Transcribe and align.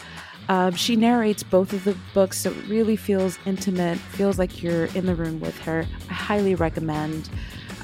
Uh, 0.47 0.71
she 0.71 0.95
narrates 0.95 1.43
both 1.43 1.73
of 1.73 1.83
the 1.83 1.95
books, 2.13 2.39
so 2.39 2.49
it 2.49 2.67
really 2.67 2.95
feels 2.95 3.37
intimate, 3.45 3.99
feels 3.99 4.39
like 4.39 4.63
you're 4.63 4.85
in 4.87 5.05
the 5.05 5.13
room 5.13 5.39
with 5.39 5.57
her. 5.59 5.85
I 6.09 6.13
highly 6.13 6.55
recommend 6.55 7.29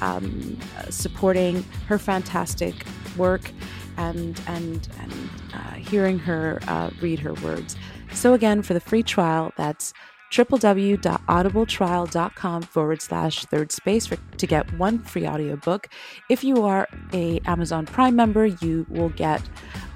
um, 0.00 0.58
supporting 0.90 1.62
her 1.86 1.98
fantastic 1.98 2.74
work 3.16 3.50
and 3.96 4.40
and 4.46 4.88
and 5.00 5.30
uh, 5.54 5.74
hearing 5.74 6.18
her 6.20 6.58
uh, 6.66 6.90
read 7.00 7.20
her 7.20 7.34
words. 7.34 7.76
So 8.12 8.34
again, 8.34 8.62
for 8.62 8.74
the 8.74 8.80
free 8.80 9.02
trial, 9.02 9.52
that's 9.56 9.94
www.audibletrial.com 10.32 12.62
forward 12.62 13.00
slash 13.00 13.44
third 13.44 13.72
space 13.72 14.06
for, 14.06 14.16
to 14.16 14.46
get 14.46 14.70
one 14.74 14.98
free 14.98 15.26
audiobook. 15.26 15.88
If 16.28 16.44
you 16.44 16.64
are 16.64 16.88
a 17.12 17.40
Amazon 17.46 17.86
Prime 17.86 18.16
member, 18.16 18.46
you 18.46 18.86
will 18.88 19.10
get 19.10 19.42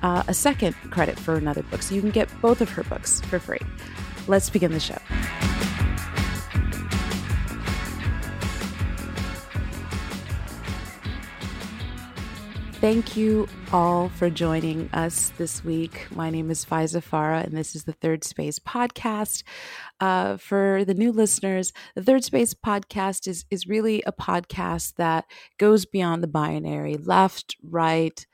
uh, 0.03 0.23
a 0.29 0.35
second 0.35 0.75
credit 0.91 1.19
for 1.19 1.35
another 1.35 1.63
book. 1.65 1.83
So 1.83 1.95
you 1.95 2.01
can 2.01 2.11
get 2.11 2.31
both 2.41 2.61
of 2.61 2.71
her 2.71 2.85
books 2.85 3.21
for 3.23 3.39
free. 3.39 3.59
Let's 4.29 4.51
begin 4.51 4.73
the 4.73 4.81
show. 4.81 4.99
Thank 12.81 13.15
you 13.15 13.47
all 13.75 14.09
for 14.09 14.31
joining 14.31 14.89
us 14.95 15.33
this 15.37 15.63
week. 15.63 16.07
My 16.13 16.31
name 16.31 16.51
is 16.51 16.65
Faiza 16.65 17.05
Farah, 17.05 17.45
and 17.45 17.55
this 17.55 17.77
is 17.77 17.85
the 17.85 17.93
Third 17.93 18.25
Space 18.25 18.59
podcast. 18.59 19.43
Uh, 20.01 20.39
for 20.39 20.83
the 20.87 20.95
new 20.95 21.13
listeners, 21.13 21.75
the 21.95 22.03
Third 22.03 22.25
Space 22.25 22.55
podcast 22.55 23.29
is 23.29 23.45
is 23.51 23.67
really 23.67 24.03
a 24.07 24.13
podcast 24.13 24.95
that 24.97 25.27
goes 25.59 25.85
beyond 25.85 26.23
the 26.23 26.27
binary, 26.27 26.97
left, 26.97 27.55
right, 27.63 28.27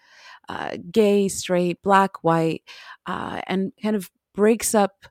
uh, 0.49 0.77
gay, 0.93 1.27
straight, 1.27 1.83
black, 1.83 2.23
white, 2.23 2.63
uh, 3.07 3.41
and 3.49 3.73
kind 3.83 3.97
of 3.97 4.11
breaks 4.33 4.77
up 4.77 5.07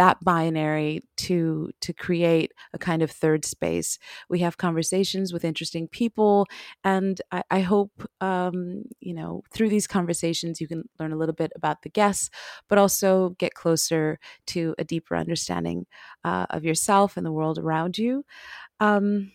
that 0.00 0.16
binary 0.24 1.02
to 1.18 1.70
to 1.82 1.92
create 1.92 2.52
a 2.72 2.78
kind 2.78 3.02
of 3.02 3.10
third 3.10 3.44
space. 3.44 3.98
We 4.30 4.38
have 4.38 4.56
conversations 4.56 5.30
with 5.30 5.44
interesting 5.44 5.88
people, 5.88 6.46
and 6.82 7.20
I, 7.30 7.42
I 7.50 7.60
hope 7.60 7.92
um, 8.22 8.84
you 9.00 9.12
know 9.12 9.42
through 9.52 9.68
these 9.68 9.86
conversations 9.86 10.58
you 10.58 10.68
can 10.68 10.84
learn 10.98 11.12
a 11.12 11.16
little 11.18 11.34
bit 11.34 11.52
about 11.54 11.82
the 11.82 11.90
guests, 11.90 12.30
but 12.66 12.78
also 12.78 13.30
get 13.38 13.52
closer 13.52 14.18
to 14.46 14.74
a 14.78 14.84
deeper 14.84 15.16
understanding 15.16 15.84
uh, 16.24 16.46
of 16.48 16.64
yourself 16.64 17.18
and 17.18 17.26
the 17.26 17.32
world 17.32 17.58
around 17.58 17.98
you. 17.98 18.24
Um, 18.80 19.32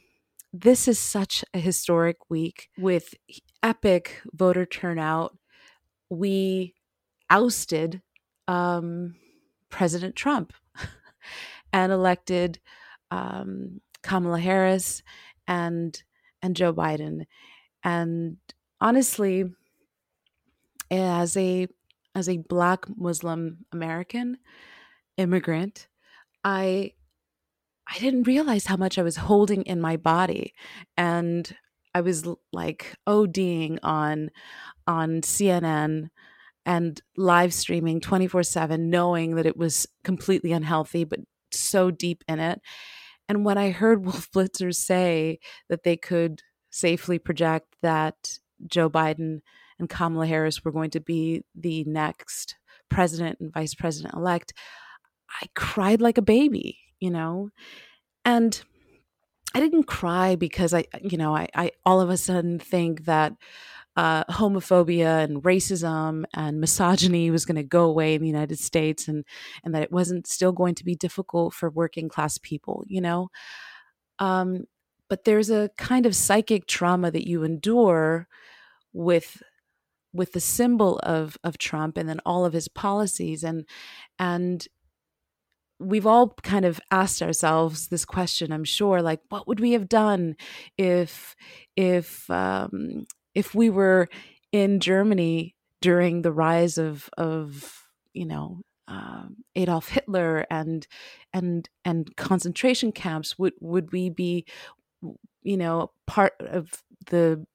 this 0.53 0.87
is 0.87 0.99
such 0.99 1.45
a 1.53 1.59
historic 1.59 2.17
week 2.29 2.69
with 2.79 3.13
epic 3.63 4.21
voter 4.33 4.65
turnout. 4.65 5.37
We 6.09 6.75
ousted 7.29 8.01
um, 8.47 9.15
President 9.69 10.15
Trump 10.15 10.53
and 11.73 11.91
elected 11.91 12.59
um, 13.11 13.81
Kamala 14.01 14.39
Harris 14.39 15.03
and 15.47 16.01
and 16.41 16.55
Joe 16.55 16.73
Biden. 16.73 17.25
And 17.83 18.37
honestly, 18.79 19.45
as 20.91 21.35
a 21.37 21.67
as 22.13 22.29
a 22.29 22.37
Black 22.37 22.85
Muslim 22.97 23.65
American 23.71 24.37
immigrant, 25.17 25.87
I 26.43 26.93
I 27.87 27.99
didn't 27.99 28.23
realize 28.23 28.65
how 28.65 28.77
much 28.77 28.97
I 28.97 29.03
was 29.03 29.17
holding 29.17 29.63
in 29.63 29.79
my 29.79 29.97
body, 29.97 30.53
and 30.97 31.55
I 31.93 32.01
was 32.01 32.25
like 32.51 32.95
ODing 33.07 33.79
on 33.83 34.31
on 34.87 35.21
CNN 35.21 36.09
and 36.65 37.01
live 37.15 37.53
streaming 37.53 37.99
24 38.01 38.43
7, 38.43 38.89
knowing 38.89 39.35
that 39.35 39.45
it 39.45 39.57
was 39.57 39.87
completely 40.03 40.51
unhealthy, 40.51 41.03
but 41.03 41.19
so 41.51 41.91
deep 41.91 42.23
in 42.27 42.39
it. 42.39 42.61
And 43.27 43.45
when 43.45 43.57
I 43.57 43.71
heard 43.71 44.05
Wolf 44.05 44.31
Blitzer 44.31 44.73
say 44.73 45.39
that 45.69 45.83
they 45.83 45.97
could 45.97 46.41
safely 46.69 47.19
project 47.19 47.75
that 47.81 48.39
Joe 48.67 48.89
Biden 48.89 49.41
and 49.79 49.89
Kamala 49.89 50.27
Harris 50.27 50.63
were 50.63 50.71
going 50.71 50.91
to 50.91 50.99
be 50.99 51.43
the 51.53 51.83
next 51.85 52.55
president 52.89 53.39
and 53.39 53.53
vice 53.53 53.73
president 53.73 54.13
elect, 54.13 54.53
I 55.41 55.47
cried 55.55 56.01
like 56.01 56.17
a 56.17 56.23
baby, 56.23 56.79
you 56.99 57.11
know? 57.11 57.49
And 58.23 58.61
I 59.53 59.59
didn't 59.59 59.83
cry 59.83 60.35
because 60.35 60.73
I, 60.73 60.85
you 61.01 61.17
know, 61.17 61.35
I, 61.35 61.47
I 61.55 61.71
all 61.85 62.01
of 62.01 62.09
a 62.09 62.17
sudden 62.17 62.59
think 62.59 63.05
that 63.05 63.33
uh, 63.95 64.23
homophobia 64.25 65.23
and 65.23 65.43
racism 65.43 66.25
and 66.33 66.59
misogyny 66.59 67.31
was 67.31 67.45
going 67.45 67.55
to 67.55 67.63
go 67.63 67.85
away 67.85 68.15
in 68.15 68.21
the 68.21 68.27
United 68.27 68.59
States, 68.59 69.07
and 69.07 69.23
and 69.63 69.73
that 69.75 69.83
it 69.83 69.91
wasn't 69.91 70.27
still 70.27 70.51
going 70.51 70.75
to 70.75 70.85
be 70.85 70.95
difficult 70.95 71.53
for 71.53 71.69
working 71.69 72.09
class 72.09 72.37
people, 72.37 72.83
you 72.87 73.01
know. 73.01 73.29
Um, 74.19 74.65
but 75.09 75.23
there's 75.25 75.49
a 75.49 75.69
kind 75.77 76.05
of 76.05 76.15
psychic 76.15 76.67
trauma 76.67 77.11
that 77.11 77.27
you 77.27 77.43
endure 77.43 78.27
with 78.93 79.41
with 80.13 80.31
the 80.33 80.39
symbol 80.39 80.99
of 80.99 81.37
of 81.43 81.57
Trump 81.57 81.97
and 81.97 82.07
then 82.09 82.21
all 82.25 82.45
of 82.45 82.53
his 82.53 82.67
policies 82.67 83.43
and 83.43 83.65
and 84.19 84.67
we've 85.79 86.07
all 86.07 86.29
kind 86.43 86.65
of 86.65 86.79
asked 86.91 87.21
ourselves 87.21 87.89
this 87.89 88.05
question 88.05 88.51
i'm 88.53 88.63
sure 88.63 89.01
like 89.01 89.19
what 89.27 89.47
would 89.47 89.59
we 89.59 89.73
have 89.73 89.89
done 89.89 90.35
if 90.77 91.35
if 91.75 92.29
um, 92.29 93.05
if 93.35 93.53
we 93.53 93.69
were 93.69 94.07
in 94.51 94.79
Germany 94.79 95.55
during 95.81 96.21
the 96.21 96.31
rise 96.31 96.77
of 96.77 97.09
of 97.17 97.83
you 98.13 98.25
know 98.25 98.61
um, 98.87 99.37
Adolf 99.55 99.89
Hitler 99.89 100.45
and 100.49 100.87
and 101.33 101.69
and 101.83 102.15
concentration 102.15 102.91
camps, 102.91 103.37
would 103.37 103.53
would 103.59 103.91
we 103.91 104.09
be 104.09 104.45
you 105.43 105.57
know 105.57 105.91
part 106.07 106.33
of 106.39 106.81
the 107.07 107.45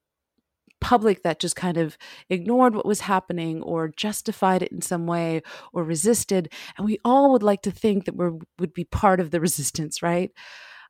public 0.80 1.22
that 1.22 1.38
just 1.38 1.56
kind 1.56 1.76
of 1.76 1.98
ignored 2.30 2.74
what 2.74 2.86
was 2.86 3.00
happening 3.00 3.62
or 3.62 3.88
justified 3.88 4.62
it 4.62 4.72
in 4.72 4.80
some 4.80 5.06
way 5.06 5.42
or 5.72 5.84
resisted? 5.84 6.52
And 6.76 6.86
we 6.86 6.98
all 7.04 7.32
would 7.32 7.42
like 7.42 7.62
to 7.62 7.70
think 7.70 8.04
that 8.06 8.16
we 8.16 8.30
would 8.58 8.72
be 8.72 8.84
part 8.84 9.20
of 9.20 9.30
the 9.30 9.40
resistance 9.48 10.02
right? 10.02 10.30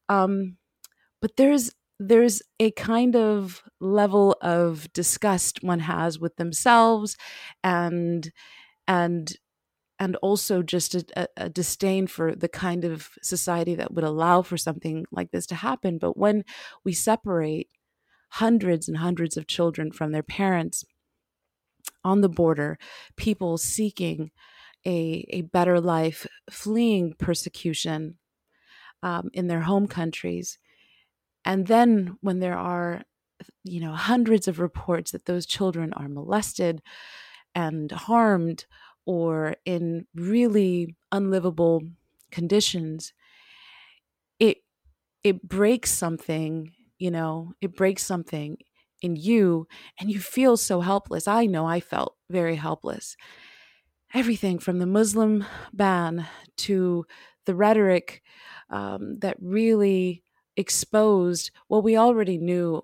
Um, 0.08 0.56
but 1.20 1.36
there's 1.36 1.70
there's 2.00 2.40
a 2.58 2.70
kind 2.72 3.14
of 3.14 3.62
level 3.78 4.34
of 4.40 4.90
disgust 4.94 5.62
one 5.62 5.80
has 5.80 6.18
with 6.18 6.34
themselves 6.36 7.16
and 7.62 8.32
and 8.88 9.36
and 9.98 10.16
also 10.16 10.62
just 10.62 10.94
a, 10.94 11.28
a, 11.36 11.50
disdain 11.50 12.06
for 12.06 12.34
the 12.34 12.48
kind 12.48 12.86
of 12.86 13.10
society 13.22 13.74
that 13.74 13.92
would 13.92 14.02
allow 14.02 14.40
for 14.40 14.56
something 14.56 15.04
like 15.12 15.30
this 15.30 15.44
to 15.44 15.54
happen. 15.54 15.98
But 15.98 16.16
when 16.16 16.42
we 16.84 16.94
separate 16.94 17.68
hundreds 18.30 18.88
and 18.88 18.96
hundreds 18.96 19.36
of 19.36 19.46
children 19.46 19.92
from 19.92 20.12
their 20.12 20.22
parents 20.22 20.84
on 22.02 22.22
the 22.22 22.28
border 22.30 22.78
people 23.16 23.58
seeking 23.58 24.30
a, 24.86 25.26
a 25.28 25.42
better 25.42 25.78
life 25.78 26.26
fleeing 26.50 27.12
persecution 27.18 28.16
um, 29.02 29.28
in 29.34 29.48
their 29.48 29.60
home 29.62 29.86
countries 29.86 30.58
and 31.44 31.66
then 31.66 32.16
when 32.20 32.40
there 32.40 32.56
are 32.58 33.02
you 33.64 33.80
know 33.80 33.94
hundreds 33.94 34.48
of 34.48 34.60
reports 34.60 35.12
that 35.12 35.26
those 35.26 35.46
children 35.46 35.92
are 35.94 36.08
molested 36.08 36.82
and 37.54 37.90
harmed 37.92 38.66
or 39.06 39.56
in 39.66 40.06
really 40.14 40.96
unlivable 41.12 41.82
conditions 42.30 43.12
it 44.38 44.58
it 45.24 45.48
breaks 45.48 45.90
something 45.92 46.72
you 46.98 47.10
know 47.10 47.52
it 47.60 47.76
breaks 47.76 48.04
something 48.04 48.58
in 49.02 49.16
you 49.16 49.66
and 50.00 50.10
you 50.10 50.20
feel 50.20 50.56
so 50.56 50.80
helpless. 50.80 51.28
I 51.28 51.46
know 51.46 51.66
i 51.66 51.80
felt 51.80 52.16
very 52.30 52.56
helpless. 52.56 53.16
Everything 54.14 54.58
from 54.58 54.78
the 54.78 54.86
muslim 54.86 55.44
ban 55.72 56.26
to 56.58 57.06
the 57.46 57.54
rhetoric 57.54 58.22
um, 58.70 59.18
that 59.20 59.36
really 59.40 60.22
exposed 60.60 61.50
what 61.68 61.82
we 61.82 61.96
already 61.96 62.38
knew 62.38 62.82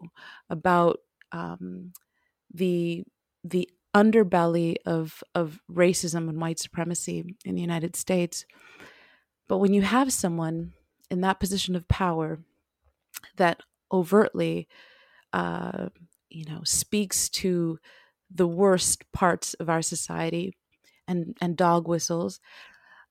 about 0.50 1.00
um, 1.32 1.92
the 2.52 3.04
the 3.44 3.68
underbelly 3.94 4.76
of 4.84 5.22
of 5.34 5.60
racism 5.70 6.28
and 6.28 6.40
white 6.40 6.58
supremacy 6.58 7.36
in 7.44 7.54
the 7.54 7.60
United 7.60 7.96
States. 7.96 8.44
But 9.48 9.58
when 9.58 9.72
you 9.72 9.82
have 9.82 10.12
someone 10.12 10.72
in 11.10 11.20
that 11.20 11.40
position 11.40 11.76
of 11.76 11.86
power 11.88 12.40
that 13.36 13.60
overtly, 13.92 14.68
uh, 15.32 15.88
you 16.28 16.44
know, 16.44 16.60
speaks 16.64 17.28
to 17.28 17.78
the 18.34 18.46
worst 18.46 19.10
parts 19.12 19.54
of 19.54 19.68
our 19.68 19.82
society 19.82 20.56
and 21.06 21.36
and 21.40 21.56
dog 21.56 21.88
whistles, 21.88 22.40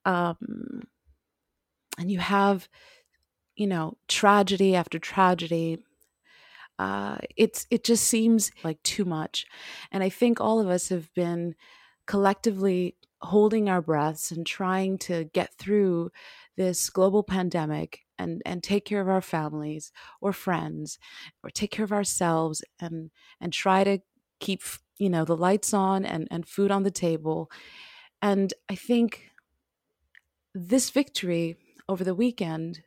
um, 0.04 0.82
and 1.98 2.10
you 2.10 2.18
have 2.18 2.68
you 3.56 3.66
know 3.66 3.96
tragedy 4.08 4.74
after 4.76 4.98
tragedy 4.98 5.78
uh, 6.78 7.16
it's 7.36 7.66
it 7.70 7.84
just 7.84 8.04
seems 8.04 8.50
like 8.62 8.82
too 8.82 9.04
much. 9.04 9.46
And 9.90 10.02
i 10.02 10.08
think 10.08 10.40
all 10.40 10.60
of 10.60 10.68
us 10.68 10.88
have 10.88 11.12
been 11.14 11.54
collectively 12.06 12.96
holding 13.22 13.68
our 13.68 13.82
breaths 13.82 14.30
and 14.30 14.46
trying 14.46 14.98
to 14.98 15.24
get 15.24 15.54
through 15.54 16.10
this 16.56 16.90
global 16.90 17.22
pandemic 17.22 18.00
and 18.18 18.42
and 18.46 18.62
take 18.62 18.84
care 18.84 19.00
of 19.00 19.08
our 19.08 19.22
families 19.22 19.92
or 20.20 20.32
friends 20.32 20.98
or 21.42 21.50
take 21.50 21.70
care 21.70 21.84
of 21.84 21.92
ourselves 21.92 22.62
and 22.80 23.10
and 23.40 23.52
try 23.52 23.84
to 23.84 23.98
keep 24.40 24.62
you 24.98 25.10
know 25.10 25.24
the 25.24 25.36
lights 25.36 25.72
on 25.74 26.04
and 26.04 26.28
and 26.30 26.46
food 26.48 26.70
on 26.70 26.82
the 26.84 26.90
table. 26.90 27.50
And 28.22 28.54
i 28.70 28.74
think 28.74 29.30
this 30.54 30.90
victory 30.90 31.56
over 31.88 32.02
the 32.04 32.14
weekend 32.14 32.82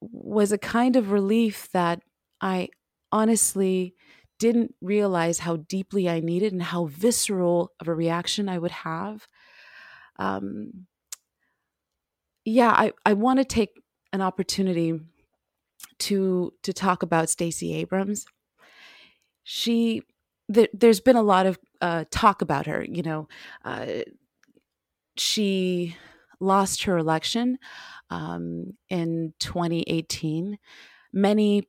was 0.00 0.52
a 0.52 0.58
kind 0.58 0.96
of 0.96 1.10
relief 1.10 1.68
that 1.72 2.02
I 2.40 2.68
honestly 3.12 3.94
didn't 4.38 4.74
realize 4.80 5.40
how 5.40 5.56
deeply 5.56 6.08
I 6.08 6.20
needed 6.20 6.52
and 6.52 6.62
how 6.62 6.86
visceral 6.86 7.72
of 7.80 7.88
a 7.88 7.94
reaction 7.94 8.48
I 8.48 8.58
would 8.58 8.70
have. 8.70 9.26
Um, 10.18 10.86
yeah, 12.44 12.70
I, 12.70 12.92
I 13.04 13.12
want 13.14 13.38
to 13.38 13.44
take 13.44 13.70
an 14.12 14.20
opportunity 14.22 15.00
to 15.98 16.52
to 16.62 16.72
talk 16.72 17.02
about 17.02 17.28
Stacey 17.28 17.74
Abrams. 17.74 18.26
She 19.44 20.02
th- 20.52 20.70
there's 20.72 21.00
been 21.00 21.16
a 21.16 21.22
lot 21.22 21.46
of 21.46 21.58
uh, 21.80 22.04
talk 22.10 22.42
about 22.42 22.66
her. 22.66 22.84
You 22.84 23.02
know, 23.02 23.28
uh, 23.64 23.86
she 25.16 25.96
lost 26.40 26.84
her 26.84 26.96
election 26.98 27.58
um, 28.10 28.74
in 28.88 29.34
2018. 29.38 30.58
Many 31.12 31.68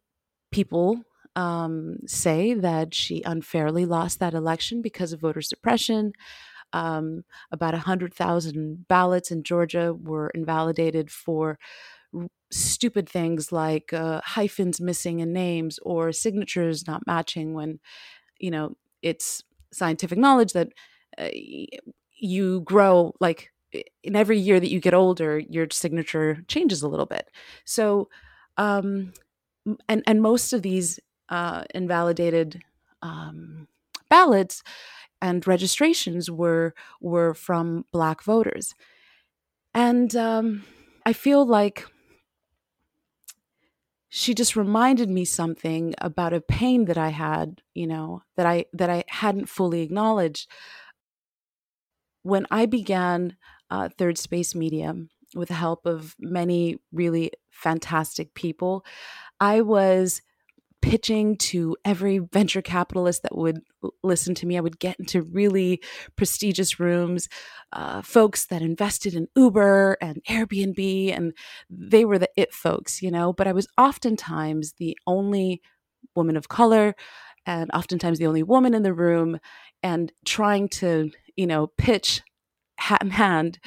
people 0.52 1.04
um, 1.36 1.98
say 2.08 2.54
that 2.54 2.94
she 2.94 3.22
unfairly 3.26 3.86
lost 3.86 4.20
that 4.20 4.34
election 4.34 4.82
because 4.82 5.14
of 5.14 5.22
voter 5.22 5.42
suppression. 5.42 6.14
Um, 6.74 7.24
about 7.52 7.74
100,000 7.74 8.88
ballots 8.88 9.32
in 9.32 9.44
Georgia 9.44 9.94
were 9.94 10.30
invalidated 10.32 11.12
for 11.12 11.58
r- 12.16 12.28
stupid 12.52 13.10
things 13.10 13.52
like 13.52 13.94
uh, 13.94 14.22
hyphens 14.24 14.82
missing 14.82 15.20
in 15.20 15.34
names 15.34 15.80
or 15.84 16.12
signatures 16.12 16.88
not 16.88 17.08
matching 17.08 17.54
when, 17.54 17.80
you 18.40 18.52
know, 18.52 18.76
it's 19.02 19.44
scientific 19.74 20.18
knowledge 20.20 20.54
that 20.54 20.70
uh, 21.18 21.30
you 22.18 22.62
grow 22.62 23.14
like 23.20 23.52
in 24.04 24.16
every 24.16 24.40
year 24.40 24.60
that 24.60 24.72
you 24.72 24.80
get 24.80 24.94
older, 24.94 25.40
your 25.40 25.68
signature 25.72 26.44
changes 26.48 26.82
a 26.82 26.88
little 26.88 27.06
bit. 27.06 27.30
So, 27.66 28.10
um, 28.58 29.14
and 29.88 30.04
and 30.08 30.22
most 30.22 30.54
of 30.54 30.62
these 30.62 31.00
uh, 31.30 31.64
invalidated 31.76 32.62
um, 33.02 33.68
ballots 34.10 34.64
and 35.22 35.46
registrations 35.48 36.32
were 36.32 36.74
were 37.02 37.34
from 37.34 37.86
black 37.92 38.24
voters, 38.24 38.76
and 39.74 40.16
um, 40.16 40.66
I 41.06 41.14
feel 41.14 41.46
like 41.46 41.86
she 44.12 44.34
just 44.34 44.56
reminded 44.56 45.10
me 45.10 45.24
something 45.24 45.94
about 46.00 46.34
a 46.34 46.42
pain 46.42 46.86
that 46.86 46.98
I 46.98 47.10
had, 47.10 47.62
you 47.76 47.86
know, 47.86 48.24
that 48.38 48.46
I 48.46 48.66
that 48.74 48.90
I 48.90 49.04
hadn't 49.08 49.48
fully 49.50 49.82
acknowledged 49.82 50.50
when 52.24 52.46
I 52.52 52.66
began 52.66 53.38
uh, 53.70 53.90
Third 53.98 54.18
Space 54.18 54.56
Media 54.56 54.94
with 55.36 55.50
the 55.50 55.54
help 55.54 55.86
of 55.86 56.16
many 56.20 56.78
really 56.92 57.32
fantastic 57.52 58.34
people. 58.34 58.86
I 59.40 59.62
was 59.62 60.22
pitching 60.82 61.36
to 61.36 61.76
every 61.84 62.20
venture 62.20 62.62
capitalist 62.62 63.24
that 63.24 63.36
would 63.38 63.60
listen 64.02 64.34
to 64.34 64.46
me. 64.46 64.58
I 64.58 64.62
would 64.62 64.80
get 64.80 64.98
into 64.98 65.22
really 65.22 65.82
prestigious 66.16 66.80
rooms, 66.80 67.28
uh, 67.74 68.02
folks 68.02 68.46
that 68.46 68.62
invested 68.62 69.14
in 69.14 69.28
Uber 69.36 69.98
and 70.02 70.24
Airbnb, 70.30 71.16
and 71.16 71.34
they 71.70 72.06
were 72.06 72.18
the 72.18 72.30
it 72.38 72.54
folks, 72.54 73.02
you 73.02 73.12
know. 73.12 73.34
But 73.34 73.48
I 73.48 73.52
was 73.52 73.68
oftentimes 73.78 74.74
the 74.78 74.98
only 75.06 75.62
woman 76.16 76.38
of 76.38 76.48
color 76.48 76.96
and 77.46 77.70
oftentimes 77.74 78.20
the 78.20 78.28
only 78.28 78.44
woman 78.44 78.74
in 78.74 78.84
the 78.84 78.94
room 78.94 79.40
and 79.84 80.12
trying 80.26 80.70
to, 80.70 81.12
you 81.36 81.48
know, 81.48 81.68
pitch 81.78 82.22
hand 83.12 83.60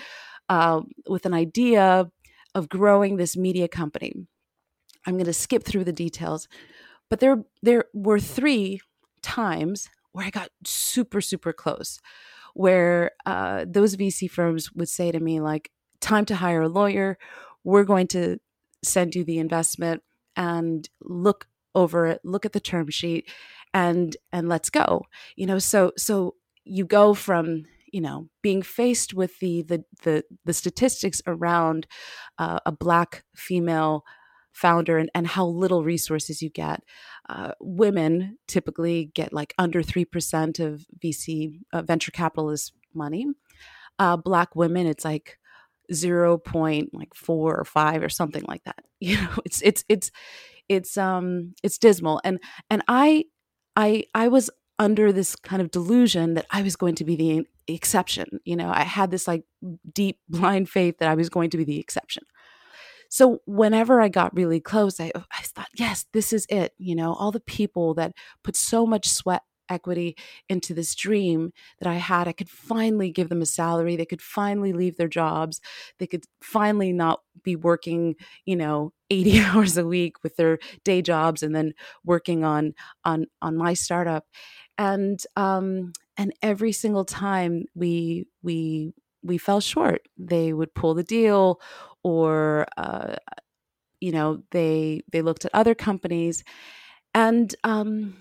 uh, 0.48 0.80
with 1.08 1.26
an 1.26 1.34
idea 1.34 2.10
of 2.54 2.68
growing 2.68 3.16
this 3.16 3.36
media 3.36 3.68
company. 3.68 4.12
I'm 5.06 5.14
going 5.14 5.26
to 5.26 5.32
skip 5.32 5.64
through 5.64 5.84
the 5.84 5.92
details, 5.92 6.48
but 7.10 7.20
there 7.20 7.44
there 7.62 7.86
were 7.92 8.20
three 8.20 8.80
times 9.22 9.88
where 10.12 10.26
I 10.26 10.30
got 10.30 10.50
super 10.64 11.20
super 11.20 11.52
close, 11.52 11.98
where 12.54 13.12
uh, 13.26 13.64
those 13.68 13.96
VC 13.96 14.30
firms 14.30 14.72
would 14.74 14.88
say 14.88 15.10
to 15.10 15.20
me 15.20 15.40
like, 15.40 15.70
"Time 16.00 16.24
to 16.26 16.36
hire 16.36 16.62
a 16.62 16.68
lawyer. 16.68 17.18
We're 17.64 17.84
going 17.84 18.06
to 18.08 18.38
send 18.84 19.14
you 19.14 19.24
the 19.24 19.38
investment 19.38 20.02
and 20.36 20.88
look 21.00 21.46
over 21.74 22.06
it, 22.06 22.20
look 22.24 22.44
at 22.44 22.52
the 22.52 22.60
term 22.60 22.90
sheet, 22.90 23.28
and 23.74 24.16
and 24.32 24.48
let's 24.48 24.70
go." 24.70 25.02
You 25.36 25.46
know, 25.46 25.58
so 25.58 25.92
so 25.96 26.36
you 26.64 26.84
go 26.84 27.14
from 27.14 27.64
you 27.92 28.00
know 28.00 28.28
being 28.42 28.62
faced 28.62 29.14
with 29.14 29.38
the 29.40 29.62
the 29.62 29.84
the, 30.02 30.24
the 30.44 30.52
statistics 30.52 31.22
around 31.26 31.86
uh, 32.38 32.58
a 32.66 32.72
black 32.72 33.24
female 33.36 34.04
founder 34.52 34.98
and, 34.98 35.10
and 35.14 35.26
how 35.26 35.46
little 35.46 35.82
resources 35.82 36.42
you 36.42 36.50
get. 36.50 36.82
Uh, 37.28 37.52
women 37.60 38.38
typically 38.46 39.10
get 39.14 39.32
like 39.32 39.54
under 39.58 39.82
3% 39.82 40.60
of 40.60 40.84
vc 41.02 41.58
uh, 41.72 41.82
venture 41.82 42.10
capitalist 42.10 42.74
money. 42.94 43.26
Uh, 43.98 44.16
black 44.16 44.54
women 44.56 44.86
it's 44.86 45.04
like 45.04 45.38
0 45.92 46.38
point 46.38 46.90
like 46.92 47.14
4 47.14 47.56
or 47.56 47.64
5 47.64 48.02
or 48.02 48.08
something 48.08 48.44
like 48.48 48.64
that. 48.64 48.84
You 49.00 49.16
know 49.16 49.30
it's 49.44 49.60
it's 49.62 49.84
it's 49.88 50.10
it's 50.68 50.96
um 50.96 51.54
it's 51.62 51.78
dismal. 51.78 52.20
And 52.24 52.38
and 52.70 52.82
i 52.88 53.24
i 53.76 54.04
i 54.14 54.28
was 54.28 54.48
under 54.82 55.12
this 55.12 55.36
kind 55.36 55.62
of 55.62 55.70
delusion 55.70 56.34
that 56.34 56.46
I 56.50 56.62
was 56.62 56.74
going 56.74 56.96
to 56.96 57.04
be 57.04 57.14
the 57.14 57.46
exception. 57.72 58.40
You 58.44 58.56
know, 58.56 58.68
I 58.68 58.82
had 58.82 59.12
this 59.12 59.28
like 59.28 59.44
deep 59.94 60.18
blind 60.28 60.68
faith 60.68 60.98
that 60.98 61.08
I 61.08 61.14
was 61.14 61.30
going 61.30 61.50
to 61.50 61.56
be 61.56 61.64
the 61.64 61.78
exception. 61.78 62.24
So 63.08 63.40
whenever 63.46 64.00
I 64.00 64.08
got 64.08 64.34
really 64.34 64.58
close, 64.58 64.98
I, 64.98 65.12
I 65.14 65.42
thought, 65.42 65.68
yes, 65.76 66.06
this 66.12 66.32
is 66.32 66.46
it. 66.48 66.72
You 66.78 66.96
know, 66.96 67.14
all 67.14 67.30
the 67.30 67.40
people 67.40 67.94
that 67.94 68.12
put 68.42 68.56
so 68.56 68.84
much 68.86 69.08
sweat 69.08 69.42
equity 69.68 70.16
into 70.48 70.74
this 70.74 70.94
dream 70.94 71.52
that 71.80 71.88
I 71.88 71.94
had. 71.94 72.28
I 72.28 72.32
could 72.32 72.48
finally 72.48 73.10
give 73.10 73.28
them 73.28 73.42
a 73.42 73.46
salary. 73.46 73.96
They 73.96 74.04
could 74.04 74.22
finally 74.22 74.72
leave 74.72 74.96
their 74.96 75.08
jobs. 75.08 75.60
They 75.98 76.06
could 76.06 76.24
finally 76.42 76.92
not 76.92 77.20
be 77.42 77.56
working, 77.56 78.16
you 78.44 78.56
know, 78.56 78.92
80 79.12 79.40
hours 79.40 79.76
a 79.76 79.86
week 79.86 80.22
with 80.22 80.36
their 80.36 80.58
day 80.84 81.02
jobs 81.02 81.42
and 81.42 81.54
then 81.54 81.74
working 82.02 82.44
on 82.44 82.72
on 83.04 83.26
on 83.42 83.58
my 83.58 83.74
startup 83.74 84.24
and 84.78 85.20
um, 85.36 85.92
and 86.16 86.32
every 86.42 86.72
single 86.72 87.04
time 87.04 87.64
we 87.74 88.26
we 88.42 88.92
we 89.22 89.38
fell 89.38 89.60
short, 89.60 90.08
they 90.18 90.52
would 90.52 90.74
pull 90.74 90.94
the 90.94 91.04
deal, 91.04 91.60
or 92.02 92.66
uh, 92.76 93.16
you 94.00 94.12
know 94.12 94.42
they 94.50 95.02
they 95.12 95.22
looked 95.22 95.44
at 95.44 95.54
other 95.54 95.74
companies, 95.74 96.44
and 97.14 97.54
um 97.64 98.16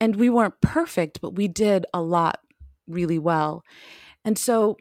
and 0.00 0.16
we 0.16 0.28
weren't 0.30 0.60
perfect 0.60 1.20
but 1.20 1.34
we 1.34 1.48
did 1.48 1.86
a 1.94 2.02
lot 2.02 2.40
really 2.86 3.18
well. 3.18 3.64
And 4.24 4.38
so 4.38 4.76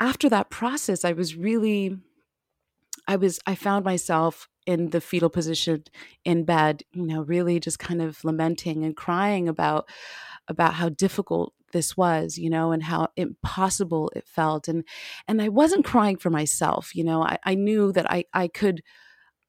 after 0.00 0.28
that 0.28 0.50
process 0.50 1.04
i 1.04 1.12
was 1.12 1.36
really 1.36 1.96
i 3.08 3.16
was 3.16 3.38
i 3.46 3.54
found 3.54 3.84
myself 3.84 4.48
in 4.66 4.90
the 4.90 5.00
fetal 5.00 5.30
position 5.30 5.84
in 6.24 6.44
bed 6.44 6.82
you 6.92 7.06
know 7.06 7.22
really 7.22 7.60
just 7.60 7.78
kind 7.78 8.00
of 8.02 8.22
lamenting 8.24 8.84
and 8.84 8.96
crying 8.96 9.48
about 9.48 9.88
about 10.48 10.74
how 10.74 10.88
difficult 10.88 11.52
this 11.72 11.96
was 11.96 12.38
you 12.38 12.50
know 12.50 12.72
and 12.72 12.84
how 12.84 13.08
impossible 13.16 14.10
it 14.16 14.26
felt. 14.28 14.68
And 14.68 14.84
and 15.28 15.42
i 15.42 15.48
wasn't 15.48 15.84
crying 15.84 16.16
for 16.16 16.30
myself 16.30 16.94
you 16.94 17.04
know 17.04 17.22
i, 17.22 17.38
I 17.44 17.54
knew 17.54 17.92
that 17.92 18.10
i 18.10 18.24
i 18.34 18.48
could 18.48 18.82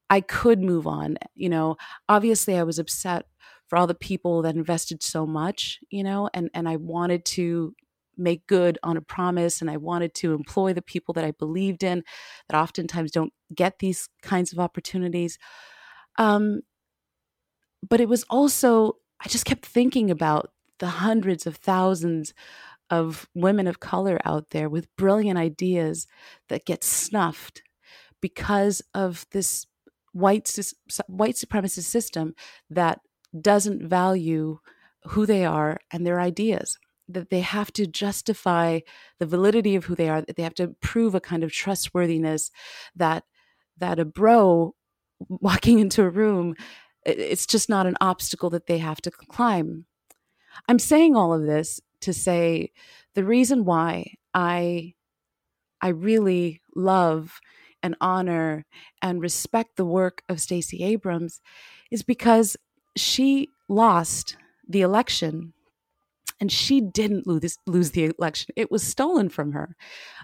i 0.10 0.22
could 0.22 0.62
move 0.62 0.88
on 0.88 1.18
you 1.36 1.50
know. 1.50 1.78
Obviously 2.10 2.58
i 2.58 2.64
was 2.64 2.80
upset 2.80 3.26
for 3.68 3.78
all 3.78 3.88
the 3.88 3.96
people 3.96 4.42
that 4.44 4.56
invested 4.56 5.04
so 5.04 5.26
much 5.26 5.80
you 5.90 6.04
know 6.04 6.30
and 6.34 6.50
and 6.54 6.70
i 6.70 6.76
wanted 6.76 7.26
to 7.26 7.74
make 8.18 8.48
good 8.48 8.78
on 8.84 8.98
a 8.98 9.02
promise 9.02 9.62
and 9.62 9.70
I 9.70 9.78
wanted 9.78 10.14
to 10.16 10.34
employ 10.34 10.74
the 10.74 10.82
people 10.82 11.14
that 11.14 11.26
I 11.26 11.32
believed 11.32 11.84
in 11.84 12.04
that 12.50 12.58
oftentimes 12.58 13.12
don't 13.12 13.34
get 13.54 13.80
these 13.80 14.10
kinds 14.22 14.54
of 14.54 14.60
opportunities. 14.60 15.38
Um, 16.18 16.62
but 17.88 18.02
it 18.02 18.10
was 18.10 18.24
also, 18.30 18.98
I 19.24 19.28
just 19.28 19.46
kept 19.46 19.66
thinking 19.66 20.10
about 20.10 20.52
the 20.80 20.88
hundreds 20.88 21.48
of 21.48 21.58
thousands 21.58 22.34
of 22.90 23.28
women 23.34 23.68
of 23.68 23.80
color 23.80 24.20
out 24.26 24.52
there 24.52 24.70
with 24.70 24.94
brilliant 24.96 25.40
ideas 25.40 26.08
that 26.50 26.66
get 26.66 26.84
snuffed 26.84 27.64
because 28.22 28.82
of 28.94 29.26
this 29.32 29.66
white 30.14 30.58
white 31.08 31.36
supremacist 31.36 31.84
system 31.84 32.34
that 32.70 33.02
doesn't 33.40 33.88
value 33.88 34.60
who 35.10 35.26
they 35.26 35.44
are 35.46 35.78
and 35.92 36.06
their 36.06 36.22
ideas 36.22 36.78
that 37.08 37.30
they 37.30 37.42
have 37.42 37.72
to 37.74 37.86
justify 37.86 38.80
the 39.20 39.26
validity 39.26 39.76
of 39.76 39.86
who 39.86 39.96
they 39.96 40.10
are 40.10 40.22
that 40.22 40.36
they 40.36 40.44
have 40.44 40.56
to 40.56 40.70
prove 40.82 41.16
a 41.16 41.20
kind 41.20 41.44
of 41.44 41.52
trustworthiness 41.52 42.52
that 42.96 43.24
that 43.78 44.00
a 44.00 44.06
bro 44.06 44.74
walking 45.30 45.80
into 45.80 46.02
a 46.02 46.10
room 46.10 46.56
it's 47.06 47.46
just 47.46 47.70
not 47.70 47.86
an 47.86 47.96
obstacle 48.02 48.50
that 48.50 48.66
they 48.66 48.80
have 48.80 49.00
to 49.02 49.12
climb. 49.12 49.86
I'm 50.68 50.80
saying 50.80 51.16
all 51.16 51.34
of 51.34 51.44
this 51.44 51.80
to 52.02 52.14
say 52.14 52.72
the 53.14 53.24
reason 53.24 53.66
why 53.66 54.14
i 54.34 54.94
i 55.82 55.88
really 55.88 56.62
love 56.76 57.40
and 57.82 57.96
honor 58.02 58.66
and 59.02 59.22
respect 59.22 59.76
the 59.76 59.86
work 59.86 60.24
of 60.28 60.42
Stacey 60.42 60.84
Abrams 60.84 61.42
is 61.92 62.04
because 62.04 62.58
she 62.96 63.50
lost 63.70 64.38
the 64.68 64.82
election 64.82 65.54
and 66.40 66.52
she 66.52 66.82
didn't 66.82 67.28
lose 67.28 67.58
lose 67.68 67.92
the 67.92 68.06
election. 68.18 68.54
It 68.56 68.72
was 68.72 68.84
stolen 68.84 69.30
from 69.30 69.54
her 69.54 69.76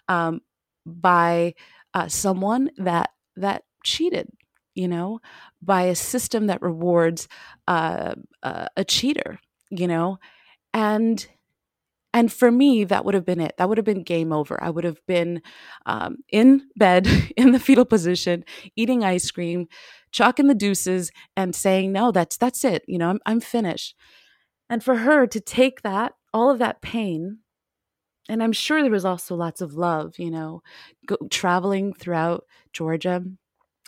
um, 0.08 0.42
by 0.86 1.56
uh, 1.94 2.08
someone 2.08 2.72
that 2.78 3.12
that 3.38 3.64
cheated. 3.84 4.30
You 4.76 4.88
know, 4.88 5.20
by 5.62 5.84
a 5.84 5.96
system 5.96 6.48
that 6.48 6.62
rewards 6.62 7.28
uh, 7.68 8.16
uh, 8.44 8.68
a 8.78 8.86
cheater. 8.86 9.40
You 9.70 9.88
know, 9.88 10.20
and 10.74 11.28
and 12.14 12.32
for 12.32 12.52
me 12.52 12.84
that 12.84 13.06
would 13.06 13.14
have 13.14 13.26
been 13.26 13.40
it 13.40 13.54
that 13.58 13.70
would 13.70 13.78
have 13.78 13.86
been 13.86 14.04
game 14.04 14.32
over 14.34 14.62
i 14.64 14.70
would 14.70 14.84
have 14.84 15.00
been 15.08 15.42
um, 15.86 16.18
in 16.30 16.62
bed 16.76 17.08
in 17.38 17.52
the 17.52 17.60
fetal 17.60 17.86
position 17.86 18.44
eating 18.76 19.04
ice 19.04 19.30
cream 19.32 19.68
chalking 20.12 20.48
the 20.48 20.56
deuces 20.56 21.12
and 21.38 21.56
saying 21.56 21.92
no 21.92 22.12
that's 22.12 22.38
that's 22.38 22.64
it 22.64 22.84
you 22.88 22.98
know 22.98 23.10
i'm, 23.10 23.20
I'm 23.26 23.40
finished 23.40 23.96
and 24.72 24.84
for 24.84 24.96
her 24.96 25.28
to 25.28 25.42
take 25.42 25.82
that, 25.82 26.14
all 26.34 26.50
of 26.50 26.60
that 26.60 26.82
pain, 26.82 27.40
and 28.30 28.42
I'm 28.42 28.54
sure 28.54 28.82
there 28.82 28.90
was 28.90 29.04
also 29.04 29.36
lots 29.36 29.60
of 29.60 29.74
love, 29.74 30.18
you 30.18 30.32
know, 30.32 30.64
go, 31.06 31.18
traveling 31.30 31.94
throughout 31.94 32.46
Georgia 32.72 33.22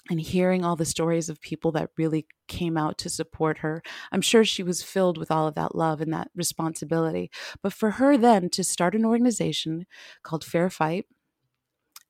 and 0.09 0.19
hearing 0.19 0.65
all 0.65 0.75
the 0.75 0.83
stories 0.83 1.29
of 1.29 1.39
people 1.39 1.71
that 1.71 1.91
really 1.97 2.27
came 2.49 2.75
out 2.77 2.97
to 2.97 3.09
support 3.09 3.59
her. 3.59 3.81
I'm 4.11 4.19
sure 4.21 4.43
she 4.43 4.61
was 4.61 4.83
filled 4.83 5.17
with 5.17 5.31
all 5.31 5.47
of 5.47 5.55
that 5.55 5.75
love 5.75 6.01
and 6.01 6.13
that 6.13 6.29
responsibility. 6.35 7.31
But 7.61 7.71
for 7.71 7.91
her 7.91 8.17
then 8.17 8.49
to 8.49 8.63
start 8.65 8.93
an 8.93 9.05
organization 9.05 9.85
called 10.21 10.43
Fair 10.43 10.69
Fight, 10.69 11.05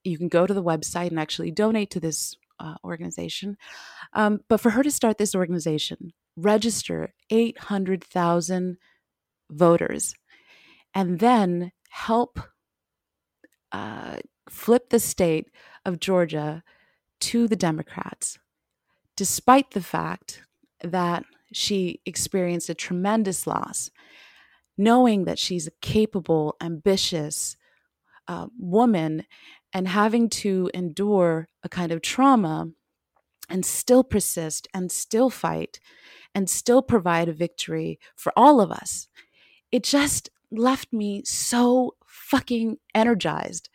you 0.03 0.17
can 0.17 0.29
go 0.29 0.47
to 0.47 0.53
the 0.53 0.63
website 0.63 1.09
and 1.09 1.19
actually 1.19 1.51
donate 1.51 1.91
to 1.91 1.99
this 1.99 2.35
uh, 2.59 2.75
organization. 2.83 3.57
Um, 4.13 4.39
but 4.49 4.59
for 4.59 4.71
her 4.71 4.81
to 4.81 4.89
start 4.89 5.19
this 5.19 5.35
organization, 5.35 6.13
register 6.35 7.13
800,000 7.29 8.77
voters 9.49 10.15
and 10.93 11.19
then 11.19 11.71
help 11.89 12.39
uh, 13.71 14.17
flip 14.49 14.89
the 14.89 14.99
state 14.99 15.49
of 15.85 15.99
Georgia 15.99 16.63
to 17.19 17.47
the 17.47 17.55
Democrats, 17.55 18.37
despite 19.15 19.71
the 19.71 19.81
fact 19.81 20.43
that 20.83 21.23
she 21.51 22.01
experienced 22.05 22.69
a 22.69 22.75
tremendous 22.75 23.47
loss, 23.47 23.89
knowing 24.77 25.25
that 25.25 25.39
she's 25.39 25.67
a 25.67 25.71
capable, 25.81 26.55
ambitious 26.61 27.55
uh, 28.27 28.47
woman 28.57 29.25
and 29.73 29.87
having 29.87 30.29
to 30.29 30.69
endure 30.73 31.47
a 31.63 31.69
kind 31.69 31.91
of 31.91 32.01
trauma 32.01 32.67
and 33.49 33.65
still 33.65 34.03
persist 34.03 34.67
and 34.73 34.91
still 34.91 35.29
fight 35.29 35.79
and 36.35 36.49
still 36.49 36.81
provide 36.81 37.29
a 37.29 37.33
victory 37.33 37.99
for 38.15 38.33
all 38.35 38.59
of 38.59 38.71
us. 38.71 39.07
It 39.71 39.83
just 39.83 40.29
left 40.51 40.91
me 40.93 41.23
so 41.25 41.95
fucking 42.07 42.77
energized. 42.93 43.69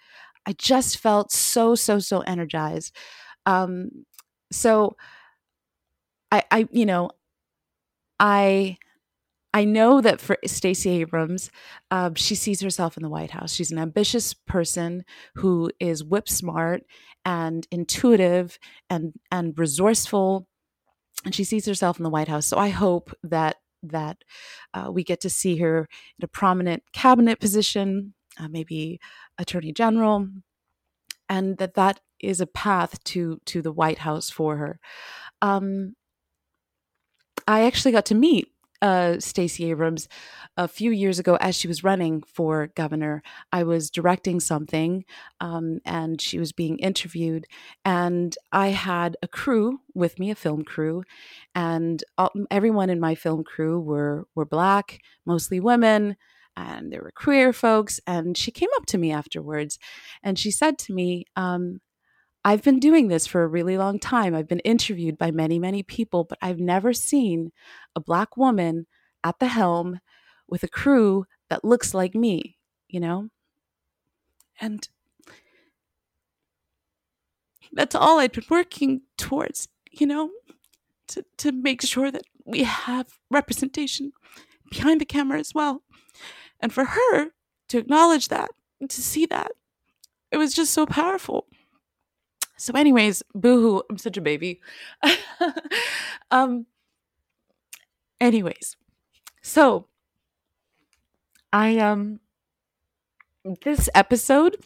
I 0.46 0.52
just 0.52 0.98
felt 0.98 1.32
so, 1.32 1.74
so, 1.74 1.98
so 1.98 2.20
energized. 2.20 2.94
Um, 3.46 3.90
so 4.50 4.96
I, 6.30 6.42
I, 6.50 6.68
you 6.70 6.86
know, 6.86 7.10
I, 8.20 8.78
I 9.54 9.64
know 9.64 10.00
that 10.00 10.20
for 10.20 10.36
Stacey 10.46 10.90
Abrams, 11.00 11.50
uh, 11.90 12.10
she 12.14 12.34
sees 12.34 12.60
herself 12.60 12.96
in 12.96 13.02
the 13.02 13.08
White 13.08 13.30
House. 13.30 13.52
She's 13.52 13.72
an 13.72 13.78
ambitious 13.78 14.34
person 14.34 15.04
who 15.36 15.70
is 15.80 16.04
whip 16.04 16.28
smart 16.28 16.82
and 17.24 17.66
intuitive 17.70 18.58
and 18.90 19.14
and 19.32 19.58
resourceful 19.58 20.46
and 21.24 21.34
she 21.34 21.44
sees 21.44 21.66
herself 21.66 21.98
in 21.98 22.04
the 22.04 22.10
White 22.10 22.28
House. 22.28 22.46
So 22.46 22.58
I 22.58 22.68
hope 22.68 23.12
that 23.22 23.56
that 23.82 24.18
uh, 24.74 24.90
we 24.90 25.04
get 25.04 25.20
to 25.20 25.30
see 25.30 25.56
her 25.58 25.88
in 26.18 26.24
a 26.24 26.28
prominent 26.28 26.82
cabinet 26.92 27.38
position, 27.40 28.14
uh, 28.40 28.48
maybe 28.48 28.98
Attorney 29.38 29.72
General, 29.72 30.28
and 31.28 31.56
that 31.58 31.74
that 31.74 32.00
is 32.20 32.40
a 32.40 32.46
path 32.46 33.02
to 33.04 33.38
to 33.46 33.62
the 33.62 33.72
White 33.72 33.98
House 33.98 34.30
for 34.30 34.56
her. 34.56 34.80
Um, 35.42 35.94
I 37.46 37.64
actually 37.64 37.92
got 37.92 38.06
to 38.06 38.14
meet 38.14 38.48
uh, 38.80 39.18
Stacey 39.18 39.70
Abrams 39.70 40.08
a 40.56 40.68
few 40.68 40.90
years 40.90 41.18
ago 41.18 41.36
as 41.40 41.54
she 41.56 41.68
was 41.68 41.84
running 41.84 42.22
for 42.22 42.68
governor. 42.74 43.22
I 43.52 43.64
was 43.64 43.90
directing 43.90 44.40
something 44.40 45.04
um, 45.40 45.80
and 45.84 46.20
she 46.20 46.38
was 46.38 46.52
being 46.52 46.78
interviewed, 46.78 47.46
and 47.84 48.36
I 48.52 48.68
had 48.68 49.16
a 49.22 49.28
crew 49.28 49.80
with 49.94 50.18
me, 50.18 50.30
a 50.30 50.34
film 50.34 50.62
crew, 50.64 51.02
and 51.54 52.02
all, 52.16 52.30
everyone 52.50 52.90
in 52.90 53.00
my 53.00 53.14
film 53.14 53.44
crew 53.44 53.80
were 53.80 54.26
were 54.34 54.46
black, 54.46 55.00
mostly 55.26 55.60
women. 55.60 56.16
And 56.56 56.92
there 56.92 57.02
were 57.02 57.12
queer 57.14 57.52
folks, 57.52 58.00
and 58.04 58.36
she 58.36 58.50
came 58.50 58.70
up 58.74 58.86
to 58.86 58.98
me 58.98 59.12
afterwards, 59.12 59.78
and 60.24 60.36
she 60.36 60.50
said 60.50 60.76
to 60.78 60.92
me, 60.92 61.24
um, 61.36 61.80
I've 62.48 62.62
been 62.62 62.80
doing 62.80 63.08
this 63.08 63.26
for 63.26 63.42
a 63.42 63.46
really 63.46 63.76
long 63.76 63.98
time. 63.98 64.34
I've 64.34 64.48
been 64.48 64.60
interviewed 64.60 65.18
by 65.18 65.30
many, 65.30 65.58
many 65.58 65.82
people, 65.82 66.24
but 66.24 66.38
I've 66.40 66.58
never 66.58 66.94
seen 66.94 67.52
a 67.94 68.00
Black 68.00 68.38
woman 68.38 68.86
at 69.22 69.38
the 69.38 69.48
helm 69.48 70.00
with 70.48 70.62
a 70.62 70.68
crew 70.68 71.26
that 71.50 71.62
looks 71.62 71.92
like 71.92 72.14
me, 72.14 72.56
you 72.88 73.00
know? 73.00 73.28
And 74.58 74.88
that's 77.70 77.94
all 77.94 78.18
I'd 78.18 78.32
been 78.32 78.44
working 78.48 79.02
towards, 79.18 79.68
you 79.90 80.06
know, 80.06 80.30
to, 81.08 81.26
to 81.36 81.52
make 81.52 81.82
sure 81.82 82.10
that 82.10 82.22
we 82.46 82.62
have 82.62 83.08
representation 83.30 84.12
behind 84.70 85.02
the 85.02 85.04
camera 85.04 85.38
as 85.38 85.52
well. 85.54 85.82
And 86.60 86.72
for 86.72 86.86
her 86.86 87.26
to 87.68 87.76
acknowledge 87.76 88.28
that, 88.28 88.48
to 88.88 89.02
see 89.02 89.26
that, 89.26 89.52
it 90.32 90.38
was 90.38 90.54
just 90.54 90.72
so 90.72 90.86
powerful. 90.86 91.46
So, 92.58 92.72
anyways, 92.74 93.22
boohoo, 93.34 93.82
I'm 93.88 93.98
such 93.98 94.16
a 94.16 94.20
baby. 94.20 94.60
um, 96.30 96.66
anyways, 98.20 98.76
so 99.42 99.86
I 101.52 101.78
um 101.78 102.20
this 103.64 103.88
episode 103.94 104.56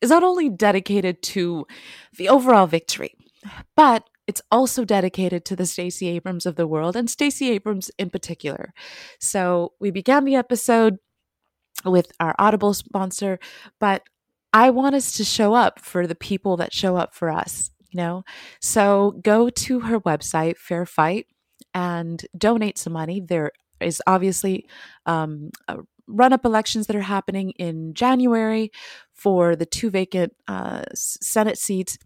is 0.00 0.10
not 0.10 0.22
only 0.22 0.48
dedicated 0.48 1.22
to 1.22 1.66
the 2.16 2.28
overall 2.28 2.66
victory, 2.66 3.14
but 3.76 4.08
it's 4.26 4.42
also 4.50 4.84
dedicated 4.84 5.44
to 5.44 5.56
the 5.56 5.66
Stacey 5.66 6.08
Abrams 6.08 6.46
of 6.46 6.56
the 6.56 6.66
world 6.66 6.96
and 6.96 7.10
Stacey 7.10 7.50
Abrams 7.50 7.90
in 7.98 8.10
particular. 8.10 8.72
So 9.20 9.72
we 9.80 9.90
began 9.90 10.24
the 10.24 10.36
episode 10.36 10.98
with 11.84 12.12
our 12.20 12.34
Audible 12.38 12.74
sponsor, 12.74 13.38
but 13.78 14.02
I 14.52 14.70
want 14.70 14.94
us 14.94 15.16
to 15.16 15.24
show 15.24 15.54
up 15.54 15.80
for 15.80 16.06
the 16.06 16.14
people 16.14 16.56
that 16.58 16.72
show 16.72 16.96
up 16.96 17.14
for 17.14 17.30
us, 17.30 17.70
you 17.90 17.98
know? 17.98 18.24
So 18.60 19.18
go 19.22 19.48
to 19.50 19.80
her 19.80 20.00
website, 20.00 20.56
Fair 20.56 20.86
Fight, 20.86 21.26
and 21.74 22.24
donate 22.36 22.78
some 22.78 22.92
money. 22.92 23.20
There 23.20 23.52
is 23.80 24.02
obviously 24.06 24.66
um, 25.06 25.50
runoff 26.08 26.44
elections 26.44 26.86
that 26.86 26.96
are 26.96 27.02
happening 27.02 27.50
in 27.52 27.94
January 27.94 28.70
for 29.12 29.54
the 29.54 29.66
two 29.66 29.90
vacant 29.90 30.34
uh, 30.48 30.82
Senate 30.94 31.58
seats 31.58 31.98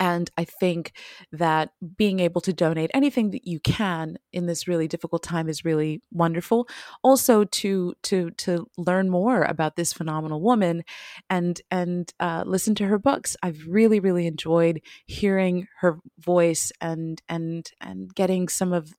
and 0.00 0.30
I 0.36 0.44
think 0.44 0.92
that 1.32 1.70
being 1.96 2.20
able 2.20 2.40
to 2.42 2.52
donate 2.52 2.90
anything 2.94 3.30
that 3.30 3.46
you 3.46 3.60
can 3.60 4.18
in 4.32 4.46
this 4.46 4.68
really 4.68 4.88
difficult 4.88 5.22
time 5.22 5.48
is 5.48 5.64
really 5.64 6.02
wonderful. 6.12 6.68
Also, 7.02 7.44
to 7.44 7.94
to 8.04 8.30
to 8.32 8.68
learn 8.76 9.10
more 9.10 9.42
about 9.42 9.76
this 9.76 9.92
phenomenal 9.92 10.40
woman, 10.40 10.84
and 11.28 11.60
and 11.70 12.12
uh, 12.20 12.44
listen 12.46 12.74
to 12.76 12.86
her 12.86 12.98
books. 12.98 13.36
I've 13.42 13.62
really 13.68 14.00
really 14.00 14.26
enjoyed 14.26 14.80
hearing 15.06 15.66
her 15.80 15.98
voice 16.18 16.72
and 16.80 17.20
and 17.28 17.70
and 17.80 18.14
getting 18.14 18.48
some 18.48 18.72
of 18.72 18.92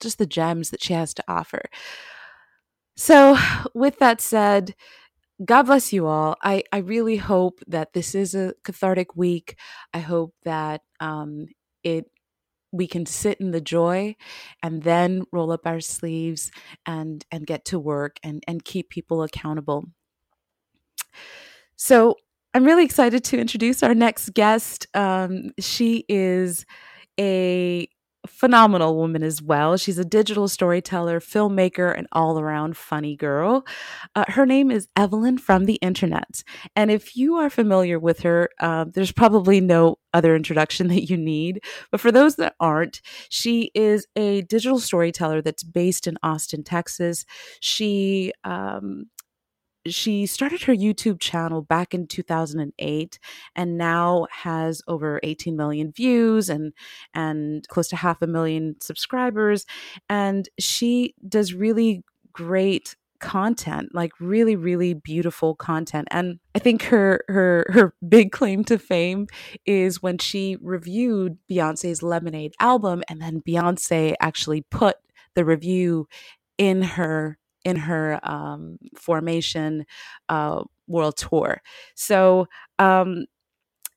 just 0.00 0.18
the 0.18 0.26
gems 0.26 0.70
that 0.70 0.82
she 0.82 0.92
has 0.92 1.14
to 1.14 1.24
offer. 1.28 1.62
So, 2.96 3.36
with 3.74 3.98
that 3.98 4.20
said, 4.20 4.74
God 5.44 5.64
bless 5.64 5.92
you 5.92 6.06
all. 6.06 6.36
I, 6.42 6.64
I 6.72 6.78
really 6.78 7.16
hope 7.16 7.60
that 7.66 7.92
this 7.92 8.14
is 8.14 8.34
a 8.34 8.54
cathartic 8.64 9.16
week. 9.16 9.56
I 9.92 9.98
hope 9.98 10.34
that 10.44 10.80
um, 11.00 11.46
it 11.82 12.06
we 12.72 12.86
can 12.86 13.06
sit 13.06 13.40
in 13.40 13.52
the 13.52 13.60
joy 13.60 14.16
and 14.62 14.82
then 14.82 15.24
roll 15.32 15.52
up 15.52 15.66
our 15.66 15.80
sleeves 15.80 16.50
and 16.86 17.24
and 17.30 17.46
get 17.46 17.64
to 17.66 17.78
work 17.78 18.18
and 18.22 18.42
and 18.48 18.64
keep 18.64 18.90
people 18.90 19.22
accountable. 19.22 19.86
So 21.76 22.16
I'm 22.54 22.64
really 22.64 22.84
excited 22.84 23.22
to 23.24 23.38
introduce 23.38 23.82
our 23.82 23.94
next 23.94 24.30
guest. 24.34 24.86
Um, 24.94 25.50
she 25.58 26.04
is 26.08 26.64
a 27.18 27.88
phenomenal 28.26 28.96
woman 28.96 29.22
as 29.22 29.42
well. 29.42 29.76
She's 29.76 29.98
a 29.98 30.04
digital 30.04 30.48
storyteller, 30.48 31.20
filmmaker, 31.20 31.96
and 31.96 32.06
all 32.12 32.38
around 32.38 32.76
funny 32.76 33.16
girl. 33.16 33.66
Uh, 34.14 34.24
her 34.28 34.46
name 34.46 34.70
is 34.70 34.88
Evelyn 34.96 35.38
from 35.38 35.64
the 35.64 35.74
internet. 35.76 36.42
And 36.74 36.90
if 36.90 37.16
you 37.16 37.36
are 37.36 37.50
familiar 37.50 37.98
with 37.98 38.20
her, 38.20 38.50
uh, 38.60 38.86
there's 38.88 39.12
probably 39.12 39.60
no 39.60 39.98
other 40.12 40.34
introduction 40.34 40.88
that 40.88 41.08
you 41.08 41.16
need. 41.16 41.62
But 41.90 42.00
for 42.00 42.10
those 42.10 42.36
that 42.36 42.54
aren't, 42.60 43.00
she 43.28 43.70
is 43.74 44.06
a 44.16 44.42
digital 44.42 44.78
storyteller 44.78 45.42
that's 45.42 45.62
based 45.62 46.06
in 46.06 46.16
Austin, 46.22 46.62
Texas. 46.62 47.24
She 47.60 48.32
um, 48.44 49.06
she 49.88 50.26
started 50.26 50.62
her 50.62 50.74
YouTube 50.74 51.20
channel 51.20 51.62
back 51.62 51.94
in 51.94 52.06
2008 52.06 53.18
and 53.54 53.78
now 53.78 54.26
has 54.30 54.82
over 54.88 55.20
18 55.22 55.56
million 55.56 55.92
views 55.92 56.48
and 56.48 56.72
and 57.14 57.66
close 57.68 57.88
to 57.88 57.96
half 57.96 58.22
a 58.22 58.26
million 58.26 58.76
subscribers. 58.80 59.66
And 60.08 60.48
she 60.58 61.14
does 61.28 61.54
really 61.54 62.04
great 62.32 62.96
content 63.18 63.94
like 63.94 64.12
really 64.20 64.56
really 64.56 64.92
beautiful 64.92 65.54
content. 65.54 66.06
And 66.10 66.38
i 66.54 66.58
think 66.58 66.82
her 66.84 67.24
her 67.28 67.64
her 67.70 67.94
big 68.06 68.30
claim 68.30 68.62
to 68.64 68.78
fame 68.78 69.26
is 69.64 70.02
when 70.02 70.18
she 70.18 70.56
reviewed 70.60 71.38
beyonce's 71.50 72.02
lemonade 72.02 72.52
album 72.60 73.02
and 73.08 73.22
then 73.22 73.40
beyonce 73.40 74.14
actually 74.20 74.66
put 74.70 74.96
the 75.34 75.46
review 75.46 76.06
in 76.58 76.82
her 76.82 77.38
in 77.66 77.74
her 77.74 78.20
um, 78.22 78.78
formation 78.94 79.84
uh, 80.28 80.62
world 80.86 81.16
tour. 81.16 81.60
So, 81.96 82.46
um, 82.78 83.26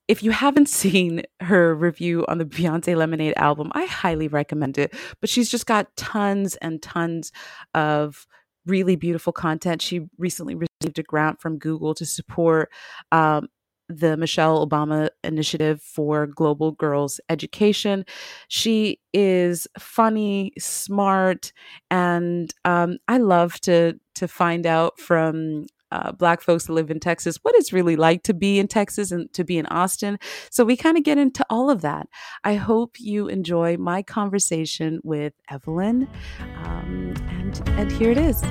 if 0.08 0.24
you 0.24 0.32
haven't 0.32 0.68
seen 0.82 1.22
her 1.40 1.76
review 1.76 2.26
on 2.28 2.40
the 2.40 2.46
Beyonce 2.46 2.98
Lemonade 2.98 3.36
album, 3.38 3.72
I 3.74 3.86
highly 3.86 4.28
recommend 4.28 4.80
it. 4.80 4.96
But 5.22 5.30
she's 5.30 5.52
just 5.52 5.68
got 5.68 5.96
tons 5.96 6.56
and 6.56 6.82
tons 6.82 7.32
of 7.76 8.26
really 8.66 8.96
beautiful 8.96 9.32
content. 9.32 9.84
She 9.84 10.08
recently 10.18 10.56
received 10.56 10.98
a 10.98 11.04
grant 11.04 11.40
from 11.40 11.60
Google 11.60 11.94
to 11.94 12.08
support 12.08 12.72
um, 13.12 13.50
the 13.90 14.16
Michelle 14.16 14.66
Obama 14.66 15.10
Initiative 15.24 15.82
for 15.82 16.28
Global 16.28 16.72
Girls 16.72 17.20
Education. 17.28 18.06
She 18.48 19.00
is 19.14 19.68
funny, 19.78 20.54
smart, 20.58 21.52
and 21.90 22.54
um, 22.64 23.00
I 23.08 23.18
love 23.18 23.60
to 23.62 24.00
to 24.16 24.28
find 24.28 24.66
out 24.66 25.00
from 25.00 25.66
uh, 25.92 26.12
Black 26.12 26.42
folks 26.42 26.66
that 26.66 26.74
live 26.74 26.92
in 26.92 27.00
Texas 27.00 27.40
what 27.42 27.56
it's 27.56 27.74
really 27.74 27.96
like 27.96 28.24
to 28.24 28.34
be 28.34 28.60
in 28.60 28.68
Texas 28.68 29.12
and 29.12 29.32
to 29.34 29.44
be 29.44 29.58
in 29.58 29.66
Austin. 29.68 30.20
So 30.52 30.64
we 30.64 30.78
kind 30.78 30.98
of 30.98 31.04
get 31.04 31.18
into 31.18 31.46
all 31.50 31.70
of 31.70 31.82
that. 31.82 32.08
I 32.44 32.56
hope 32.56 33.00
you 33.00 33.28
enjoy 33.28 33.78
my 33.78 34.04
conversation 34.04 35.00
with 35.04 35.34
Evelyn, 35.50 36.08
um, 36.64 37.14
and 37.30 37.62
and 37.70 37.92
here 37.92 38.12
it 38.12 38.18
is. 38.18 38.44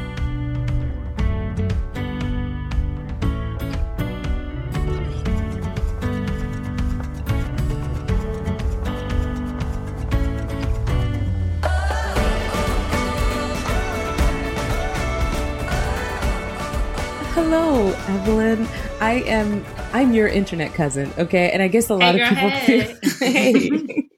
Hello, 17.41 17.93
Evelyn. 18.09 18.67
I 19.01 19.23
am 19.25 19.65
I'm 19.93 20.13
your 20.13 20.27
internet 20.27 20.75
cousin, 20.75 21.13
okay? 21.19 21.53
And 21.53 21.63
I 21.63 21.69
guess 21.69 21.89
a 21.89 21.95
lot 21.95 22.17
hey, 22.17 22.23
of 22.23 22.29
people 22.29 22.51
feel 22.51 22.97
hey. 23.21 24.09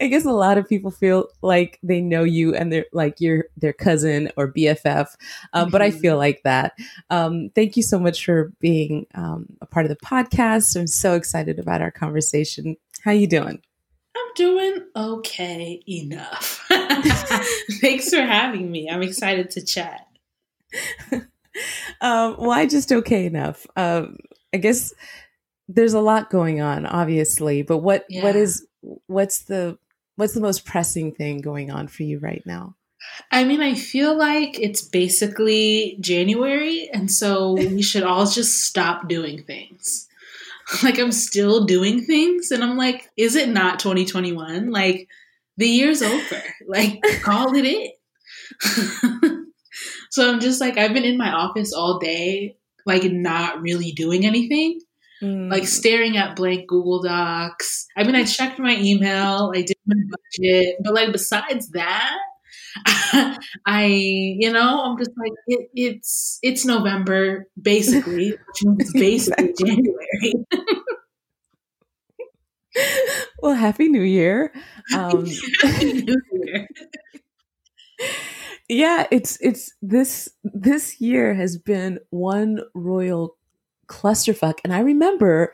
I 0.00 0.06
guess 0.06 0.24
a 0.24 0.32
lot 0.32 0.56
of 0.56 0.66
people 0.66 0.90
feel 0.90 1.28
like 1.42 1.78
they 1.82 2.00
know 2.00 2.24
you 2.24 2.54
and 2.54 2.72
they're 2.72 2.86
like 2.94 3.20
you're 3.20 3.44
their 3.58 3.74
cousin 3.74 4.32
or 4.38 4.50
BFF, 4.50 5.14
um, 5.52 5.64
mm-hmm. 5.64 5.70
but 5.70 5.82
I 5.82 5.90
mm-hmm. 5.90 5.98
feel 5.98 6.16
like 6.16 6.40
that. 6.44 6.72
Um, 7.10 7.50
thank 7.54 7.76
you 7.76 7.82
so 7.82 7.98
much 7.98 8.24
for 8.24 8.54
being 8.58 9.06
um, 9.14 9.44
a 9.60 9.66
part 9.66 9.84
of 9.84 9.90
the 9.90 10.06
podcast. 10.06 10.80
I'm 10.80 10.86
so 10.86 11.16
excited 11.16 11.58
about 11.58 11.82
our 11.82 11.90
conversation. 11.90 12.78
How 13.02 13.10
you 13.10 13.26
doing? 13.26 13.60
I'm 14.16 14.34
doing 14.34 14.78
okay 14.96 15.82
enough. 15.86 16.66
Thanks 17.82 18.08
for 18.08 18.22
having 18.22 18.70
me. 18.70 18.88
I'm 18.88 19.02
excited 19.02 19.50
to 19.50 19.62
chat. 19.62 20.06
um, 22.00 22.34
why 22.34 22.66
just 22.66 22.92
okay 22.92 23.26
enough? 23.26 23.66
Um, 23.76 24.18
I 24.52 24.58
guess 24.58 24.92
there's 25.68 25.94
a 25.94 26.00
lot 26.00 26.30
going 26.30 26.60
on, 26.60 26.86
obviously, 26.86 27.62
but 27.62 27.78
what 27.78 28.04
yeah. 28.08 28.22
what 28.22 28.36
is 28.36 28.66
what's 29.06 29.44
the 29.44 29.78
what's 30.16 30.34
the 30.34 30.40
most 30.40 30.64
pressing 30.64 31.12
thing 31.12 31.40
going 31.40 31.70
on 31.70 31.88
for 31.88 32.02
you 32.02 32.18
right 32.18 32.42
now? 32.46 32.76
I 33.30 33.44
mean, 33.44 33.60
I 33.60 33.74
feel 33.74 34.16
like 34.16 34.58
it's 34.58 34.82
basically 34.82 35.96
January, 36.00 36.88
and 36.92 37.10
so 37.10 37.52
we 37.52 37.82
should 37.90 38.02
all 38.02 38.26
just 38.26 38.62
stop 38.64 39.08
doing 39.08 39.42
things. 39.42 40.08
Like, 40.82 40.98
I'm 40.98 41.12
still 41.12 41.66
doing 41.66 42.06
things, 42.06 42.50
and 42.50 42.64
I'm 42.64 42.78
like, 42.78 43.10
is 43.18 43.36
it 43.36 43.50
not 43.50 43.80
2021? 43.80 44.70
Like, 44.70 45.08
the 45.58 45.68
year's 45.68 46.00
over. 46.00 46.42
Like, 46.66 47.02
call 47.22 47.54
it 47.54 47.66
it. 47.66 47.92
So 50.14 50.30
I'm 50.30 50.38
just 50.38 50.60
like, 50.60 50.78
I've 50.78 50.92
been 50.94 51.02
in 51.04 51.18
my 51.18 51.32
office 51.32 51.72
all 51.72 51.98
day, 51.98 52.56
like 52.86 53.02
not 53.02 53.60
really 53.60 53.90
doing 53.90 54.24
anything, 54.24 54.78
mm. 55.20 55.50
like 55.50 55.66
staring 55.66 56.16
at 56.16 56.36
blank 56.36 56.68
Google 56.68 57.02
Docs. 57.02 57.88
I 57.96 58.04
mean, 58.04 58.14
I 58.14 58.22
checked 58.22 58.60
my 58.60 58.76
email, 58.76 59.50
I 59.52 59.62
did 59.62 59.76
my 59.84 59.96
budget, 60.08 60.76
but 60.84 60.94
like 60.94 61.10
besides 61.10 61.68
that, 61.70 62.16
I, 63.66 63.86
you 63.86 64.52
know, 64.52 64.84
I'm 64.84 64.96
just 64.98 65.10
like 65.18 65.32
it, 65.48 65.68
it's 65.74 66.38
it's 66.44 66.64
November 66.64 67.48
basically, 67.60 68.30
which 68.46 68.62
means 68.62 68.92
basically 68.92 69.52
January. 69.58 70.34
well, 73.42 73.54
happy 73.54 73.88
New 73.88 74.02
Year! 74.02 74.52
Um, 74.94 75.26
happy 75.60 76.04
New 76.04 76.22
Year 76.44 76.68
yeah, 78.68 79.06
it's 79.10 79.38
it's 79.40 79.72
this 79.82 80.28
this 80.42 81.00
year 81.00 81.34
has 81.34 81.58
been 81.58 81.98
one 82.10 82.60
royal 82.74 83.36
clusterfuck. 83.86 84.58
And 84.64 84.72
I 84.72 84.80
remember 84.80 85.52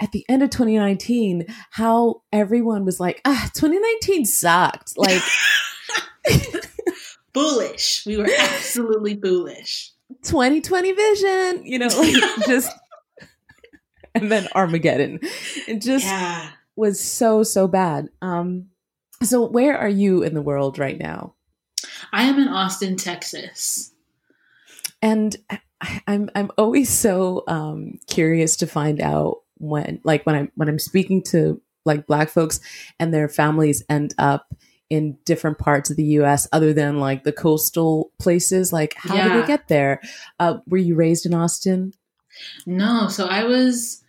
at 0.00 0.12
the 0.12 0.24
end 0.28 0.42
of 0.42 0.50
2019 0.50 1.46
how 1.70 2.22
everyone 2.32 2.84
was 2.84 3.00
like, 3.00 3.20
ah, 3.24 3.50
2019 3.54 4.24
sucked. 4.24 4.96
Like 4.96 5.22
foolish. 7.34 8.04
We 8.06 8.16
were 8.16 8.28
absolutely 8.38 9.20
foolish. 9.20 9.92
2020 10.22 10.92
vision, 10.92 11.66
you 11.66 11.78
know, 11.78 11.88
like 11.88 12.14
just 12.46 12.70
and 14.14 14.30
then 14.30 14.46
Armageddon. 14.54 15.20
And 15.66 15.82
just 15.82 16.04
yeah. 16.04 16.50
was 16.76 17.00
so 17.00 17.42
so 17.42 17.66
bad. 17.66 18.08
Um, 18.20 18.66
so 19.22 19.48
where 19.48 19.76
are 19.76 19.88
you 19.88 20.22
in 20.22 20.34
the 20.34 20.42
world 20.42 20.78
right 20.78 20.98
now? 20.98 21.34
I 22.12 22.24
am 22.24 22.38
in 22.38 22.48
Austin, 22.48 22.96
Texas. 22.96 23.92
And 25.00 25.36
I'm 26.06 26.30
I'm 26.34 26.50
always 26.58 26.90
so 26.90 27.44
um, 27.48 27.98
curious 28.06 28.56
to 28.56 28.66
find 28.66 29.00
out 29.00 29.38
when 29.58 30.00
like 30.04 30.24
when 30.24 30.34
I'm 30.34 30.52
when 30.54 30.68
I'm 30.68 30.78
speaking 30.78 31.22
to 31.24 31.60
like 31.84 32.06
black 32.06 32.28
folks 32.28 32.60
and 32.98 33.12
their 33.12 33.28
families 33.28 33.84
end 33.88 34.14
up 34.18 34.54
in 34.90 35.16
different 35.24 35.58
parts 35.58 35.90
of 35.90 35.96
the 35.96 36.04
US 36.04 36.46
other 36.52 36.72
than 36.72 37.00
like 37.00 37.24
the 37.24 37.32
coastal 37.32 38.12
places 38.18 38.72
like 38.72 38.94
how 38.96 39.14
yeah. 39.14 39.28
did 39.28 39.42
they 39.42 39.46
get 39.46 39.68
there 39.68 40.00
uh, 40.38 40.58
were 40.66 40.78
you 40.78 40.94
raised 40.94 41.26
in 41.26 41.34
Austin 41.34 41.94
no 42.66 43.08
so 43.08 43.26
I 43.26 43.44
was 43.44 44.02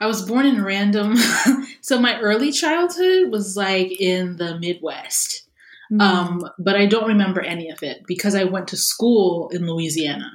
I 0.00 0.06
was 0.06 0.22
born 0.22 0.46
in 0.46 0.64
random 0.64 1.16
so 1.80 2.00
my 2.00 2.18
early 2.20 2.52
childhood 2.52 3.30
was 3.30 3.56
like 3.56 4.00
in 4.00 4.36
the 4.36 4.58
Midwest 4.58 5.47
mm. 5.90 6.00
um, 6.00 6.44
but 6.58 6.76
I 6.76 6.86
don't 6.86 7.08
remember 7.08 7.40
any 7.40 7.70
of 7.70 7.82
it 7.82 8.02
because 8.06 8.34
I 8.34 8.44
went 8.44 8.68
to 8.68 8.76
school 8.76 9.50
in 9.52 9.66
Louisiana 9.66 10.30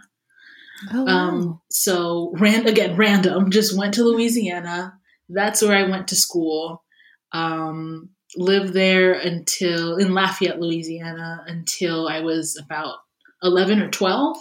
Oh, 0.92 1.04
wow. 1.04 1.12
um, 1.12 1.62
so 1.70 2.34
ran 2.38 2.68
again 2.68 2.96
random. 2.96 3.52
Just 3.52 3.78
went 3.78 3.94
to 3.96 4.04
Louisiana. 4.04 4.98
That's 5.30 5.62
where 5.62 5.76
I 5.76 5.90
went 5.90 6.10
to 6.10 6.16
school. 6.16 6.84
Um, 7.32 8.10
lived 8.36 8.74
there 8.74 9.14
until 9.14 9.98
in 9.98 10.14
Lafayette, 10.14 10.60
Louisiana, 10.60 11.44
until 11.48 12.08
I 12.08 12.22
was 12.22 12.60
about 12.64 12.98
eleven 13.42 13.82
or 13.82 13.90
twelve, 13.90 14.38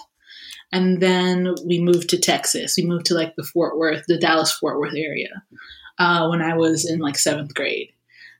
and 0.72 1.01
then 1.01 1.55
we 1.66 1.81
moved 1.81 2.11
to 2.11 2.18
Texas. 2.18 2.75
We 2.77 2.87
moved 2.87 3.07
to 3.07 3.14
like 3.14 3.35
the 3.37 3.44
Fort 3.44 3.79
Worth, 3.79 4.05
the 4.09 4.18
Dallas 4.18 4.53
Fort 4.53 4.79
Worth 4.79 4.94
area 4.96 5.42
uh, 5.98 6.29
when 6.29 6.42
I 6.42 6.57
was 6.57 6.88
in 6.88 6.98
like 6.98 7.18
seventh 7.18 7.55
grade. 7.55 7.90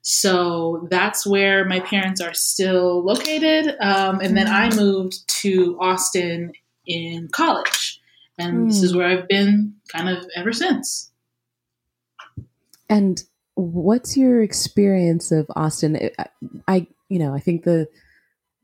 So 0.03 0.89
that's 0.91 1.25
where 1.25 1.65
my 1.65 1.81
parents 1.81 2.21
are 2.21 2.35
still 2.35 3.05
located. 3.05 3.77
Um, 3.81 4.21
and 4.21 4.37
then 4.37 4.49
I 4.49 4.69
mm. 4.69 4.77
moved 4.77 5.29
to 5.43 5.79
Austin 5.81 6.53
in 6.87 7.29
college. 7.29 8.01
And 8.37 8.65
mm. 8.65 8.69
this 8.69 8.83
is 8.83 8.93
hmm. 8.93 8.99
where 8.99 9.07
I've 9.07 9.29
been 9.29 9.75
kind 9.89 10.09
of 10.09 10.25
ever 10.35 10.53
since. 10.53 11.11
And 12.89 13.23
what's 13.55 14.17
your 14.17 14.43
experience 14.43 15.31
of 15.31 15.47
Austin? 15.55 16.11
I, 16.19 16.27
I, 16.67 16.87
you 17.09 17.19
know, 17.19 17.35
I 17.35 17.39
think 17.39 17.65
the 17.65 17.87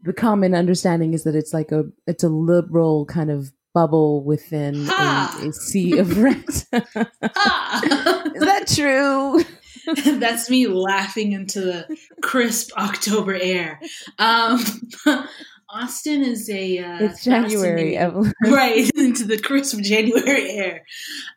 the 0.03 0.13
common 0.13 0.55
understanding 0.55 1.13
is 1.13 1.25
that 1.25 1.35
it's 1.35 1.53
like 1.53 1.71
a 1.73 1.85
it's 2.07 2.25
a 2.25 2.29
liberal 2.29 3.05
kind 3.07 3.31
of 3.31 3.53
bubble 3.79 4.25
within 4.25 4.89
a, 4.89 5.31
a, 5.41 5.53
sea 5.53 5.99
of 5.99 6.19
red. 6.23 6.45
is 6.49 6.65
that 6.73 8.65
true? 8.75 9.41
That's 10.19 10.51
me 10.51 10.67
laughing 10.67 11.31
into 11.31 11.61
the 11.61 11.97
crisp 12.21 12.77
October 12.77 13.35
air. 13.35 13.81
Um, 14.19 14.59
Austin 15.71 16.23
is 16.23 16.51
a 16.51 16.79
uh, 16.79 17.05
it's 17.05 17.23
January, 17.23 17.97
right 18.45 18.91
into 18.97 19.25
the 19.25 19.39
crisp 19.39 19.79
January 19.81 20.51
air. 20.51 20.85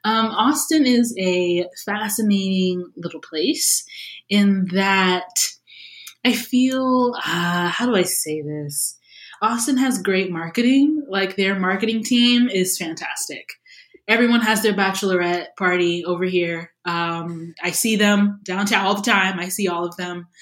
Um, 0.03 0.27
Austin 0.27 0.87
is 0.87 1.13
a 1.19 1.67
fascinating 1.85 2.91
little 2.95 3.19
place 3.19 3.83
in 4.29 4.65
that 4.71 5.29
I 6.25 6.33
feel 6.33 7.13
uh, 7.17 7.67
how 7.67 7.85
do 7.85 7.95
I 7.95 8.03
say 8.03 8.41
this? 8.41 8.97
Austin 9.41 9.77
has 9.77 10.01
great 10.01 10.31
marketing. 10.31 11.03
Like 11.07 11.35
their 11.35 11.57
marketing 11.57 12.03
team 12.03 12.49
is 12.49 12.77
fantastic. 12.77 13.49
Everyone 14.07 14.41
has 14.41 14.61
their 14.61 14.73
bachelorette 14.73 15.47
party 15.57 16.03
over 16.05 16.25
here. 16.25 16.71
Um, 16.85 17.53
I 17.61 17.71
see 17.71 17.95
them 17.95 18.39
downtown 18.43 18.85
all 18.85 18.95
the 18.95 19.01
time. 19.01 19.39
I 19.39 19.49
see 19.49 19.67
all 19.67 19.85
of 19.85 19.97
them. 19.97 20.27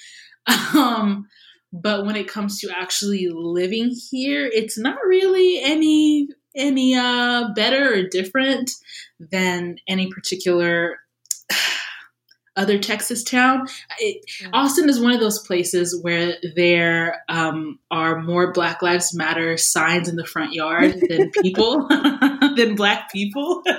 Um, 0.74 1.28
but 1.72 2.04
when 2.04 2.16
it 2.16 2.28
comes 2.28 2.60
to 2.60 2.70
actually 2.76 3.28
living 3.28 3.94
here 4.10 4.48
it's 4.52 4.78
not 4.78 4.96
really 5.06 5.60
any 5.62 6.28
any 6.56 6.96
uh 6.96 7.48
better 7.54 7.94
or 7.94 8.08
different 8.08 8.72
than 9.20 9.76
any 9.86 10.10
particular 10.10 10.98
other 12.56 12.78
Texas 12.78 13.22
town. 13.22 13.66
It, 13.98 14.24
mm. 14.42 14.50
Austin 14.52 14.88
is 14.88 15.00
one 15.00 15.12
of 15.12 15.20
those 15.20 15.38
places 15.46 15.98
where 16.02 16.36
there 16.56 17.22
um, 17.28 17.78
are 17.90 18.20
more 18.20 18.52
Black 18.52 18.82
Lives 18.82 19.14
Matter 19.14 19.56
signs 19.56 20.08
in 20.08 20.16
the 20.16 20.26
front 20.26 20.52
yard 20.52 21.00
than 21.08 21.30
people, 21.42 21.88
than 22.56 22.74
Black 22.74 23.10
people. 23.12 23.62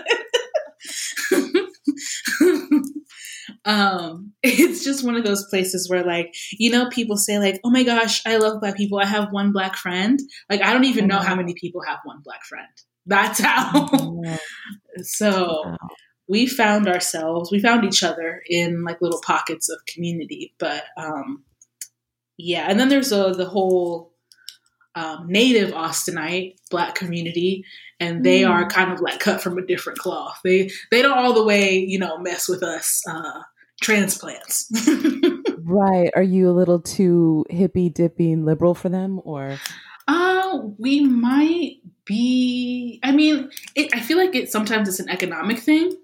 um 3.65 4.31
it's 4.41 4.84
just 4.84 5.05
one 5.05 5.15
of 5.15 5.23
those 5.23 5.45
places 5.49 5.88
where 5.89 6.03
like 6.03 6.34
you 6.53 6.71
know 6.71 6.89
people 6.89 7.15
say 7.15 7.38
like 7.38 7.60
oh 7.63 7.69
my 7.69 7.84
gosh 7.84 8.21
i 8.25 8.38
love 8.38 8.60
black 8.60 8.75
people 8.75 8.97
i 8.99 9.05
have 9.05 9.31
one 9.31 9.51
black 9.51 9.75
friend 9.75 10.19
like 10.49 10.62
i 10.62 10.73
don't 10.73 10.86
even 10.86 11.05
know 11.05 11.19
how 11.19 11.29
mm-hmm. 11.29 11.38
many 11.38 11.53
people 11.53 11.81
have 11.86 11.99
one 12.03 12.19
black 12.23 12.43
friend 12.43 12.67
that's 13.05 13.39
how 13.39 13.88
so 15.03 15.63
wow. 15.65 15.77
We 16.31 16.47
found 16.47 16.87
ourselves 16.87 17.51
we 17.51 17.59
found 17.59 17.83
each 17.83 18.03
other 18.03 18.41
in 18.49 18.83
like 18.83 19.01
little 19.01 19.21
pockets 19.21 19.67
of 19.69 19.85
community 19.85 20.53
but 20.57 20.85
um 20.95 21.43
yeah 22.37 22.65
and 22.69 22.79
then 22.79 22.87
there's 22.87 23.11
a, 23.11 23.33
the 23.35 23.45
whole 23.45 24.11
um, 24.95 25.27
native 25.27 25.71
Austinite 25.71 26.57
black 26.69 26.95
community, 26.95 27.63
and 27.99 28.25
they 28.25 28.41
mm. 28.41 28.49
are 28.49 28.67
kind 28.67 28.91
of 28.91 28.99
like 28.99 29.19
cut 29.19 29.41
from 29.41 29.57
a 29.57 29.65
different 29.65 29.99
cloth. 29.99 30.39
They 30.43 30.69
they 30.91 31.01
don't 31.01 31.17
all 31.17 31.33
the 31.33 31.43
way, 31.43 31.79
you 31.79 31.97
know, 31.97 32.17
mess 32.17 32.47
with 32.49 32.61
us 32.63 33.01
uh, 33.09 33.41
transplants. 33.81 34.69
right. 35.63 36.11
Are 36.15 36.23
you 36.23 36.49
a 36.49 36.51
little 36.51 36.81
too 36.81 37.45
hippy 37.49 37.89
dippy 37.89 38.31
and 38.31 38.45
liberal 38.45 38.75
for 38.75 38.89
them 38.89 39.21
or? 39.23 39.57
Uh, 40.07 40.59
we 40.77 41.01
might 41.01 41.77
be. 42.05 42.99
I 43.03 43.11
mean, 43.11 43.49
it, 43.75 43.91
I 43.93 44.01
feel 44.01 44.17
like 44.17 44.35
it 44.35 44.51
sometimes 44.51 44.89
it's 44.89 44.99
an 44.99 45.09
economic 45.09 45.59
thing. 45.59 45.95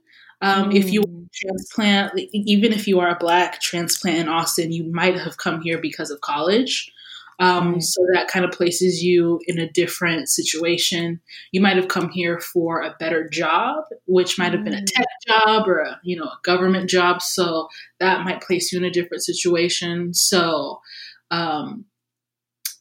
Um, 0.41 0.69
mm. 0.69 0.75
If 0.75 0.91
you 0.91 1.01
mm. 1.01 1.27
transplant, 1.33 2.19
even 2.33 2.73
if 2.73 2.87
you 2.87 2.99
are 2.99 3.09
a 3.09 3.17
black 3.19 3.61
transplant 3.61 4.19
in 4.19 4.29
Austin, 4.29 4.71
you 4.71 4.83
might 4.91 5.17
have 5.17 5.37
come 5.37 5.61
here 5.61 5.79
because 5.79 6.11
of 6.11 6.21
college. 6.21 6.91
Um, 7.39 7.79
so 7.81 8.03
that 8.13 8.27
kind 8.27 8.43
of 8.45 8.51
places 8.51 9.03
you 9.03 9.39
in 9.45 9.59
a 9.59 9.69
different 9.69 10.27
situation. 10.27 11.21
You 11.51 11.61
might 11.61 11.75
have 11.75 11.87
come 11.87 12.09
here 12.09 12.39
for 12.39 12.81
a 12.81 12.95
better 12.99 13.29
job, 13.29 13.83
which 14.07 14.39
might 14.39 14.53
have 14.53 14.63
been 14.63 14.73
a 14.73 14.81
mm. 14.81 14.87
tech 14.87 15.05
job 15.27 15.67
or 15.67 15.79
a, 15.79 15.99
you 16.03 16.17
know 16.17 16.25
a 16.25 16.39
government 16.43 16.89
job. 16.89 17.21
So 17.21 17.67
that 17.99 18.25
might 18.25 18.41
place 18.41 18.71
you 18.71 18.79
in 18.79 18.85
a 18.85 18.91
different 18.91 19.23
situation. 19.23 20.13
So 20.15 20.81
um, 21.29 21.85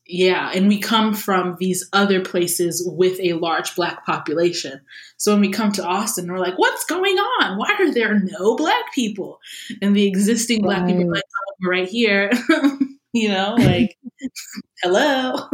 yeah, 0.08 0.52
and 0.54 0.68
we 0.68 0.78
come 0.78 1.14
from 1.14 1.56
these 1.58 1.88
other 1.92 2.20
places 2.20 2.86
with 2.86 3.18
a 3.20 3.32
large 3.34 3.74
black 3.74 4.06
population. 4.06 4.80
So 5.16 5.32
when 5.32 5.40
we 5.40 5.50
come 5.50 5.72
to 5.72 5.84
Austin, 5.84 6.30
we're 6.30 6.38
like, 6.38 6.58
what's 6.58 6.84
going 6.84 7.16
on? 7.16 7.58
Why 7.58 7.74
are 7.78 7.92
there 7.92 8.20
no 8.20 8.54
black 8.56 8.92
people? 8.94 9.40
And 9.82 9.96
the 9.96 10.06
existing 10.06 10.62
black 10.62 10.82
right. 10.82 10.96
people 10.96 11.10
like 11.10 11.22
oh, 11.24 11.68
right 11.68 11.88
here. 11.88 12.30
you 13.12 13.28
know, 13.28 13.56
like 13.58 13.96
hello. 14.82 15.48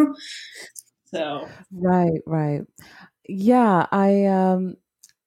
so 1.07 1.49
right, 1.71 2.21
right. 2.27 2.63
Yeah, 3.29 3.87
I 3.91 4.27
um 4.27 4.77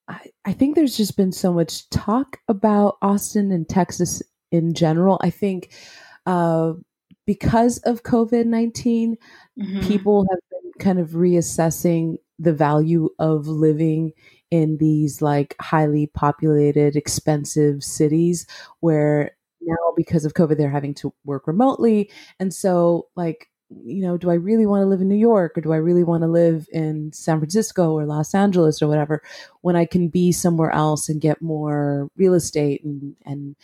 I, 0.07 0.19
I 0.43 0.53
think 0.53 0.75
there's 0.75 0.97
just 0.97 1.17
been 1.17 1.31
so 1.31 1.51
much 1.51 1.89
talk 1.89 2.37
about 2.47 2.97
Austin 3.01 3.51
and 3.51 3.67
Texas 3.67 4.21
in 4.51 4.73
general. 4.73 5.17
I 5.21 5.31
think 5.31 5.73
uh 6.27 6.73
because 7.25 7.79
of 7.79 8.03
COVID 8.03 8.45
19, 8.45 9.17
mm-hmm. 9.59 9.87
people 9.87 10.25
have 10.29 10.39
been 10.51 10.71
kind 10.79 10.99
of 10.99 11.09
reassessing 11.11 12.17
the 12.37 12.53
value 12.53 13.09
of 13.19 13.47
living 13.47 14.11
in 14.51 14.77
these 14.77 15.21
like 15.21 15.55
highly 15.59 16.07
populated, 16.07 16.95
expensive 16.95 17.83
cities 17.83 18.45
where 18.79 19.31
now 19.61 19.75
because 19.95 20.25
of 20.25 20.33
COVID, 20.33 20.57
they're 20.57 20.69
having 20.69 20.93
to 20.95 21.13
work 21.23 21.47
remotely. 21.47 22.11
And 22.39 22.53
so, 22.53 23.07
like, 23.15 23.49
you 23.83 24.03
know, 24.03 24.15
do 24.15 24.29
I 24.29 24.35
really 24.35 24.67
want 24.67 24.83
to 24.83 24.85
live 24.85 25.01
in 25.01 25.07
New 25.07 25.15
York 25.15 25.57
or 25.57 25.61
do 25.61 25.73
I 25.73 25.77
really 25.77 26.03
want 26.03 26.21
to 26.21 26.27
live 26.27 26.67
in 26.71 27.11
San 27.13 27.39
Francisco 27.39 27.93
or 27.93 28.05
Los 28.05 28.35
Angeles 28.35 28.81
or 28.81 28.87
whatever 28.87 29.23
when 29.61 29.75
I 29.75 29.85
can 29.85 30.07
be 30.07 30.31
somewhere 30.31 30.71
else 30.71 31.09
and 31.09 31.19
get 31.19 31.41
more 31.41 32.09
real 32.15 32.35
estate 32.35 32.83
and, 32.83 33.15
and, 33.25 33.55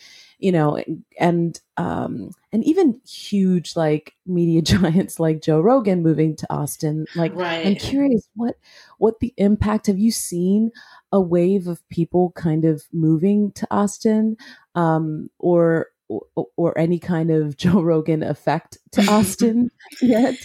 you 0.41 0.51
know, 0.51 0.83
and, 1.19 1.61
um, 1.77 2.31
and 2.51 2.63
even 2.65 2.99
huge 3.07 3.75
like 3.75 4.15
media 4.25 4.61
giants 4.61 5.19
like 5.19 5.41
Joe 5.41 5.61
Rogan 5.61 6.01
moving 6.01 6.35
to 6.37 6.53
Austin. 6.53 7.05
Like, 7.15 7.33
right. 7.35 7.65
I'm 7.65 7.75
curious 7.75 8.27
what, 8.35 8.57
what 8.97 9.19
the 9.19 9.33
impact 9.37 9.87
have 9.87 9.99
you 9.99 10.11
seen 10.11 10.71
a 11.11 11.21
wave 11.21 11.67
of 11.67 11.87
people 11.89 12.31
kind 12.31 12.65
of 12.65 12.83
moving 12.91 13.51
to 13.53 13.67
Austin? 13.69 14.35
Um, 14.73 15.29
or, 15.37 15.87
or, 16.35 16.47
or 16.57 16.77
any 16.77 16.97
kind 16.97 17.31
of 17.31 17.55
Joe 17.57 17.81
Rogan 17.81 18.23
effect 18.23 18.79
to 18.93 19.03
Austin 19.03 19.69
yet? 20.01 20.35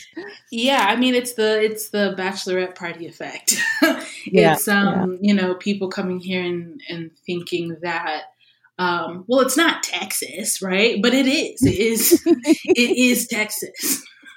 Yeah, 0.52 0.84
I 0.88 0.96
mean 0.96 1.14
it's 1.14 1.32
the 1.32 1.60
it's 1.62 1.88
the 1.88 2.14
bachelorette 2.18 2.74
party 2.74 3.06
effect. 3.06 3.56
it's 4.26 4.68
um, 4.68 5.12
yeah. 5.12 5.18
you 5.22 5.34
know, 5.34 5.54
people 5.54 5.88
coming 5.88 6.20
here 6.20 6.42
and, 6.42 6.80
and 6.88 7.10
thinking 7.24 7.78
that 7.82 8.24
um, 8.78 9.24
well, 9.26 9.40
it's 9.40 9.56
not 9.56 9.82
Texas, 9.82 10.60
right? 10.60 11.00
But 11.02 11.14
it 11.14 11.26
is. 11.26 11.62
It 11.62 11.78
is. 11.78 12.22
it 12.26 12.98
is 12.98 13.26
Texas. 13.26 14.02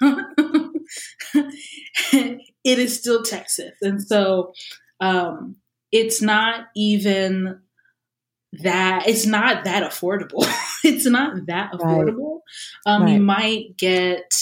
it 1.34 2.38
is 2.64 2.98
still 2.98 3.22
Texas, 3.22 3.74
and 3.82 4.02
so 4.02 4.52
um, 5.00 5.56
it's 5.92 6.22
not 6.22 6.66
even 6.74 7.60
that. 8.52 9.06
It's 9.06 9.26
not 9.26 9.64
that 9.64 9.82
affordable. 9.90 10.46
it's 10.84 11.06
not 11.06 11.46
that 11.46 11.72
affordable. 11.72 12.40
Right. 12.86 12.94
Um, 12.94 13.02
right. 13.02 13.12
You 13.12 13.20
might 13.20 13.76
get. 13.76 14.34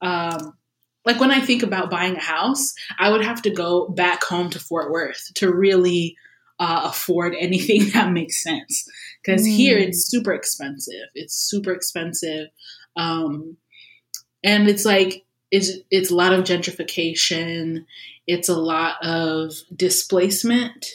Um, 0.00 0.56
like 1.04 1.18
when 1.18 1.32
I 1.32 1.40
think 1.40 1.64
about 1.64 1.90
buying 1.90 2.14
a 2.14 2.22
house, 2.22 2.74
I 2.96 3.10
would 3.10 3.24
have 3.24 3.42
to 3.42 3.50
go 3.50 3.88
back 3.88 4.22
home 4.22 4.50
to 4.50 4.60
Fort 4.60 4.92
Worth 4.92 5.32
to 5.34 5.52
really 5.52 6.16
uh, 6.60 6.82
afford 6.84 7.34
anything 7.34 7.90
that 7.90 8.12
makes 8.12 8.40
sense. 8.42 8.88
Because 9.24 9.42
mm. 9.42 9.54
here 9.54 9.78
it's 9.78 10.08
super 10.08 10.32
expensive. 10.32 11.08
It's 11.14 11.34
super 11.34 11.72
expensive, 11.72 12.48
um, 12.96 13.56
and 14.42 14.68
it's 14.68 14.84
like 14.84 15.24
it's 15.50 15.70
it's 15.90 16.10
a 16.10 16.14
lot 16.14 16.32
of 16.32 16.44
gentrification. 16.44 17.84
It's 18.26 18.48
a 18.48 18.56
lot 18.56 19.04
of 19.04 19.52
displacement 19.74 20.86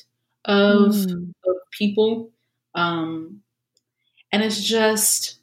of, 0.45 0.93
mm. 0.93 1.33
of 1.45 1.55
people, 1.77 2.31
um, 2.73 3.41
and 4.31 4.43
it's 4.43 4.63
just 4.63 5.37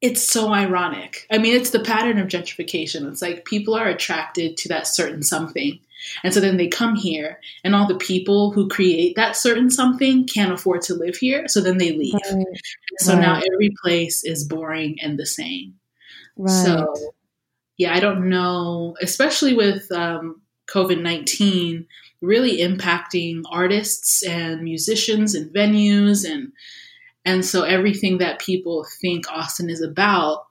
it's 0.00 0.22
so 0.22 0.52
ironic. 0.52 1.26
I 1.30 1.38
mean, 1.38 1.54
it's 1.54 1.70
the 1.70 1.80
pattern 1.80 2.18
of 2.18 2.28
gentrification. 2.28 3.08
It's 3.10 3.22
like 3.22 3.44
people 3.44 3.74
are 3.74 3.88
attracted 3.88 4.56
to 4.58 4.68
that 4.68 4.86
certain 4.86 5.22
something. 5.22 5.78
And 6.22 6.32
so 6.32 6.40
then 6.40 6.56
they 6.56 6.68
come 6.68 6.94
here, 6.94 7.40
and 7.64 7.74
all 7.74 7.86
the 7.86 7.96
people 7.96 8.52
who 8.52 8.68
create 8.68 9.16
that 9.16 9.36
certain 9.36 9.70
something 9.70 10.26
can't 10.26 10.52
afford 10.52 10.82
to 10.82 10.94
live 10.94 11.16
here. 11.16 11.48
So 11.48 11.60
then 11.60 11.78
they 11.78 11.92
leave. 11.92 12.14
Right. 12.14 12.46
So 12.98 13.14
right. 13.14 13.22
now 13.22 13.40
every 13.52 13.72
place 13.82 14.24
is 14.24 14.46
boring 14.46 14.98
and 15.00 15.18
the 15.18 15.26
same. 15.26 15.74
Right. 16.36 16.50
So, 16.50 16.94
yeah, 17.76 17.94
I 17.94 18.00
don't 18.00 18.28
know, 18.28 18.96
especially 19.00 19.54
with 19.54 19.90
um, 19.92 20.40
COVID 20.68 21.02
19 21.02 21.86
really 22.22 22.58
impacting 22.58 23.42
artists 23.50 24.22
and 24.22 24.62
musicians 24.62 25.34
and 25.34 25.52
venues 25.54 26.30
and 26.30 26.52
and 27.24 27.44
so 27.44 27.64
everything 27.64 28.18
that 28.18 28.38
people 28.38 28.86
think 29.00 29.30
Austin 29.30 29.68
is 29.68 29.82
about, 29.82 30.46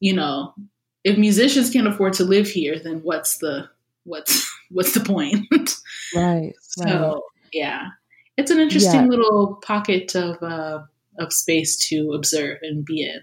you 0.00 0.12
know, 0.12 0.54
if 1.02 1.16
musicians 1.16 1.70
can't 1.70 1.86
afford 1.86 2.12
to 2.14 2.24
live 2.24 2.46
here, 2.46 2.78
then 2.78 3.00
what's 3.02 3.38
the 3.38 3.70
what's 4.04 4.47
what's 4.70 4.94
the 4.94 5.00
point? 5.00 5.46
right. 6.14 6.52
So 6.60 6.84
right. 6.84 7.20
yeah, 7.52 7.88
it's 8.36 8.50
an 8.50 8.58
interesting 8.58 9.02
yeah. 9.02 9.08
little 9.08 9.56
pocket 9.62 10.14
of 10.14 10.42
uh, 10.42 10.80
of 11.18 11.32
space 11.32 11.76
to 11.88 12.12
observe 12.12 12.58
and 12.62 12.84
be 12.84 13.02
in. 13.02 13.20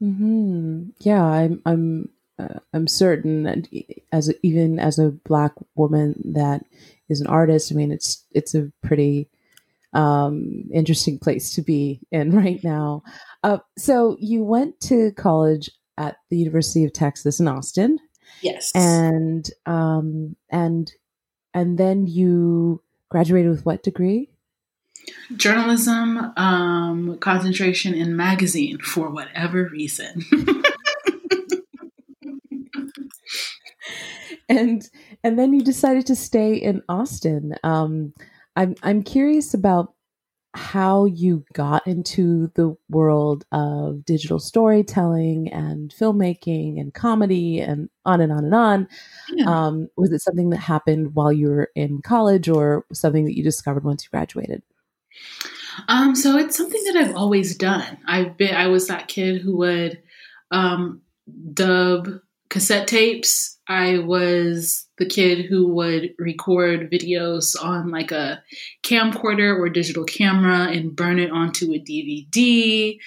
Hmm. 0.00 0.90
Yeah, 1.00 1.22
I'm. 1.22 1.62
I'm. 1.66 2.08
Uh, 2.38 2.58
I'm 2.72 2.86
certain 2.86 3.42
that 3.42 3.68
as 4.12 4.30
a, 4.30 4.34
even 4.42 4.78
as 4.78 4.98
a 4.98 5.10
black 5.10 5.52
woman 5.74 6.14
that 6.32 6.64
is 7.10 7.20
an 7.20 7.26
artist, 7.26 7.70
I 7.70 7.74
mean, 7.74 7.92
it's 7.92 8.24
it's 8.32 8.54
a 8.54 8.72
pretty 8.82 9.28
um, 9.92 10.64
interesting 10.72 11.18
place 11.18 11.54
to 11.54 11.62
be 11.62 12.00
in 12.10 12.30
right 12.36 12.62
now. 12.64 13.02
Uh, 13.42 13.58
so 13.76 14.16
you 14.18 14.44
went 14.44 14.80
to 14.80 15.12
college 15.12 15.70
at 15.98 16.16
the 16.30 16.38
University 16.38 16.84
of 16.84 16.92
Texas 16.92 17.40
in 17.40 17.48
Austin. 17.48 17.98
Yes. 18.42 18.72
And 18.74 19.48
um, 19.66 20.36
and 20.50 20.92
and 21.54 21.78
then 21.78 22.06
you 22.06 22.82
graduated 23.08 23.50
with 23.50 23.66
what 23.66 23.82
degree? 23.82 24.30
Journalism, 25.36 26.32
um, 26.36 27.18
concentration 27.18 27.94
in 27.94 28.16
magazine 28.16 28.78
for 28.78 29.10
whatever 29.10 29.68
reason. 29.68 30.24
and 34.48 34.88
and 35.24 35.38
then 35.38 35.52
you 35.52 35.62
decided 35.62 36.06
to 36.06 36.16
stay 36.16 36.54
in 36.54 36.82
Austin. 36.88 37.54
Um, 37.62 38.12
I'm 38.56 38.74
I'm 38.82 39.02
curious 39.02 39.54
about 39.54 39.94
how 40.54 41.04
you 41.04 41.44
got 41.52 41.86
into 41.86 42.50
the 42.54 42.76
world 42.88 43.44
of 43.52 44.04
digital 44.04 44.40
storytelling 44.40 45.52
and 45.52 45.94
filmmaking 45.94 46.80
and 46.80 46.92
comedy 46.92 47.60
and 47.60 47.88
on 48.04 48.20
and 48.20 48.32
on 48.32 48.44
and 48.44 48.54
on. 48.54 48.88
Yeah. 49.32 49.44
Um, 49.48 49.88
was 49.96 50.10
it 50.10 50.22
something 50.22 50.50
that 50.50 50.58
happened 50.58 51.14
while 51.14 51.32
you 51.32 51.48
were 51.48 51.70
in 51.76 52.02
college 52.02 52.48
or 52.48 52.84
something 52.92 53.24
that 53.26 53.36
you 53.36 53.44
discovered 53.44 53.84
once 53.84 54.04
you 54.04 54.10
graduated? 54.10 54.62
Um, 55.88 56.16
so 56.16 56.36
it's 56.36 56.56
something 56.56 56.82
that 56.84 56.96
I've 56.96 57.16
always 57.16 57.56
done. 57.56 57.98
I've 58.06 58.36
been 58.36 58.54
I 58.54 58.66
was 58.66 58.88
that 58.88 59.08
kid 59.08 59.40
who 59.40 59.56
would 59.58 60.02
um, 60.50 61.02
dub 61.52 62.08
cassette 62.50 62.88
tapes. 62.88 63.58
I 63.68 63.98
was 63.98 64.86
the 64.98 65.06
kid 65.06 65.46
who 65.46 65.68
would 65.68 66.10
record 66.18 66.90
videos 66.90 67.54
on 67.62 67.90
like 67.90 68.10
a 68.10 68.42
camcorder 68.84 69.56
or 69.56 69.68
digital 69.68 70.04
camera 70.04 70.66
and 70.70 70.94
burn 70.94 71.18
it 71.18 71.30
onto 71.30 71.72
a 71.72 71.78
DVD. 71.78 72.98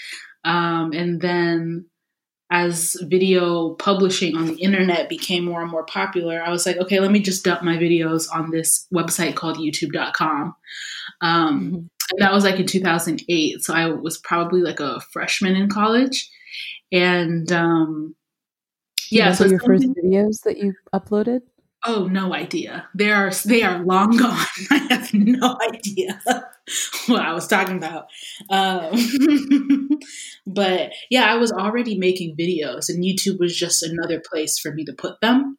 Um, 0.45 0.93
and 0.93 1.21
then 1.21 1.85
as 2.49 2.95
video 3.01 3.73
publishing 3.75 4.37
on 4.37 4.45
the 4.47 4.61
internet 4.61 5.09
became 5.09 5.43
more 5.43 5.61
and 5.61 5.71
more 5.71 5.85
popular, 5.85 6.41
I 6.41 6.49
was 6.49 6.65
like, 6.65 6.77
okay, 6.77 6.99
let 6.99 7.11
me 7.11 7.19
just 7.19 7.43
dump 7.43 7.61
my 7.61 7.77
videos 7.77 8.27
on 8.33 8.51
this 8.51 8.87
website 8.93 9.35
called 9.35 9.57
youtube.com. 9.57 10.55
Um, 11.21 11.61
mm-hmm. 11.61 11.75
And 11.75 12.19
that 12.19 12.33
was 12.33 12.43
like 12.43 12.59
in 12.59 12.67
2008. 12.67 13.63
So 13.63 13.73
I 13.73 13.87
was 13.87 14.17
probably 14.19 14.61
like 14.61 14.79
a 14.79 15.01
freshman 15.11 15.55
in 15.55 15.67
college. 15.67 16.29
And 16.91 17.51
um, 17.51 18.15
yeah, 19.13 19.31
so 19.33 19.45
your 19.45 19.59
first 19.59 19.85
videos 19.85 20.43
that 20.43 20.57
you 20.57 20.73
uploaded? 20.93 21.41
Oh, 21.85 22.07
no 22.07 22.33
idea. 22.33 22.87
They 22.95 23.11
are 23.11 23.31
they 23.45 23.61
are 23.61 23.83
long 23.83 24.11
gone. 24.17 24.45
I 24.71 24.87
have 24.89 25.13
no 25.13 25.57
idea 25.73 26.21
what 27.07 27.21
I 27.21 27.33
was 27.33 27.47
talking 27.47 27.77
about. 27.77 28.05
Um, 28.49 29.89
but 30.47 30.93
yeah, 31.09 31.25
I 31.25 31.35
was 31.35 31.51
already 31.51 31.97
making 31.97 32.37
videos, 32.37 32.89
and 32.89 33.03
YouTube 33.03 33.39
was 33.39 33.55
just 33.55 33.83
another 33.83 34.21
place 34.29 34.59
for 34.59 34.71
me 34.71 34.85
to 34.85 34.93
put 34.93 35.19
them. 35.21 35.57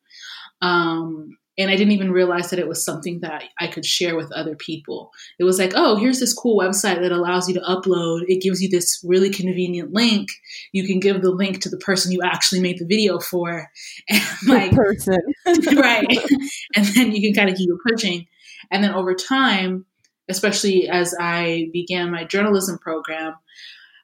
Um, 0.62 1.37
and 1.57 1.71
I 1.71 1.77
didn't 1.77 1.93
even 1.93 2.11
realize 2.11 2.51
that 2.51 2.59
it 2.59 2.67
was 2.67 2.85
something 2.85 3.21
that 3.21 3.45
I 3.61 3.69
could 3.69 3.87
share 3.87 4.17
with 4.17 4.33
other 4.33 4.57
people. 4.57 5.12
It 5.38 5.45
was 5.45 5.59
like, 5.59 5.73
oh, 5.77 5.97
here's 5.97 6.19
this 6.19 6.35
cool 6.35 6.59
website 6.59 7.01
that 7.01 7.12
allows 7.12 7.49
you 7.49 7.55
to 7.55 7.61
upload. 7.61 8.23
It 8.27 8.43
gives 8.43 8.61
you 8.61 8.69
this 8.69 9.01
really 9.07 9.31
convenient 9.31 9.93
link. 9.93 10.29
You 10.73 10.85
can 10.85 10.99
give 10.99 11.23
the 11.23 11.31
link 11.31 11.61
to 11.61 11.69
the 11.69 11.79
person 11.79 12.11
you 12.11 12.21
actually 12.25 12.61
made 12.61 12.79
the 12.79 12.87
video 12.87 13.21
for, 13.21 13.69
and 14.09 14.23
like 14.49 14.71
the 14.73 14.77
person, 14.77 15.77
right? 15.77 16.07
and 16.77 16.87
then 16.87 17.12
you 17.12 17.21
can 17.23 17.35
kind 17.35 17.51
of 17.51 17.57
keep 17.57 17.71
it 17.71 17.79
pushing. 17.88 18.27
And 18.73 18.83
then 18.83 18.95
over 18.95 19.14
time, 19.14 19.87
especially 20.29 20.88
as 20.88 21.14
I 21.21 21.69
began 21.73 22.11
my 22.11 22.25
journalism 22.25 22.79
program, 22.79 23.35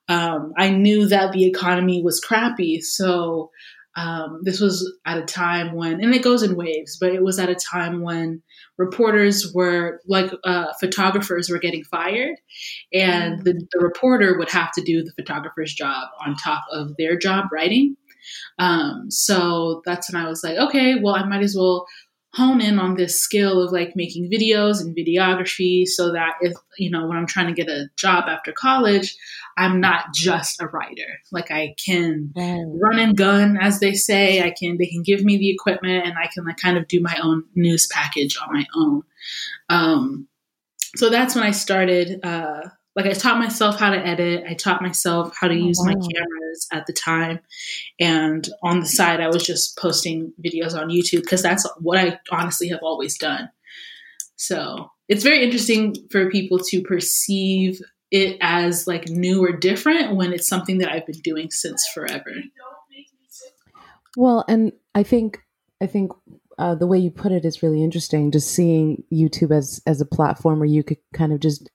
um, 0.09 0.53
I 0.59 0.71
knew 0.71 1.07
that 1.07 1.33
the 1.33 1.47
economy 1.47 2.03
was 2.03 2.21
crappy, 2.21 2.81
so 2.81 3.51
um, 3.97 4.41
this 4.45 4.61
was 4.61 4.99
at 5.05 5.19
a 5.19 5.25
time 5.25 5.75
when, 5.75 6.03
and 6.03 6.15
it 6.15 6.23
goes 6.23 6.43
in 6.43 6.55
waves, 6.55 6.97
but 7.01 7.13
it 7.13 7.23
was 7.23 7.39
at 7.39 7.49
a 7.49 7.57
time 7.57 8.03
when 8.03 8.43
reporters 8.79 9.53
were 9.53 10.01
like 10.07 10.33
uh, 10.45 10.73
photographers 10.79 11.51
were 11.51 11.59
getting 11.59 11.83
fired, 11.85 12.37
and 12.93 13.43
the, 13.45 13.55
the, 13.73 13.81
reporter 13.81 14.39
would 14.39 14.51
have 14.51 14.71
to 14.73 14.83
do 14.83 15.03
the 15.03 15.13
photographer's 15.13 15.75
job 15.75 16.09
on 16.25 16.37
top 16.37 16.63
of 16.73 16.97
their 16.99 17.19
job 17.19 17.47
writing. 17.53 17.97
Um, 18.59 19.11
so 19.11 19.83
that's 19.85 20.13
when 20.13 20.23
I 20.23 20.29
was 20.29 20.45
like, 20.45 20.57
okay, 20.57 20.97
well, 21.03 21.17
I 21.17 21.25
might 21.25 21.43
as 21.43 21.57
well 21.57 21.87
hone 22.33 22.61
in 22.61 22.79
on 22.79 22.95
this 22.95 23.21
skill 23.21 23.63
of 23.63 23.73
like 23.73 23.97
making 23.97 24.31
videos 24.31 24.81
and 24.81 24.97
videography 24.97 25.87
so 25.87 26.13
that 26.13 26.35
if 26.41 26.53
you 26.79 26.89
know 26.91 27.07
when 27.07 27.17
i'm 27.17 27.27
trying 27.27 27.49
to 27.49 27.53
get 27.53 27.69
a 27.69 27.89
job 27.97 28.25
after 28.29 28.53
college 28.53 29.17
i'm 29.57 29.81
not 29.81 30.15
just 30.15 30.61
a 30.61 30.67
writer. 30.69 31.21
Like 31.31 31.51
i 31.51 31.75
can 31.85 32.33
run 32.37 32.99
and 32.99 33.17
gun 33.17 33.59
as 33.61 33.81
they 33.81 33.95
say. 33.95 34.43
I 34.43 34.51
can 34.51 34.79
they 34.79 34.87
can 34.87 35.03
give 35.03 35.23
me 35.23 35.37
the 35.37 35.51
equipment 35.51 36.07
and 36.07 36.17
i 36.19 36.29
can 36.33 36.45
like 36.45 36.57
kind 36.57 36.79
of 36.79 36.89
do 36.89 37.01
my 37.01 37.17
own 37.23 37.45
news 37.55 37.87
package 37.89 38.39
on 38.41 38.53
my 38.53 38.67
own. 38.75 39.03
Um, 39.69 40.29
so 40.97 41.09
that's 41.09 41.35
when 41.35 41.45
i 41.45 41.51
started 41.53 42.21
uh, 42.25 42.63
like 43.01 43.11
I 43.11 43.19
taught 43.19 43.39
myself 43.39 43.79
how 43.79 43.91
to 43.91 44.07
edit. 44.07 44.45
I 44.49 44.55
taught 44.55 44.83
myself 44.83 45.35
how 45.39 45.49
to 45.49 45.55
oh, 45.55 45.67
use 45.67 45.79
wow. 45.81 45.87
my 45.87 45.93
cameras 45.95 46.69
at 46.73 46.87
the 46.87 46.93
time. 46.93 47.41
And 47.99 48.49
on 48.63 48.81
the 48.81 48.87
side, 48.87 49.21
I 49.21 49.29
was 49.29 49.43
just 49.43 49.79
posting 49.79 50.33
videos 50.45 50.79
on 50.79 50.91
YouTube 50.91 51.23
because 51.23 51.43
that's 51.43 51.67
what 51.79 51.99
I 51.99 52.19
honestly 52.31 52.69
have 52.69 52.81
always 52.83 53.17
done. 53.17 53.49
So 54.37 54.91
it's 55.09 55.23
very 55.23 55.43
interesting 55.43 55.97
for 56.11 56.31
people 56.31 56.59
to 56.59 56.83
perceive 56.83 57.81
it 58.11 58.37
as 58.41 58.87
like 58.87 59.09
new 59.09 59.43
or 59.45 59.53
different 59.53 60.17
when 60.17 60.33
it's 60.33 60.49
something 60.49 60.79
that 60.79 60.91
I've 60.91 61.07
been 61.07 61.21
doing 61.21 61.51
since 61.51 61.87
forever. 61.95 62.33
Well, 64.17 64.45
and 64.49 64.73
I 64.95 65.05
think 65.05 65.41
I 65.81 65.87
think 65.87 66.13
uh, 66.59 66.75
the 66.75 66.87
way 66.87 66.99
you 66.99 67.11
put 67.11 67.33
it 67.33 67.45
is 67.45 67.63
really 67.63 67.83
interesting. 67.83 68.31
Just 68.33 68.51
seeing 68.51 69.05
YouTube 69.13 69.57
as 69.57 69.81
as 69.87 70.01
a 70.01 70.07
platform 70.07 70.59
where 70.59 70.69
you 70.69 70.83
could 70.83 70.99
kind 71.15 71.33
of 71.33 71.41
just 71.41 71.71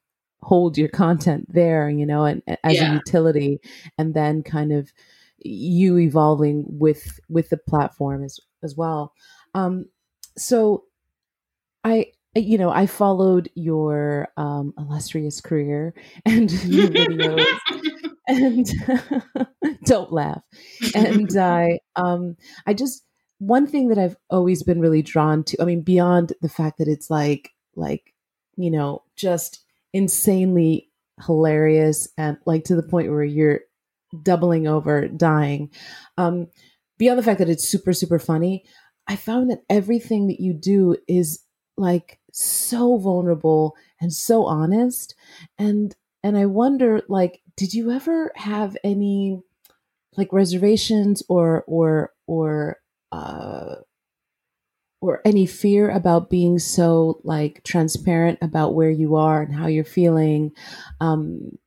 hold 0.45 0.77
your 0.77 0.89
content 0.89 1.45
there, 1.51 1.89
you 1.89 2.05
know, 2.05 2.23
and 2.25 2.41
as 2.63 2.77
Yeah. 2.77 2.89
a 2.89 2.93
utility, 2.93 3.59
and 3.97 4.13
then 4.13 4.43
kind 4.43 4.71
of 4.71 4.91
you 5.39 5.97
evolving 5.97 6.65
with 6.67 7.19
with 7.29 7.49
the 7.49 7.57
platform 7.57 8.23
as 8.23 8.39
as 8.63 8.75
well. 8.75 9.13
Um, 9.53 9.87
so 10.37 10.85
I 11.83 12.11
you 12.35 12.57
know 12.57 12.69
I 12.69 12.85
followed 12.85 13.49
your 13.55 14.29
um, 14.37 14.73
illustrious 14.77 15.41
career 15.41 15.93
and 16.25 16.51
your 16.63 16.89
videos 16.89 17.45
and 18.27 18.67
don't 19.85 20.11
laugh 20.11 20.41
and 20.95 21.37
i 21.37 21.79
um 21.95 22.35
i 22.65 22.73
just 22.73 23.03
one 23.39 23.67
thing 23.67 23.89
that 23.89 23.97
i've 23.99 24.17
always 24.31 24.63
been 24.63 24.79
really 24.79 25.01
drawn 25.03 25.43
to 25.43 25.61
i 25.61 25.65
mean 25.65 25.81
beyond 25.81 26.33
the 26.41 26.49
fact 26.49 26.77
that 26.79 26.87
it's 26.87 27.09
like 27.09 27.51
like 27.75 28.13
you 28.57 28.71
know 28.71 29.03
just 29.15 29.64
insanely 29.95 30.91
hilarious 31.25 32.07
and 32.17 32.37
like 32.45 32.65
to 32.65 32.75
the 32.75 32.83
point 32.83 33.09
where 33.09 33.23
you're 33.23 33.61
doubling 34.21 34.67
over 34.67 35.07
dying. 35.07 35.71
Um 36.17 36.47
beyond 36.97 37.17
the 37.17 37.23
fact 37.23 37.39
that 37.39 37.49
it's 37.49 37.67
super 37.67 37.91
super 37.91 38.19
funny 38.19 38.63
i 39.07 39.17
found 39.17 39.51
that 39.51 39.63
everything 39.69 40.27
that 40.27 40.39
you 40.39 40.53
do 40.53 40.95
is 41.09 41.43
like 41.77 42.19
so 42.31 42.97
vulnerable 42.97 43.75
and 44.01 44.13
so 44.13 44.45
honest. 44.45 45.15
And 45.57 45.95
and 46.23 46.37
i 46.37 46.45
wonder 46.45 47.01
like 47.07 47.41
did 47.55 47.73
you 47.73 47.91
ever 47.91 48.31
have 48.35 48.75
any 48.83 49.39
like 50.17 50.31
reservations 50.33 51.23
or 51.29 51.63
or 51.67 52.11
or 52.27 52.77
uh 53.11 53.75
or 55.09 55.21
any 55.25 55.45
fear 55.45 55.89
about 55.89 56.29
being 56.29 56.59
so 56.59 57.19
like 57.23 57.63
transparent 57.63 58.39
about 58.41 58.73
where 58.73 58.89
you 58.89 59.15
are 59.15 59.41
and 59.41 59.53
how 59.53 59.67
you're 59.67 59.83
feeling 59.83 60.51
um 61.01 61.57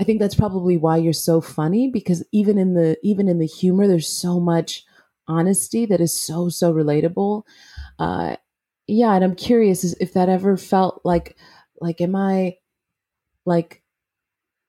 i 0.00 0.04
think 0.04 0.20
that's 0.20 0.34
probably 0.34 0.76
why 0.76 0.96
you're 0.96 1.12
so 1.12 1.40
funny 1.40 1.90
because 1.90 2.24
even 2.32 2.58
in 2.58 2.74
the 2.74 2.96
even 3.02 3.28
in 3.28 3.38
the 3.38 3.46
humor 3.46 3.86
there's 3.86 4.08
so 4.08 4.40
much 4.40 4.84
honesty 5.26 5.86
that 5.86 6.02
is 6.02 6.12
so 6.12 6.50
so 6.50 6.72
relatable. 6.72 7.44
Uh 7.98 8.36
yeah 8.86 9.14
and 9.14 9.24
i'm 9.24 9.34
curious 9.34 9.84
if 9.94 10.12
that 10.12 10.28
ever 10.28 10.56
felt 10.56 11.00
like 11.04 11.36
like 11.80 12.00
am 12.00 12.14
i 12.14 12.56
like 13.46 13.82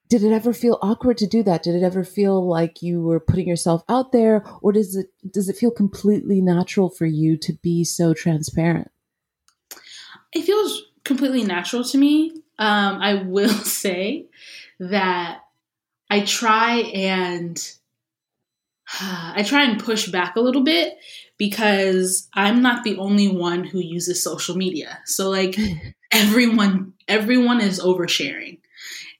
did 0.10 0.24
it 0.24 0.32
ever 0.32 0.54
feel 0.54 0.78
awkward 0.82 1.18
to 1.18 1.28
do 1.28 1.44
that 1.44 1.64
did 1.64 1.76
it 1.76 1.84
ever 1.84 2.04
feel 2.04 2.48
like 2.48 2.82
you 2.82 3.02
were 3.02 3.20
putting 3.20 3.48
yourself 3.48 3.84
out 3.90 4.12
there 4.12 4.46
or 4.62 4.72
does 4.72 4.96
it 4.96 5.08
does 5.32 5.50
it 5.50 5.58
feel 5.58 5.72
completely 5.72 6.42
natural 6.42 6.90
for 6.90 7.06
you 7.06 7.38
to 7.38 7.54
be 7.62 7.84
so 7.84 8.14
transparent 8.14 8.92
it 10.36 10.44
feels 10.44 10.84
completely 11.06 11.44
natural 11.44 11.84
to 11.86 11.98
me. 11.98 12.32
Um, 12.60 13.02
I 13.02 13.24
will 13.26 13.50
say 13.64 14.28
that 14.80 15.40
I 16.10 16.20
try 16.22 16.80
and 16.94 17.58
I 19.02 19.44
try 19.44 19.64
and 19.64 19.82
push 19.82 20.08
back 20.08 20.36
a 20.36 20.42
little 20.42 20.64
bit 20.64 20.98
because 21.38 22.28
I'm 22.34 22.62
not 22.62 22.84
the 22.84 22.98
only 22.98 23.30
one 23.30 23.64
who 23.64 23.80
uses 23.80 24.22
social 24.22 24.56
media. 24.56 25.00
So 25.06 25.30
like 25.30 25.58
everyone 26.12 26.94
everyone 27.08 27.62
is 27.62 27.80
oversharing. 27.80 28.60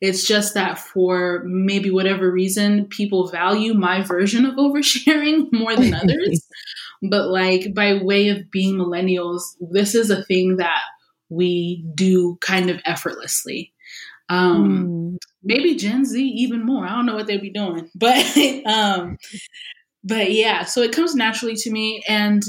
It's 0.02 0.28
just 0.28 0.54
that 0.56 0.78
for 0.80 1.44
maybe 1.46 1.90
whatever 1.92 2.32
reason 2.32 2.86
people 2.86 3.30
value 3.30 3.74
my 3.74 4.02
version 4.02 4.46
of 4.46 4.56
oversharing 4.58 5.48
more 5.52 5.76
than 5.76 5.94
others. 6.02 6.46
but 7.10 7.28
like 7.30 7.74
by 7.74 8.02
way 8.02 8.30
of 8.30 8.50
being 8.52 8.76
millennials, 8.78 9.42
this 9.72 9.96
is 9.96 10.10
a 10.10 10.24
thing 10.24 10.58
that 10.58 10.82
we 11.30 11.86
do 11.96 12.38
kind 12.42 12.70
of 12.70 12.80
effortlessly. 12.86 13.74
Um, 14.30 14.88
Mm. 14.88 15.18
maybe 15.44 15.76
Gen 15.76 16.04
Z 16.06 16.20
even 16.20 16.66
more. 16.66 16.86
I 16.86 16.90
don't 16.96 17.06
know 17.06 17.16
what 17.16 17.28
they'd 17.28 17.42
be 17.42 17.52
doing, 17.52 17.90
but 17.96 18.26
um, 18.66 19.18
but 20.04 20.32
yeah. 20.32 20.66
So 20.66 20.82
it 20.82 20.92
comes 20.92 21.16
naturally 21.16 21.56
to 21.58 21.72
me, 21.72 22.04
and 22.08 22.42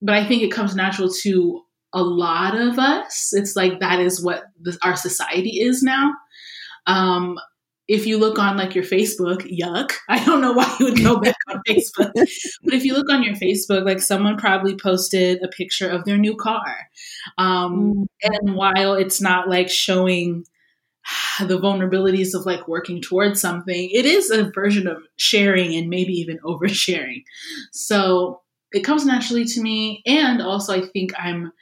but 0.00 0.14
I 0.14 0.24
think 0.26 0.42
it 0.42 0.52
comes 0.52 0.74
natural 0.76 1.10
to 1.22 1.62
a 1.92 2.02
lot 2.02 2.56
of 2.58 2.78
us. 2.78 3.30
It's 3.32 3.56
like 3.56 3.80
that 3.80 4.00
is 4.00 4.22
what 4.24 4.44
the, 4.60 4.76
our 4.82 4.96
society 4.96 5.60
is 5.60 5.82
now. 5.82 6.12
Um, 6.86 7.38
if 7.88 8.06
you 8.06 8.16
look 8.16 8.38
on 8.38 8.56
like 8.56 8.74
your 8.74 8.84
Facebook, 8.84 9.42
yuck. 9.50 9.92
I 10.08 10.24
don't 10.24 10.40
know 10.40 10.52
why 10.52 10.74
you 10.78 10.86
would 10.86 11.02
go 11.02 11.18
back 11.20 11.36
on 11.48 11.60
Facebook. 11.68 12.12
But 12.14 12.74
if 12.74 12.84
you 12.84 12.94
look 12.94 13.10
on 13.10 13.22
your 13.22 13.34
Facebook, 13.34 13.84
like 13.84 14.00
someone 14.00 14.38
probably 14.38 14.76
posted 14.76 15.42
a 15.42 15.48
picture 15.48 15.88
of 15.88 16.04
their 16.04 16.16
new 16.16 16.36
car. 16.36 16.88
Um, 17.38 18.06
and 18.22 18.54
while 18.54 18.94
it's 18.94 19.20
not 19.20 19.48
like 19.48 19.68
showing 19.68 20.44
the 21.40 21.58
vulnerabilities 21.58 22.34
of 22.34 22.46
like 22.46 22.68
working 22.68 23.02
towards 23.02 23.40
something, 23.40 23.90
it 23.92 24.06
is 24.06 24.30
a 24.30 24.50
version 24.50 24.86
of 24.86 25.02
sharing 25.16 25.74
and 25.74 25.88
maybe 25.88 26.12
even 26.12 26.38
oversharing. 26.44 27.24
So 27.72 28.42
it 28.70 28.84
comes 28.84 29.04
naturally 29.04 29.44
to 29.44 29.60
me. 29.60 30.02
And 30.06 30.40
also, 30.40 30.72
I 30.74 30.86
think 30.92 31.12
I'm 31.18 31.52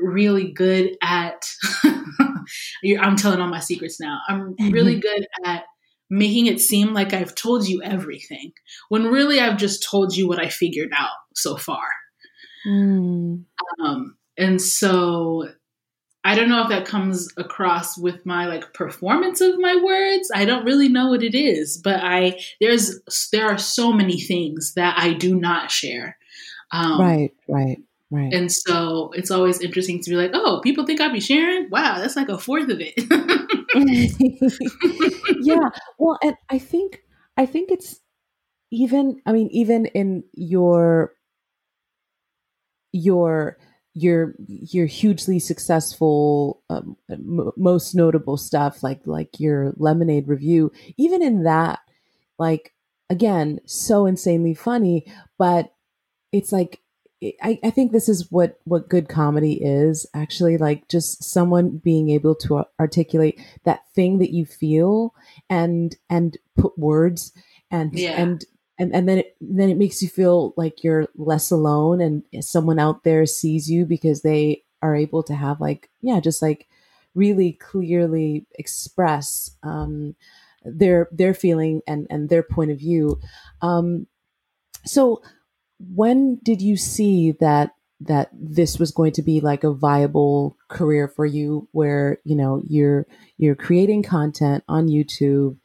really 0.00 0.52
good 0.52 0.96
at, 1.02 1.44
I'm 1.84 3.16
telling 3.16 3.40
all 3.40 3.48
my 3.48 3.60
secrets 3.60 4.00
now. 4.00 4.18
I'm 4.28 4.54
really 4.70 4.98
good 4.98 5.26
at 5.44 5.64
making 6.10 6.46
it 6.46 6.60
seem 6.60 6.92
like 6.92 7.12
I've 7.12 7.34
told 7.34 7.68
you 7.68 7.82
everything 7.82 8.52
when 8.88 9.06
really 9.06 9.38
I've 9.38 9.56
just 9.56 9.88
told 9.88 10.16
you 10.16 10.26
what 10.26 10.40
I 10.40 10.48
figured 10.48 10.90
out 10.94 11.10
so 11.34 11.56
far. 11.56 11.86
Mm. 12.66 13.44
Um, 13.80 14.16
and 14.36 14.60
so 14.60 15.48
I 16.24 16.34
don't 16.34 16.48
know 16.48 16.62
if 16.62 16.68
that 16.68 16.84
comes 16.84 17.32
across 17.36 17.96
with 17.96 18.26
my 18.26 18.46
like 18.46 18.74
performance 18.74 19.40
of 19.40 19.58
my 19.58 19.76
words. 19.76 20.30
I 20.34 20.44
don't 20.44 20.64
really 20.64 20.88
know 20.88 21.08
what 21.08 21.22
it 21.22 21.34
is, 21.34 21.78
but 21.78 22.00
I 22.02 22.38
there's 22.60 23.00
there 23.32 23.46
are 23.46 23.58
so 23.58 23.92
many 23.92 24.20
things 24.20 24.74
that 24.74 24.98
I 24.98 25.14
do 25.14 25.34
not 25.34 25.70
share. 25.70 26.18
Um, 26.72 27.00
right 27.00 27.32
right 27.48 27.78
right 28.10 28.32
And 28.32 28.50
so 28.50 29.10
it's 29.14 29.30
always 29.30 29.60
interesting 29.60 30.00
to 30.02 30.10
be 30.10 30.16
like, 30.16 30.30
oh, 30.34 30.60
people 30.62 30.86
think 30.86 31.00
I'd 31.00 31.12
be 31.12 31.20
sharing. 31.20 31.68
Wow, 31.70 31.98
that's 31.98 32.16
like 32.16 32.28
a 32.28 32.38
fourth 32.38 32.68
of 32.68 32.80
it. 32.80 32.94
yeah 35.42 35.68
well 35.98 36.18
and 36.22 36.34
i 36.50 36.58
think 36.58 37.02
i 37.36 37.46
think 37.46 37.70
it's 37.70 38.00
even 38.72 39.20
i 39.26 39.32
mean 39.32 39.48
even 39.52 39.86
in 39.86 40.24
your 40.32 41.12
your 42.92 43.56
your 43.94 44.34
your 44.38 44.86
hugely 44.86 45.38
successful 45.38 46.62
um, 46.70 46.96
m- 47.10 47.50
most 47.56 47.94
notable 47.94 48.36
stuff 48.36 48.82
like 48.82 49.00
like 49.04 49.38
your 49.38 49.72
lemonade 49.76 50.28
review 50.28 50.70
even 50.96 51.22
in 51.22 51.44
that 51.44 51.80
like 52.38 52.72
again 53.08 53.58
so 53.66 54.06
insanely 54.06 54.54
funny 54.54 55.04
but 55.38 55.72
it's 56.32 56.52
like 56.52 56.80
I, 57.22 57.58
I 57.62 57.70
think 57.70 57.92
this 57.92 58.08
is 58.08 58.30
what 58.30 58.58
what 58.64 58.88
good 58.88 59.08
comedy 59.08 59.62
is 59.62 60.06
actually 60.14 60.56
like 60.56 60.88
just 60.88 61.22
someone 61.22 61.76
being 61.76 62.08
able 62.10 62.34
to 62.36 62.64
articulate 62.78 63.38
that 63.64 63.82
thing 63.94 64.18
that 64.18 64.32
you 64.32 64.46
feel 64.46 65.14
and 65.50 65.94
and 66.08 66.38
put 66.56 66.78
words 66.78 67.32
and 67.70 67.92
Yeah. 67.92 68.12
and 68.20 68.44
and 68.78 68.94
and 68.94 69.06
then 69.06 69.18
it 69.18 69.36
then 69.40 69.68
it 69.68 69.76
makes 69.76 70.02
you 70.02 70.08
feel 70.08 70.54
like 70.56 70.82
you're 70.82 71.08
less 71.14 71.50
alone 71.50 72.00
and 72.00 72.22
someone 72.42 72.78
out 72.78 73.04
there 73.04 73.26
sees 73.26 73.70
you 73.70 73.84
because 73.84 74.22
they 74.22 74.62
are 74.82 74.96
able 74.96 75.22
to 75.24 75.34
have 75.34 75.60
like 75.60 75.90
yeah 76.00 76.20
just 76.20 76.40
like 76.40 76.68
really 77.14 77.52
clearly 77.52 78.46
express 78.58 79.50
um 79.62 80.14
their 80.64 81.06
their 81.12 81.34
feeling 81.34 81.82
and 81.86 82.06
and 82.08 82.30
their 82.30 82.42
point 82.42 82.70
of 82.70 82.78
view 82.78 83.20
um 83.60 84.06
so 84.86 85.20
when 85.94 86.38
did 86.42 86.60
you 86.60 86.76
see 86.76 87.32
that 87.32 87.74
that 88.00 88.30
this 88.32 88.78
was 88.78 88.92
going 88.92 89.12
to 89.12 89.22
be 89.22 89.40
like 89.40 89.62
a 89.62 89.72
viable 89.72 90.56
career 90.68 91.06
for 91.06 91.26
you 91.26 91.68
where 91.72 92.18
you 92.24 92.34
know 92.34 92.62
you're 92.66 93.06
you're 93.36 93.54
creating 93.54 94.02
content 94.02 94.64
on 94.68 94.88
youtube 94.88 95.56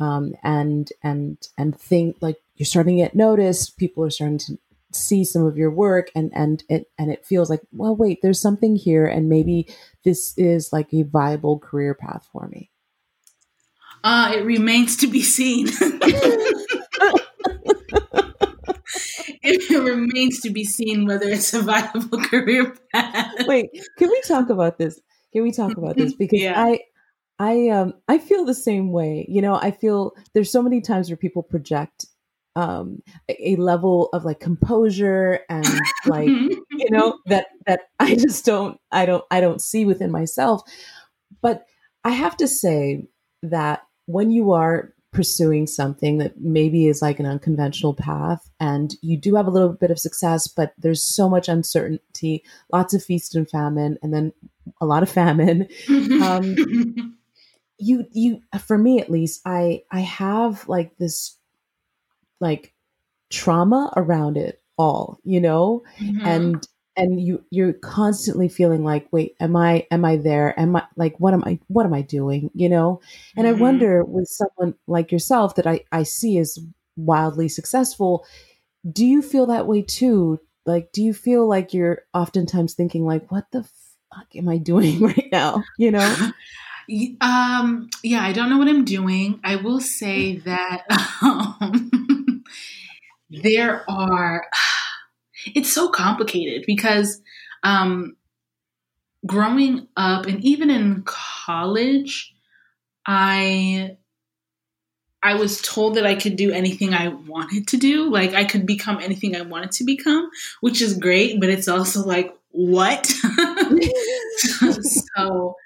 um, 0.00 0.34
and 0.42 0.90
and 1.02 1.48
and 1.56 1.78
think 1.78 2.16
like 2.20 2.36
you're 2.56 2.66
starting 2.66 2.96
to 2.96 3.02
get 3.02 3.14
noticed 3.14 3.78
people 3.78 4.04
are 4.04 4.10
starting 4.10 4.38
to 4.38 4.58
see 4.92 5.24
some 5.24 5.44
of 5.44 5.56
your 5.56 5.70
work 5.70 6.10
and 6.14 6.30
and 6.34 6.62
it 6.68 6.90
and 6.98 7.10
it 7.10 7.24
feels 7.24 7.50
like 7.50 7.60
well 7.72 7.96
wait 7.96 8.20
there's 8.22 8.40
something 8.40 8.76
here 8.76 9.06
and 9.06 9.28
maybe 9.28 9.68
this 10.04 10.34
is 10.36 10.72
like 10.72 10.92
a 10.92 11.02
viable 11.02 11.58
career 11.58 11.94
path 11.94 12.28
for 12.32 12.48
me 12.48 12.70
uh, 14.04 14.32
it 14.36 14.44
remains 14.44 14.98
to 14.98 15.06
be 15.06 15.22
seen. 15.22 15.66
it 19.44 19.70
remains 19.84 20.40
to 20.40 20.50
be 20.50 20.64
seen 20.64 21.06
whether 21.06 21.28
it's 21.28 21.52
a 21.54 21.62
viable 21.62 22.20
career 22.30 22.74
path. 22.92 23.34
wait 23.46 23.70
can 23.98 24.08
we 24.10 24.20
talk 24.22 24.50
about 24.50 24.78
this? 24.78 25.00
Can 25.32 25.42
we 25.42 25.52
talk 25.52 25.76
about 25.76 25.96
this? 25.96 26.14
Because 26.14 26.40
Yeah. 26.40 26.54
i 26.56 26.80
i 27.38 27.68
um 27.68 27.94
i 28.08 28.18
feel 28.18 28.44
the 28.44 28.54
same 28.54 28.92
way. 28.92 29.26
You 29.28 29.42
know 29.42 29.54
i 29.56 29.70
feel 29.70 30.12
there's 30.34 30.50
so 30.50 30.62
many 30.62 30.80
times 30.80 31.08
where 31.10 31.16
people 31.16 31.42
project 31.42 32.06
um 32.56 33.02
a, 33.28 33.50
a 33.52 33.56
level 33.56 34.08
of 34.12 34.24
like 34.24 34.38
composure 34.38 35.40
and 35.48 35.90
like 36.04 36.28
you 36.28 36.90
know 36.90 37.18
that 37.26 37.46
that 37.66 37.80
i 37.98 38.14
just 38.26 38.44
don't 38.44 38.78
i 38.92 39.04
don't 39.04 39.24
i 39.30 39.40
don't 39.40 39.60
see 39.60 39.84
within 39.84 40.10
myself. 40.12 40.62
But 41.42 41.66
I 42.04 42.10
have 42.10 42.36
to 42.38 42.48
say 42.48 43.08
that 43.42 43.82
when 44.06 44.30
you 44.30 44.52
are 44.52 44.93
pursuing 45.14 45.66
something 45.66 46.18
that 46.18 46.40
maybe 46.40 46.88
is 46.88 47.00
like 47.00 47.20
an 47.20 47.26
unconventional 47.26 47.94
path 47.94 48.50
and 48.58 48.96
you 49.00 49.16
do 49.16 49.36
have 49.36 49.46
a 49.46 49.50
little 49.50 49.72
bit 49.72 49.92
of 49.92 49.98
success 49.98 50.48
but 50.48 50.74
there's 50.76 51.02
so 51.02 51.28
much 51.28 51.48
uncertainty 51.48 52.42
lots 52.72 52.92
of 52.92 53.02
feast 53.02 53.36
and 53.36 53.48
famine 53.48 53.96
and 54.02 54.12
then 54.12 54.32
a 54.80 54.86
lot 54.86 55.04
of 55.04 55.08
famine 55.08 55.68
um, 56.22 57.16
you 57.78 58.04
you 58.12 58.42
for 58.60 58.76
me 58.76 59.00
at 59.00 59.10
least 59.10 59.40
i 59.46 59.82
i 59.92 60.00
have 60.00 60.68
like 60.68 60.96
this 60.98 61.38
like 62.40 62.74
trauma 63.30 63.92
around 63.96 64.36
it 64.36 64.60
all 64.76 65.18
you 65.22 65.40
know 65.40 65.82
mm-hmm. 65.98 66.26
and 66.26 66.66
and 66.96 67.20
you 67.20 67.44
you're 67.50 67.72
constantly 67.72 68.48
feeling 68.48 68.84
like 68.84 69.08
wait 69.10 69.34
am 69.40 69.56
i 69.56 69.86
am 69.90 70.04
i 70.04 70.16
there? 70.16 70.58
Am 70.58 70.76
i 70.76 70.84
like 70.96 71.18
what 71.18 71.34
am 71.34 71.42
i 71.44 71.58
what 71.68 71.86
am 71.86 71.94
i 71.94 72.02
doing? 72.02 72.50
You 72.54 72.68
know? 72.68 73.00
And 73.36 73.46
mm-hmm. 73.46 73.56
i 73.56 73.60
wonder 73.60 74.04
with 74.04 74.28
someone 74.28 74.74
like 74.86 75.12
yourself 75.12 75.56
that 75.56 75.66
i 75.66 75.80
i 75.92 76.02
see 76.02 76.38
as 76.38 76.58
wildly 76.96 77.48
successful 77.48 78.24
do 78.90 79.06
you 79.06 79.22
feel 79.22 79.46
that 79.46 79.66
way 79.66 79.80
too? 79.80 80.38
Like 80.66 80.92
do 80.92 81.02
you 81.02 81.14
feel 81.14 81.48
like 81.48 81.74
you're 81.74 82.02
oftentimes 82.12 82.74
thinking 82.74 83.04
like 83.04 83.30
what 83.30 83.50
the 83.50 83.62
fuck 83.62 84.26
am 84.36 84.48
i 84.48 84.56
doing 84.72 85.00
right 85.00 85.28
now? 85.32 85.62
You 85.78 85.92
know? 85.92 86.30
Um 87.22 87.88
yeah 88.02 88.22
i 88.22 88.34
don't 88.34 88.50
know 88.50 88.58
what 88.58 88.68
i'm 88.68 88.84
doing. 88.84 89.40
I 89.42 89.56
will 89.56 89.80
say 89.80 90.36
that 90.36 90.84
um, 91.22 92.44
there 93.30 93.88
are 93.90 94.46
it's 95.54 95.72
so 95.72 95.88
complicated 95.88 96.64
because 96.66 97.20
um, 97.62 98.16
growing 99.26 99.88
up 99.96 100.26
and 100.26 100.44
even 100.44 100.70
in 100.70 101.02
college, 101.04 102.34
I 103.06 103.96
I 105.22 105.34
was 105.34 105.62
told 105.62 105.94
that 105.94 106.06
I 106.06 106.16
could 106.16 106.36
do 106.36 106.52
anything 106.52 106.92
I 106.92 107.08
wanted 107.08 107.66
to 107.68 107.78
do. 107.78 108.10
Like 108.10 108.34
I 108.34 108.44
could 108.44 108.66
become 108.66 109.00
anything 109.00 109.34
I 109.34 109.40
wanted 109.40 109.72
to 109.72 109.84
become, 109.84 110.28
which 110.60 110.82
is 110.82 110.98
great, 110.98 111.40
but 111.40 111.48
it's 111.48 111.66
also 111.66 112.04
like, 112.04 112.36
what? 112.50 113.06
so 115.16 115.56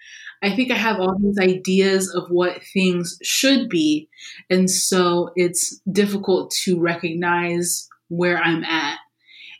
I 0.43 0.55
think 0.55 0.71
I 0.71 0.77
have 0.77 1.01
all 1.01 1.19
these 1.19 1.39
ideas 1.41 2.15
of 2.15 2.29
what 2.31 2.63
things 2.73 3.19
should 3.23 3.69
be. 3.69 4.09
And 4.49 4.71
so 4.71 5.33
it's 5.35 5.81
difficult 5.91 6.53
to 6.63 6.79
recognize 6.79 7.89
where 8.09 8.39
I'm 8.39 8.63
at 8.63 8.99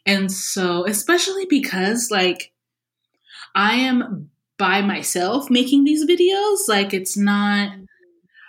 and 0.09 0.33
so, 0.33 0.87
especially 0.87 1.45
because 1.45 2.11
like 2.11 2.51
I 3.55 3.75
am 3.75 4.31
by 4.57 4.81
myself 4.81 5.51
making 5.51 5.85
these 5.85 6.07
videos, 6.07 6.67
like 6.67 6.95
it's 6.95 7.15
not, 7.15 7.77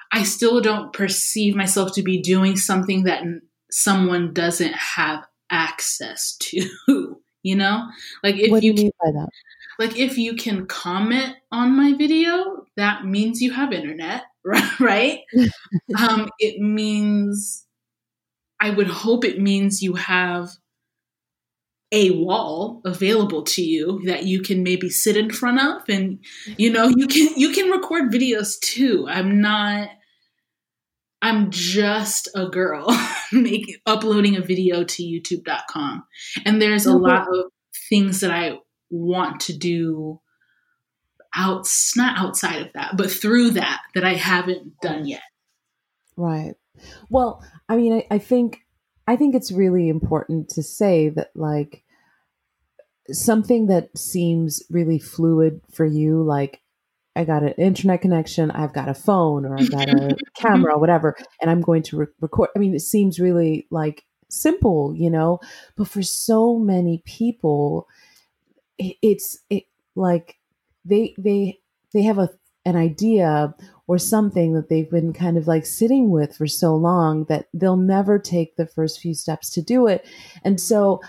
I 0.10 0.24
still 0.24 0.62
don't 0.62 0.94
perceive 0.94 1.58
myself 1.58 1.94
to 1.96 2.02
be 2.02 2.22
doing 2.22 2.56
something 2.56 3.04
that 3.04 3.24
someone 3.70 4.34
doesn't 4.34 4.74
have 4.74 5.26
access 5.52 6.38
to, 6.38 6.70
you 7.44 7.56
know? 7.58 7.90
Like 8.24 8.38
if 8.38 8.52
what 8.52 8.62
do 8.62 8.68
you, 8.68 8.74
you 8.74 8.84
mean 8.84 8.92
by 9.04 9.12
that? 9.12 9.30
Like 9.78 9.98
if 9.98 10.18
you 10.18 10.38
can 10.38 10.66
comment 10.66 11.36
on 11.52 11.76
my 11.76 11.94
video, 11.94 12.68
that 12.78 13.04
means 13.04 13.42
you 13.42 13.52
have 13.52 13.74
internet, 13.74 14.24
right? 14.80 15.24
um, 15.98 16.30
it 16.40 16.62
means, 16.62 17.66
I 18.62 18.70
would 18.70 18.88
hope 18.88 19.26
it 19.26 19.42
means 19.42 19.84
you 19.84 19.96
have 19.96 20.52
a 21.92 22.12
wall 22.12 22.82
available 22.86 23.44
to 23.44 23.64
you 23.64 24.02
that 24.06 24.24
you 24.24 24.42
can 24.42 24.62
maybe 24.62 24.90
sit 24.90 25.18
in 25.18 25.32
front 25.32 25.60
of 25.60 25.90
and 25.90 26.20
you 26.58 26.72
know 26.72 26.88
you 26.88 27.08
can 27.08 27.30
you 27.36 27.52
can 27.52 27.72
record 27.72 28.12
videos 28.12 28.60
too. 28.60 29.08
I'm 29.10 29.42
not 29.42 29.90
i'm 31.22 31.52
just 31.52 32.30
a 32.36 32.48
girl 32.48 32.88
making 33.32 33.76
uploading 33.86 34.36
a 34.36 34.42
video 34.42 34.84
to 34.84 35.04
youtube.com 35.04 36.04
and 36.46 36.62
there's 36.62 36.86
a 36.86 36.92
oh, 36.92 36.98
lot 36.98 37.28
of 37.28 37.52
things 37.90 38.22
that 38.22 38.32
i 38.32 38.58
want 38.90 39.40
to 39.40 39.58
do 39.58 40.20
out 41.36 41.68
not 41.96 42.18
outside 42.18 42.62
of 42.62 42.74
that 42.74 42.96
but 42.98 43.12
through 43.12 43.52
that 43.52 43.82
that 43.94 44.04
i 44.04 44.14
haven't 44.14 44.80
done 44.82 45.06
yet. 45.06 45.22
Right. 46.16 46.56
Well 47.10 47.44
i 47.68 47.76
mean 47.76 47.94
I, 47.94 48.08
I 48.16 48.18
think 48.18 48.62
I 49.10 49.16
think 49.16 49.34
it's 49.34 49.52
really 49.52 49.90
important 49.90 50.50
to 50.50 50.62
say 50.62 51.10
that, 51.10 51.32
like, 51.34 51.84
something 53.12 53.66
that 53.66 53.98
seems 53.98 54.62
really 54.70 55.00
fluid 55.00 55.62
for 55.72 55.84
you, 55.84 56.22
like, 56.22 56.62
I 57.16 57.24
got 57.24 57.42
an 57.42 57.54
internet 57.54 58.02
connection, 58.02 58.52
I've 58.52 58.72
got 58.72 58.88
a 58.88 58.94
phone, 58.94 59.48
or 59.48 59.58
I've 59.58 59.72
got 59.72 59.90
a 59.90 60.16
camera, 60.38 60.78
whatever, 60.78 61.18
and 61.42 61.50
I'm 61.50 61.62
going 61.62 61.82
to 61.84 61.98
re- 61.98 62.06
record. 62.22 62.50
I 62.56 62.60
mean, 62.60 62.76
it 62.76 62.82
seems 62.82 63.20
really 63.20 63.66
like 63.72 64.06
simple, 64.30 64.94
you 64.96 65.10
know, 65.10 65.40
but 65.76 65.88
for 65.88 66.04
so 66.04 66.60
many 66.60 67.02
people, 67.04 67.88
it's 68.78 69.40
it, 69.50 69.64
like 69.96 70.38
they 70.86 71.16
they 71.18 71.58
they 71.94 72.04
have 72.04 72.20
a 72.20 72.30
an 72.64 72.76
idea 72.76 73.56
or 73.90 73.98
something 73.98 74.54
that 74.54 74.70
they've 74.70 74.92
been 74.92 75.12
kind 75.12 75.36
of 75.36 75.48
like 75.48 75.66
sitting 75.66 76.12
with 76.12 76.38
for 76.38 76.46
so 76.46 76.76
long 76.76 77.26
that 77.26 77.48
they'll 77.56 77.76
never 77.76 78.20
take 78.20 78.56
the 78.56 78.68
first 78.68 79.00
few 79.00 79.16
steps 79.16 79.50
to 79.50 79.64
do 79.64 79.88
it. 79.88 80.06
And 80.44 80.62
so 80.62 81.02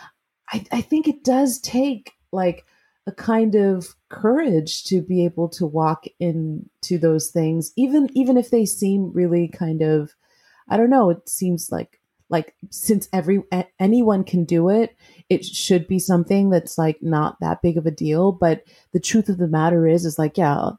I, 0.50 0.64
I 0.72 0.80
think 0.80 1.06
it 1.06 1.22
does 1.22 1.60
take 1.60 2.12
like 2.32 2.64
a 3.06 3.12
kind 3.12 3.54
of 3.54 3.94
courage 4.08 4.84
to 4.84 5.02
be 5.02 5.26
able 5.26 5.50
to 5.50 5.66
walk 5.66 6.06
into 6.20 6.96
those 6.98 7.30
things, 7.30 7.70
even 7.76 8.08
even 8.14 8.38
if 8.38 8.48
they 8.48 8.64
seem 8.64 9.12
really 9.12 9.46
kind 9.46 9.82
of 9.82 10.14
I 10.66 10.78
don't 10.78 10.88
know, 10.88 11.10
it 11.10 11.28
seems 11.28 11.70
like 11.70 12.00
like 12.30 12.54
since 12.70 13.10
every 13.12 13.42
anyone 13.78 14.24
can 14.24 14.44
do 14.44 14.70
it 14.70 14.96
it 15.28 15.44
should 15.44 15.86
be 15.86 15.98
something 15.98 16.48
that's 16.48 16.78
like 16.78 17.02
not 17.02 17.36
that 17.40 17.60
big 17.60 17.76
of 17.76 17.86
a 17.86 17.90
deal 17.90 18.30
but 18.30 18.62
the 18.92 19.00
truth 19.00 19.28
of 19.28 19.38
the 19.38 19.48
matter 19.48 19.84
is 19.84 20.04
is 20.04 20.16
like 20.16 20.38
yeah 20.38 20.70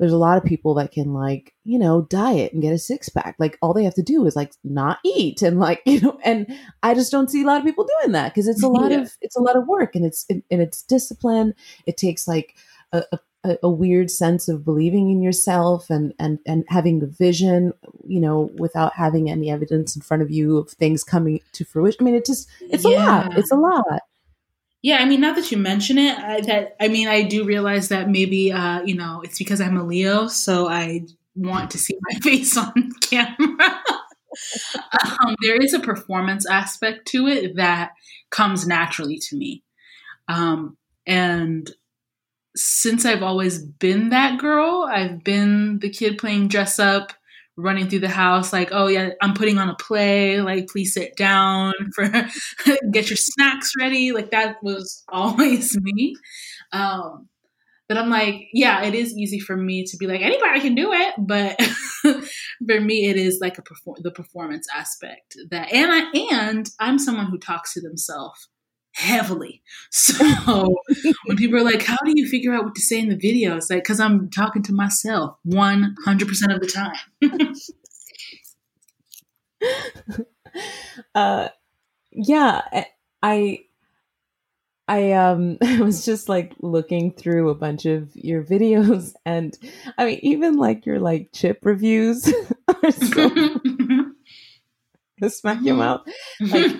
there's 0.00 0.12
a 0.12 0.18
lot 0.18 0.36
of 0.38 0.44
people 0.44 0.74
that 0.74 0.90
can 0.90 1.14
like 1.14 1.54
you 1.64 1.78
know 1.78 2.02
diet 2.02 2.52
and 2.52 2.62
get 2.62 2.72
a 2.72 2.78
six 2.78 3.08
pack 3.08 3.36
like 3.38 3.56
all 3.62 3.72
they 3.72 3.84
have 3.84 3.94
to 3.94 4.02
do 4.02 4.26
is 4.26 4.34
like 4.34 4.52
not 4.64 4.98
eat 5.04 5.42
and 5.42 5.60
like 5.60 5.80
you 5.86 6.00
know 6.00 6.18
and 6.24 6.46
i 6.82 6.94
just 6.94 7.12
don't 7.12 7.30
see 7.30 7.42
a 7.42 7.46
lot 7.46 7.58
of 7.58 7.64
people 7.64 7.86
doing 8.00 8.12
that 8.12 8.34
because 8.34 8.48
it's 8.48 8.62
a 8.62 8.68
lot 8.68 8.90
yeah. 8.90 8.98
of 8.98 9.12
it's 9.20 9.36
a 9.36 9.42
lot 9.42 9.56
of 9.56 9.68
work 9.68 9.94
and 9.94 10.04
it's 10.04 10.26
and 10.50 10.60
it's 10.60 10.82
discipline. 10.82 11.54
It 11.86 11.96
takes 11.96 12.26
like 12.26 12.54
a, 12.92 13.04
a, 13.44 13.58
a 13.62 13.70
weird 13.70 14.10
sense 14.10 14.48
of 14.48 14.64
believing 14.64 15.10
in 15.10 15.22
yourself 15.22 15.90
and 15.90 16.14
and 16.18 16.38
and 16.46 16.64
having 16.68 17.00
the 17.00 17.06
vision 17.06 17.72
you 18.06 18.20
know 18.20 18.50
without 18.56 18.94
having 18.94 19.30
any 19.30 19.50
evidence 19.50 19.96
in 19.96 20.02
front 20.02 20.22
of 20.22 20.30
you 20.30 20.58
of 20.58 20.70
things 20.70 21.04
coming 21.04 21.40
to 21.52 21.64
fruition. 21.64 22.02
I 22.02 22.04
mean 22.04 22.14
it 22.14 22.26
just 22.26 22.48
it's 22.60 22.84
yeah. 22.84 22.90
a 22.90 23.28
lot. 23.28 23.38
It's 23.38 23.52
a 23.52 23.56
lot 23.56 24.00
yeah, 24.82 24.98
I 24.98 25.04
mean, 25.04 25.20
not 25.20 25.36
that 25.36 25.50
you 25.50 25.58
mention 25.58 25.98
it, 25.98 26.18
I, 26.18 26.40
that 26.42 26.76
I 26.80 26.88
mean, 26.88 27.06
I 27.08 27.22
do 27.22 27.44
realize 27.44 27.88
that 27.88 28.08
maybe 28.08 28.52
uh, 28.52 28.82
you 28.82 28.94
know 28.94 29.20
it's 29.22 29.38
because 29.38 29.60
I'm 29.60 29.76
a 29.76 29.84
Leo, 29.84 30.26
so 30.26 30.68
I 30.68 31.02
want 31.34 31.70
to 31.72 31.78
see 31.78 31.96
my 32.00 32.18
face 32.22 32.56
on 32.56 32.92
camera. 33.00 33.82
um, 35.02 35.36
there 35.42 35.56
is 35.56 35.74
a 35.74 35.80
performance 35.80 36.48
aspect 36.48 37.06
to 37.08 37.26
it 37.26 37.56
that 37.56 37.90
comes 38.30 38.66
naturally 38.66 39.18
to 39.28 39.36
me, 39.36 39.62
um, 40.28 40.78
and 41.06 41.70
since 42.56 43.04
I've 43.04 43.22
always 43.22 43.62
been 43.62 44.10
that 44.10 44.40
girl, 44.40 44.88
I've 44.90 45.22
been 45.22 45.78
the 45.80 45.90
kid 45.90 46.18
playing 46.18 46.48
dress 46.48 46.78
up 46.78 47.12
running 47.60 47.88
through 47.88 48.00
the 48.00 48.08
house 48.08 48.52
like 48.52 48.70
oh 48.72 48.86
yeah 48.86 49.10
i'm 49.20 49.34
putting 49.34 49.58
on 49.58 49.68
a 49.68 49.74
play 49.76 50.40
like 50.40 50.68
please 50.68 50.94
sit 50.94 51.16
down 51.16 51.72
for 51.94 52.08
get 52.92 53.10
your 53.10 53.16
snacks 53.16 53.72
ready. 53.78 54.12
Like 54.12 54.30
that 54.30 54.56
was 54.62 55.04
always 55.08 55.78
me. 55.80 56.14
Um 56.72 57.28
but 57.88 57.98
i'm 57.98 58.08
like 58.08 58.46
yeah 58.52 58.84
it 58.84 58.94
is 58.94 59.16
easy 59.18 59.40
for 59.40 59.56
me 59.56 59.84
to 59.84 59.96
be 59.96 60.06
like 60.06 60.20
anybody 60.20 60.60
can 60.60 60.76
do 60.76 60.92
it 60.92 61.12
but 61.18 61.60
for 62.66 62.80
me 62.80 63.08
it 63.08 63.16
is 63.16 63.38
like 63.40 63.58
a 63.58 63.62
perform 63.62 63.96
the 64.02 64.12
performance 64.12 64.68
aspect 64.72 65.36
that 65.50 65.72
and 65.72 65.90
i 65.90 66.08
and 66.32 66.70
i'm 66.78 67.00
someone 67.00 67.26
who 67.26 67.36
talks 67.36 67.74
to 67.74 67.80
themselves 67.80 68.48
heavily. 68.92 69.62
So 69.90 70.74
when 71.26 71.36
people 71.36 71.58
are 71.58 71.64
like, 71.64 71.82
"How 71.82 71.96
do 72.04 72.12
you 72.14 72.28
figure 72.28 72.52
out 72.54 72.64
what 72.64 72.74
to 72.74 72.80
say 72.80 72.98
in 72.98 73.08
the 73.08 73.16
video?" 73.16 73.56
It's 73.56 73.70
like 73.70 73.82
because 73.82 74.00
I'm 74.00 74.30
talking 74.30 74.62
to 74.64 74.72
myself 74.72 75.36
100 75.44 76.28
percent 76.28 76.52
of 76.52 76.60
the 76.60 76.66
time. 76.66 77.54
uh, 81.14 81.48
yeah, 82.12 82.62
I. 83.22 83.60
I 84.88 85.12
um 85.12 85.56
I 85.62 85.80
was 85.80 86.04
just 86.04 86.28
like 86.28 86.52
looking 86.58 87.12
through 87.12 87.50
a 87.50 87.54
bunch 87.54 87.86
of 87.86 88.10
your 88.16 88.42
videos 88.42 89.14
and 89.24 89.56
I 89.96 90.04
mean 90.04 90.18
even 90.22 90.56
like 90.56 90.84
your 90.84 90.98
like 90.98 91.30
chip 91.32 91.60
reviews 91.62 92.26
are 92.66 92.90
so 92.90 93.30
smack 95.28 95.62
your 95.62 95.76
mouth 95.76 96.00
like 96.40 96.72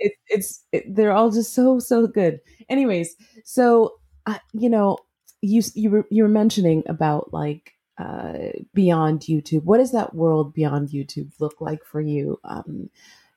it, 0.00 0.14
it's 0.28 0.64
it, 0.72 0.94
they're 0.94 1.12
all 1.12 1.30
just 1.30 1.54
so 1.54 1.78
so 1.78 2.06
good. 2.06 2.40
Anyways, 2.68 3.14
so 3.44 3.94
uh, 4.26 4.38
you 4.52 4.68
know, 4.68 4.98
you 5.42 5.62
you 5.74 5.90
were 5.90 6.06
you 6.10 6.22
were 6.22 6.28
mentioning 6.28 6.82
about 6.86 7.32
like 7.32 7.74
uh, 7.98 8.50
beyond 8.74 9.20
YouTube? 9.20 9.64
What 9.64 9.78
does 9.78 9.92
that 9.92 10.14
world 10.14 10.54
beyond 10.54 10.88
YouTube 10.88 11.32
look 11.38 11.60
like 11.60 11.84
for 11.84 12.00
you? 12.00 12.40
Um, 12.44 12.90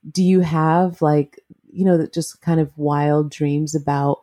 do 0.09 0.23
you 0.23 0.39
have 0.39 1.01
like 1.01 1.39
you 1.71 1.85
know 1.85 2.05
just 2.07 2.41
kind 2.41 2.59
of 2.59 2.77
wild 2.77 3.29
dreams 3.29 3.75
about 3.75 4.21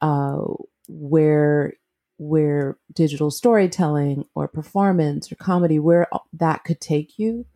uh, 0.00 0.42
where 0.88 1.74
where 2.18 2.76
digital 2.92 3.30
storytelling 3.30 4.24
or 4.34 4.48
performance 4.48 5.30
or 5.30 5.36
comedy 5.36 5.78
where 5.78 6.08
that 6.32 6.64
could 6.64 6.80
take 6.80 7.18
you? 7.18 7.46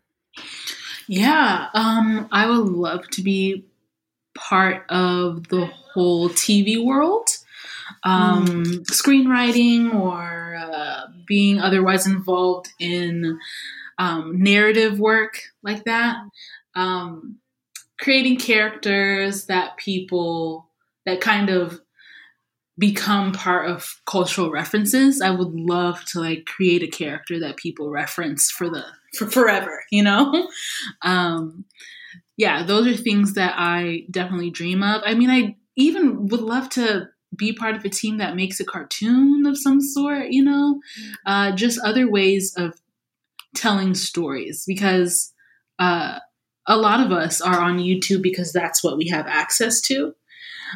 Yeah, 1.08 1.68
um, 1.74 2.28
I 2.30 2.48
would 2.48 2.68
love 2.68 3.08
to 3.10 3.22
be 3.22 3.66
part 4.34 4.84
of 4.90 5.48
the 5.48 5.66
whole 5.66 6.28
TV 6.28 6.82
world, 6.82 7.28
um, 8.04 8.46
mm. 8.46 8.86
screenwriting 8.86 9.94
or 9.94 10.56
uh, 10.56 11.06
being 11.26 11.60
otherwise 11.60 12.06
involved 12.06 12.70
in 12.78 13.38
um, 13.98 14.42
narrative 14.42 14.98
work 14.98 15.38
like 15.62 15.84
that. 15.84 16.16
Um, 16.74 17.38
creating 17.98 18.38
characters 18.38 19.46
that 19.46 19.76
people 19.76 20.68
that 21.06 21.20
kind 21.20 21.50
of 21.50 21.80
become 22.78 23.32
part 23.32 23.68
of 23.68 24.00
cultural 24.06 24.50
references. 24.50 25.20
I 25.20 25.30
would 25.30 25.52
love 25.52 26.04
to 26.06 26.20
like 26.20 26.46
create 26.46 26.82
a 26.82 26.88
character 26.88 27.38
that 27.40 27.56
people 27.56 27.90
reference 27.90 28.50
for 28.50 28.68
the 28.68 28.84
for 29.16 29.30
forever, 29.30 29.84
you 29.90 30.02
know? 30.02 30.48
Um 31.02 31.64
yeah, 32.36 32.64
those 32.64 32.86
are 32.86 32.96
things 32.96 33.34
that 33.34 33.54
I 33.56 34.04
definitely 34.10 34.50
dream 34.50 34.82
of. 34.82 35.02
I 35.04 35.14
mean, 35.14 35.30
I 35.30 35.56
even 35.76 36.26
would 36.28 36.40
love 36.40 36.68
to 36.70 37.08
be 37.34 37.52
part 37.52 37.76
of 37.76 37.84
a 37.84 37.88
team 37.88 38.18
that 38.18 38.36
makes 38.36 38.60
a 38.60 38.64
cartoon 38.64 39.46
of 39.46 39.56
some 39.56 39.80
sort, 39.80 40.28
you 40.30 40.44
know? 40.44 40.80
Uh 41.24 41.52
just 41.52 41.80
other 41.80 42.10
ways 42.10 42.54
of 42.56 42.74
telling 43.54 43.94
stories 43.94 44.64
because 44.66 45.32
uh 45.78 46.18
a 46.66 46.76
lot 46.76 47.04
of 47.04 47.10
us 47.10 47.40
are 47.40 47.60
on 47.60 47.78
YouTube 47.78 48.22
because 48.22 48.52
that's 48.52 48.84
what 48.84 48.96
we 48.96 49.08
have 49.08 49.26
access 49.26 49.80
to. 49.82 50.14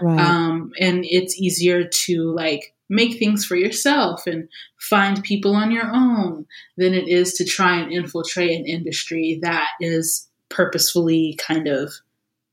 Right. 0.03 0.19
Um, 0.19 0.73
and 0.81 1.05
it's 1.05 1.39
easier 1.39 1.85
to 1.85 2.35
like 2.35 2.75
make 2.89 3.19
things 3.19 3.45
for 3.45 3.57
yourself 3.57 4.27
and 4.27 4.49
find 4.81 5.23
people 5.23 5.55
on 5.55 5.71
your 5.71 5.91
own 5.93 6.47
than 6.77 6.95
it 6.95 7.09
is 7.09 7.35
to 7.35 7.45
try 7.45 7.79
and 7.79 7.93
infiltrate 7.93 8.59
an 8.59 8.67
industry 8.67 9.39
that 9.43 9.69
is 9.81 10.29
purposefully 10.49 11.38
kind 11.38 11.68
of 11.68 11.92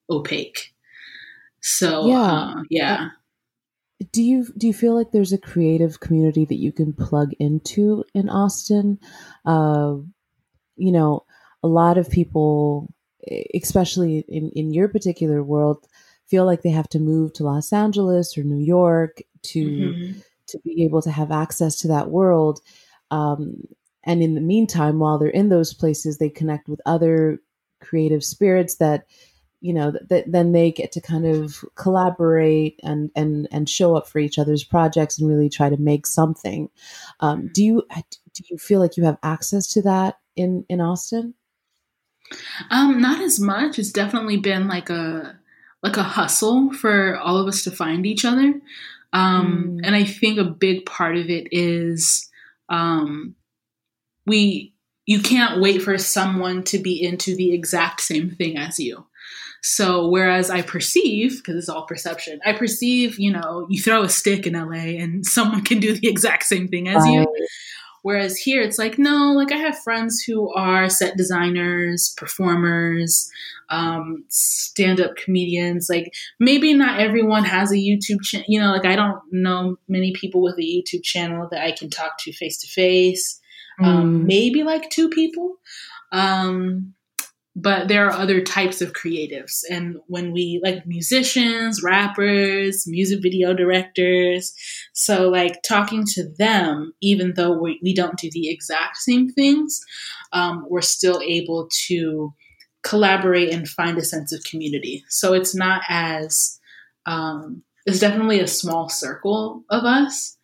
opaque. 0.10 0.74
So 1.62 2.08
yeah, 2.08 2.22
uh, 2.22 2.64
yeah. 2.70 3.10
Do 4.12 4.22
you 4.22 4.48
do 4.58 4.68
you 4.68 4.74
feel 4.74 4.96
like 4.96 5.12
there's 5.12 5.34
a 5.34 5.38
creative 5.38 6.00
community 6.00 6.46
that 6.46 6.60
you 6.60 6.72
can 6.72 6.94
plug 6.94 7.32
into 7.40 8.04
in 8.14 8.30
Austin? 8.30 9.00
Uh, 9.46 9.96
you 10.76 10.92
know, 10.92 11.24
a 11.64 11.68
lot 11.68 11.98
of 11.98 12.10
people, 12.10 12.94
especially 13.54 14.26
in 14.28 14.50
in 14.50 14.74
your 14.74 14.90
particular 14.90 15.42
world, 15.42 15.88
feel 16.28 16.46
like 16.46 16.64
they 16.64 16.70
have 16.70 16.90
to 16.90 17.00
move 17.00 17.32
to 17.34 17.44
Los 17.44 17.72
Angeles 17.72 18.38
or 18.38 18.44
New 18.44 18.64
York 18.64 19.22
to 19.44 19.66
mm-hmm. 19.66 20.20
to 20.48 20.60
be 20.66 20.84
able 20.84 21.02
to 21.02 21.12
have 21.12 21.32
access 21.32 21.78
to 21.78 21.88
that 21.88 22.10
world. 22.10 22.60
Um, 23.10 23.68
and 24.04 24.22
in 24.22 24.36
the 24.36 24.42
meantime, 24.42 25.00
while 25.00 25.18
they're 25.18 25.30
in 25.30 25.50
those 25.50 25.74
places, 25.74 26.18
they 26.18 26.30
connect 26.30 26.68
with 26.68 26.82
other 26.86 27.40
creative 27.84 28.24
spirits 28.24 28.76
that 28.76 29.06
you 29.62 29.74
know 29.74 29.94
that, 30.10 30.30
then 30.30 30.52
they 30.52 30.72
get 30.72 30.92
to 30.92 31.02
kind 31.02 31.26
of 31.26 31.64
collaborate 31.76 32.80
and 32.84 33.12
and 33.16 33.48
and 33.52 33.70
show 33.70 33.96
up 33.96 34.08
for 34.08 34.20
each 34.20 34.38
other's 34.38 34.64
projects 34.64 35.20
and 35.20 35.30
really 35.30 35.50
try 35.50 35.70
to 35.70 35.78
make 35.78 36.06
something. 36.06 36.70
Um, 37.22 37.50
do 37.54 37.64
you 37.64 37.88
do 38.34 38.44
you 38.50 38.58
feel 38.58 38.80
like 38.80 38.98
you 38.98 39.06
have 39.06 39.18
access 39.24 39.68
to 39.74 39.82
that 39.84 40.20
in 40.36 40.66
in 40.68 40.82
Austin? 40.82 41.34
Um, 42.72 43.02
not 43.02 43.22
as 43.22 43.40
much. 43.40 43.80
It's 43.80 43.92
definitely 43.92 44.38
been 44.38 44.68
like 44.68 44.90
a 44.90 45.40
like 45.82 45.98
a 45.98 46.04
hustle 46.04 46.74
for 46.74 47.18
all 47.18 47.38
of 47.38 47.48
us 47.48 47.64
to 47.64 47.72
find 47.72 48.06
each 48.06 48.26
other. 48.26 48.62
Um, 49.12 49.78
mm. 49.78 49.82
And 49.84 49.96
I 49.96 50.06
think 50.06 50.40
a 50.40 50.44
big 50.44 50.86
part 50.86 51.18
of 51.18 51.30
it 51.30 51.48
is 51.52 52.30
um, 52.70 53.36
we 54.26 54.73
you 55.06 55.22
can't 55.22 55.62
wait 55.62 55.82
for 55.82 55.98
someone 55.98 56.64
to 56.64 56.80
be 56.80 57.02
into 57.02 57.36
the 57.36 57.54
exact 57.54 58.02
same 58.02 58.32
thing 58.32 58.58
as 58.58 58.80
you. 58.80 59.06
So 59.62 60.10
whereas 60.10 60.50
I 60.50 60.62
perceive, 60.62 61.38
because 61.38 61.56
it's 61.56 61.70
all 61.70 61.86
perception, 61.86 62.42
I 62.46 62.52
perceive, 62.52 63.18
you 63.18 63.32
know, 63.32 63.66
you 63.70 63.82
throw 63.82 64.04
a 64.04 64.10
stick 64.10 64.46
in 64.46 64.54
LA 64.54 65.02
and 65.02 65.26
someone 65.26 65.64
can 65.64 65.80
do 65.80 65.94
the 65.94 66.08
exact 66.08 66.44
same 66.44 66.68
thing 66.68 66.90
as 66.90 67.06
you. 67.08 67.26
Whereas 68.02 68.38
here, 68.38 68.62
it's 68.62 68.78
like, 68.78 69.00
no, 69.00 69.32
like 69.32 69.54
I 69.54 69.58
have 69.58 69.80
friends 69.80 70.22
who 70.22 70.54
are 70.54 70.90
set 70.90 71.16
designers, 71.16 72.14
performers, 72.18 73.32
um, 73.70 74.26
stand 74.28 75.00
up 75.00 75.16
comedians. 75.16 75.88
Like 75.90 76.14
maybe 76.38 76.74
not 76.74 77.00
everyone 77.00 77.46
has 77.46 77.72
a 77.72 77.78
YouTube 77.78 78.22
channel. 78.22 78.46
You 78.50 78.60
know, 78.60 78.72
like 78.72 78.86
I 78.86 78.98
don't 78.98 79.22
know 79.32 79.78
many 79.88 80.12
people 80.14 80.44
with 80.44 80.56
a 80.60 80.62
YouTube 80.62 81.04
channel 81.04 81.48
that 81.52 81.64
I 81.64 81.72
can 81.72 81.90
talk 81.90 82.18
to 82.20 82.34
face 82.34 82.58
to 82.60 82.68
face. 82.68 83.40
Maybe 84.26 84.64
like 84.64 84.90
two 84.90 85.10
people. 85.10 85.58
Um, 86.12 86.94
but 87.56 87.88
there 87.88 88.08
are 88.08 88.14
other 88.14 88.42
types 88.42 88.82
of 88.82 88.94
creatives. 88.94 89.64
And 89.70 89.98
when 90.08 90.32
we 90.32 90.60
like 90.64 90.88
musicians 90.88 91.84
rappers 91.84 92.86
music 92.88 93.22
video 93.22 93.54
directors 93.54 94.54
so 94.94 95.30
like 95.30 95.62
talking 95.62 96.04
to 96.14 96.28
them 96.40 96.94
even 97.02 97.34
though 97.36 97.52
we, 97.52 97.80
we 97.84 97.94
don't 97.94 98.18
do 98.18 98.30
the 98.32 98.50
exact 98.50 98.98
same 98.98 99.30
things 99.30 99.82
um, 100.32 100.66
we're 100.68 100.82
still 100.82 101.22
able 101.22 101.70
to 101.88 102.34
collaborate 102.84 103.52
and 103.52 103.68
find 103.68 103.98
a 103.98 104.04
sense 104.04 104.32
of 104.32 104.44
community. 104.44 105.04
So 105.10 105.34
it's 105.34 105.56
not 105.56 105.82
as 105.90 106.60
um, 107.06 107.64
it's 107.86 108.00
definitely 108.00 108.40
a 108.40 108.48
small 108.48 108.90
circle 108.90 109.64
of 109.70 109.84
us 109.84 110.38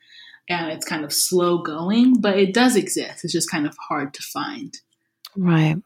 and 0.50 0.72
it's 0.72 0.86
kind 0.86 1.06
of 1.06 1.14
slow 1.14 1.60
going 1.60 2.20
but 2.20 2.38
it 2.38 2.54
does 2.54 2.76
exist 2.76 3.24
it's 3.24 3.34
just 3.34 3.50
kind 3.50 3.66
of 3.66 3.76
hard 3.88 4.14
to 4.14 4.22
find 4.22 4.80
right 5.36 5.78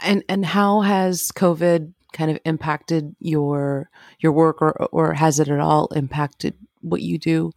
and 0.00 0.24
and 0.28 0.44
how 0.44 0.80
has 0.80 1.30
COVID 1.32 1.92
kind 2.12 2.30
of 2.30 2.38
impacted 2.44 3.14
your 3.20 3.90
your 4.18 4.32
work, 4.32 4.60
or 4.62 4.72
or 4.92 5.14
has 5.14 5.38
it 5.38 5.48
at 5.48 5.60
all 5.60 5.86
impacted 5.88 6.54
what 6.80 7.02
you 7.02 7.18
do? 7.18 7.52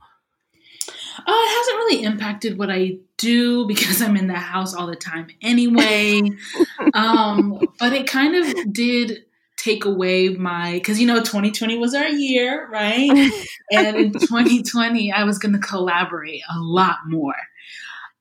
Uh, 1.18 1.24
it 1.28 1.57
hasn't 1.57 1.78
really 1.78 2.03
impacted 2.03 2.57
what 2.57 2.70
I 2.70 2.97
do 3.18 3.66
because 3.68 4.01
I'm 4.01 4.18
in 4.18 4.28
the 4.28 4.34
house 4.34 4.74
all 4.74 4.88
the 4.88 4.95
time 4.95 5.28
anyway. 5.41 6.30
um, 6.93 7.61
but 7.80 7.93
it 7.93 8.07
kind 8.07 8.36
of 8.36 8.74
did 8.74 9.26
take 9.64 9.86
away 9.86 10.30
my 10.30 10.74
because 10.74 10.99
you 10.99 11.07
know 11.07 11.20
2020 11.20 11.78
was 11.78 11.93
our 11.93 12.07
year, 12.07 12.68
right? 12.70 13.09
and 13.72 13.97
in 13.97 14.11
2020, 14.11 15.11
I 15.11 15.24
was 15.24 15.39
going 15.39 15.53
to 15.53 15.59
collaborate 15.59 16.41
a 16.49 16.59
lot 16.59 16.97
more. 17.07 17.36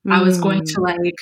Mm. 0.05 0.13
I 0.13 0.21
was 0.21 0.39
going 0.39 0.63
to 0.65 0.81
like 0.81 1.15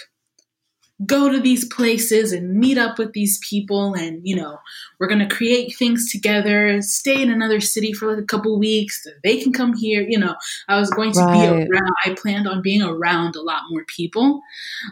go 1.05 1.29
to 1.29 1.39
these 1.39 1.65
places 1.65 2.31
and 2.31 2.55
meet 2.55 2.77
up 2.77 2.99
with 2.99 3.13
these 3.13 3.39
people 3.47 3.93
and 3.93 4.21
you 4.23 4.35
know 4.35 4.57
we're 4.99 5.07
going 5.07 5.25
to 5.25 5.35
create 5.35 5.75
things 5.75 6.11
together 6.11 6.81
stay 6.81 7.21
in 7.21 7.31
another 7.31 7.59
city 7.59 7.93
for 7.93 8.07
like 8.13 8.21
a 8.21 8.25
couple 8.25 8.57
weeks 8.59 9.05
they 9.23 9.41
can 9.41 9.53
come 9.53 9.75
here 9.75 10.05
you 10.07 10.19
know 10.19 10.35
i 10.67 10.79
was 10.79 10.89
going 10.91 11.11
to 11.11 11.19
right. 11.21 11.33
be 11.33 11.47
around 11.47 11.93
i 12.05 12.13
planned 12.13 12.47
on 12.47 12.61
being 12.61 12.81
around 12.81 13.35
a 13.35 13.41
lot 13.41 13.61
more 13.69 13.83
people 13.85 14.41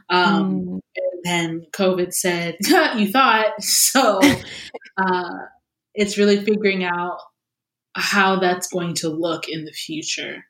um, 0.10 0.62
mm. 0.62 0.80
and 0.96 1.24
then 1.24 1.66
covid 1.72 2.14
said 2.14 2.56
you 2.98 3.12
thought 3.12 3.52
so 3.62 4.20
uh, 4.98 5.32
it's 5.94 6.18
really 6.18 6.44
figuring 6.44 6.84
out 6.84 7.20
how 7.96 8.40
that's 8.40 8.68
going 8.68 8.94
to 8.94 9.10
look 9.10 9.50
in 9.50 9.66
the 9.66 9.74
future 9.74 10.46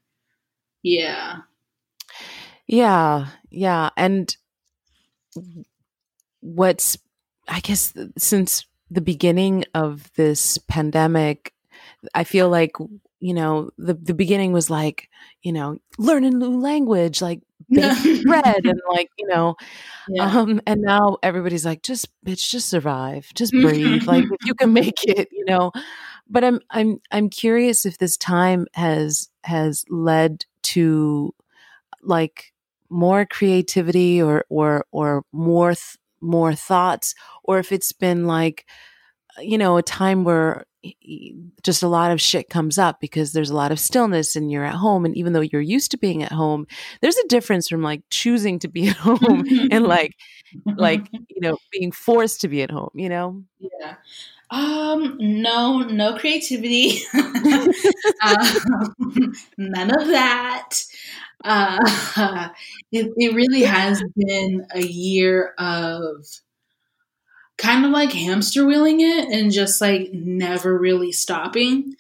yeah 0.84 1.38
yeah 2.68 3.28
yeah 3.49 3.89
and 3.97 4.38
what's 6.41 6.97
I 7.47 7.59
guess 7.59 7.93
since 8.17 8.65
the 8.91 9.01
beginning 9.01 9.65
of 9.73 10.11
this 10.15 10.57
pandemic, 10.57 11.53
I 12.13 12.23
feel 12.23 12.49
like 12.49 12.73
you 13.19 13.34
know 13.34 13.69
the 13.77 13.93
the 13.93 14.13
beginning 14.13 14.53
was 14.53 14.69
like 14.69 15.09
you 15.41 15.51
know 15.51 15.77
learn 15.97 16.23
a 16.23 16.30
new 16.30 16.59
language, 16.59 17.21
like 17.21 17.41
bake 17.69 18.23
bread, 18.23 18.65
and 18.65 18.80
like 18.89 19.09
you 19.17 19.27
know, 19.27 19.55
yeah. 20.09 20.25
um, 20.25 20.61
and 20.65 20.82
now 20.82 21.17
everybody's 21.23 21.65
like 21.65 21.82
just 21.82 22.07
bitch, 22.25 22.49
just 22.49 22.69
survive, 22.69 23.27
just 23.34 23.51
breathe, 23.51 24.03
like 24.03 24.25
if 24.25 24.45
you 24.45 24.53
can 24.53 24.73
make 24.82 25.03
it, 25.03 25.27
you 25.32 25.45
know. 25.45 25.71
But 26.30 26.43
I'm 26.43 26.59
I'm 26.69 27.01
I'm 27.11 27.30
curious 27.30 27.86
if 27.86 27.97
this 27.97 28.17
time 28.17 28.67
has 28.73 29.30
has 29.43 29.84
led 29.89 30.45
to 30.61 31.34
like 32.03 32.53
more 32.90 33.26
creativity 33.26 34.22
or 34.22 34.46
or 34.50 34.86
or 34.92 35.24
more 35.32 35.72
th- 35.72 35.98
more 36.22 36.54
thoughts 36.54 37.16
or 37.44 37.60
if 37.60 37.72
it's 37.72 37.94
been 37.94 38.28
like 38.28 38.66
you 39.40 39.58
know 39.58 39.78
a 39.78 39.84
time 39.84 40.24
where 40.24 40.66
just 41.62 41.84
a 41.84 41.88
lot 41.88 42.12
of 42.12 42.22
shit 42.22 42.50
comes 42.50 42.78
up 42.78 43.00
because 43.02 43.34
there's 43.34 43.50
a 43.50 43.56
lot 43.56 43.72
of 43.72 43.80
stillness 43.80 44.36
and 44.36 44.50
you're 44.50 44.64
at 44.64 44.76
home 44.76 45.04
and 45.04 45.16
even 45.18 45.34
though 45.34 45.42
you're 45.42 45.62
used 45.62 45.92
to 45.92 45.98
being 45.98 46.24
at 46.24 46.32
home 46.32 46.66
there's 47.02 47.18
a 47.18 47.28
difference 47.28 47.68
from 47.68 47.82
like 47.82 48.02
choosing 48.10 48.60
to 48.60 48.68
be 48.68 48.88
at 48.90 48.96
home 48.96 49.44
and 49.72 49.84
like 49.88 50.16
like 50.78 51.06
you 51.12 51.42
know 51.42 51.58
being 51.72 51.92
forced 51.92 52.42
to 52.42 52.48
be 52.48 52.62
at 52.62 52.72
home 52.72 52.92
you 52.94 53.10
know? 53.10 53.44
Yeah. 53.60 53.96
Um 54.52 55.18
no 55.20 55.80
no 55.80 56.18
creativity. 56.18 57.00
Um, 58.22 59.34
none 59.58 59.92
of 59.92 60.08
that 60.08 60.74
uh 61.44 62.50
it, 62.92 63.12
it 63.18 63.34
really 63.34 63.62
has 63.62 64.04
been 64.16 64.66
a 64.74 64.82
year 64.82 65.54
of 65.58 66.26
kind 67.60 67.86
of 67.86 67.92
like 67.92 68.12
hamster 68.14 68.66
wheeling 68.66 69.02
it 69.02 69.30
and 69.30 69.52
just 69.52 69.82
like 69.82 70.10
never 70.14 70.78
really 70.78 71.12
stopping. 71.12 71.94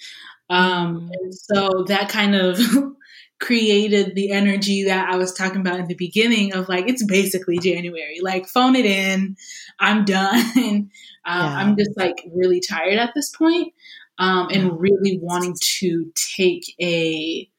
Um, 0.49 1.11
mm-hmm. 1.11 1.31
so 1.31 1.83
that 1.87 2.09
kind 2.09 2.33
of 2.33 2.59
created 3.39 4.15
the 4.15 4.31
energy 4.31 4.85
that 4.85 5.09
I 5.09 5.17
was 5.17 5.33
talking 5.33 5.61
about 5.61 5.79
in 5.79 5.87
the 5.87 5.95
beginning 5.95 6.53
of 6.53 6.69
like, 6.69 6.87
it's 6.89 7.05
basically 7.05 7.59
January, 7.59 8.19
like 8.21 8.47
phone 8.47 8.75
it 8.75 8.85
in. 8.85 9.35
I'm 9.79 10.05
done. 10.05 10.41
um, 10.57 10.89
yeah. 11.25 11.55
I'm 11.57 11.77
just 11.77 11.95
like 11.97 12.25
really 12.33 12.61
tired 12.61 12.97
at 12.97 13.13
this 13.13 13.29
point, 13.29 13.73
um, 14.17 14.47
and 14.51 14.79
really 14.79 15.19
wanting 15.21 15.55
to 15.79 16.11
take 16.37 16.73
a, 16.81 17.49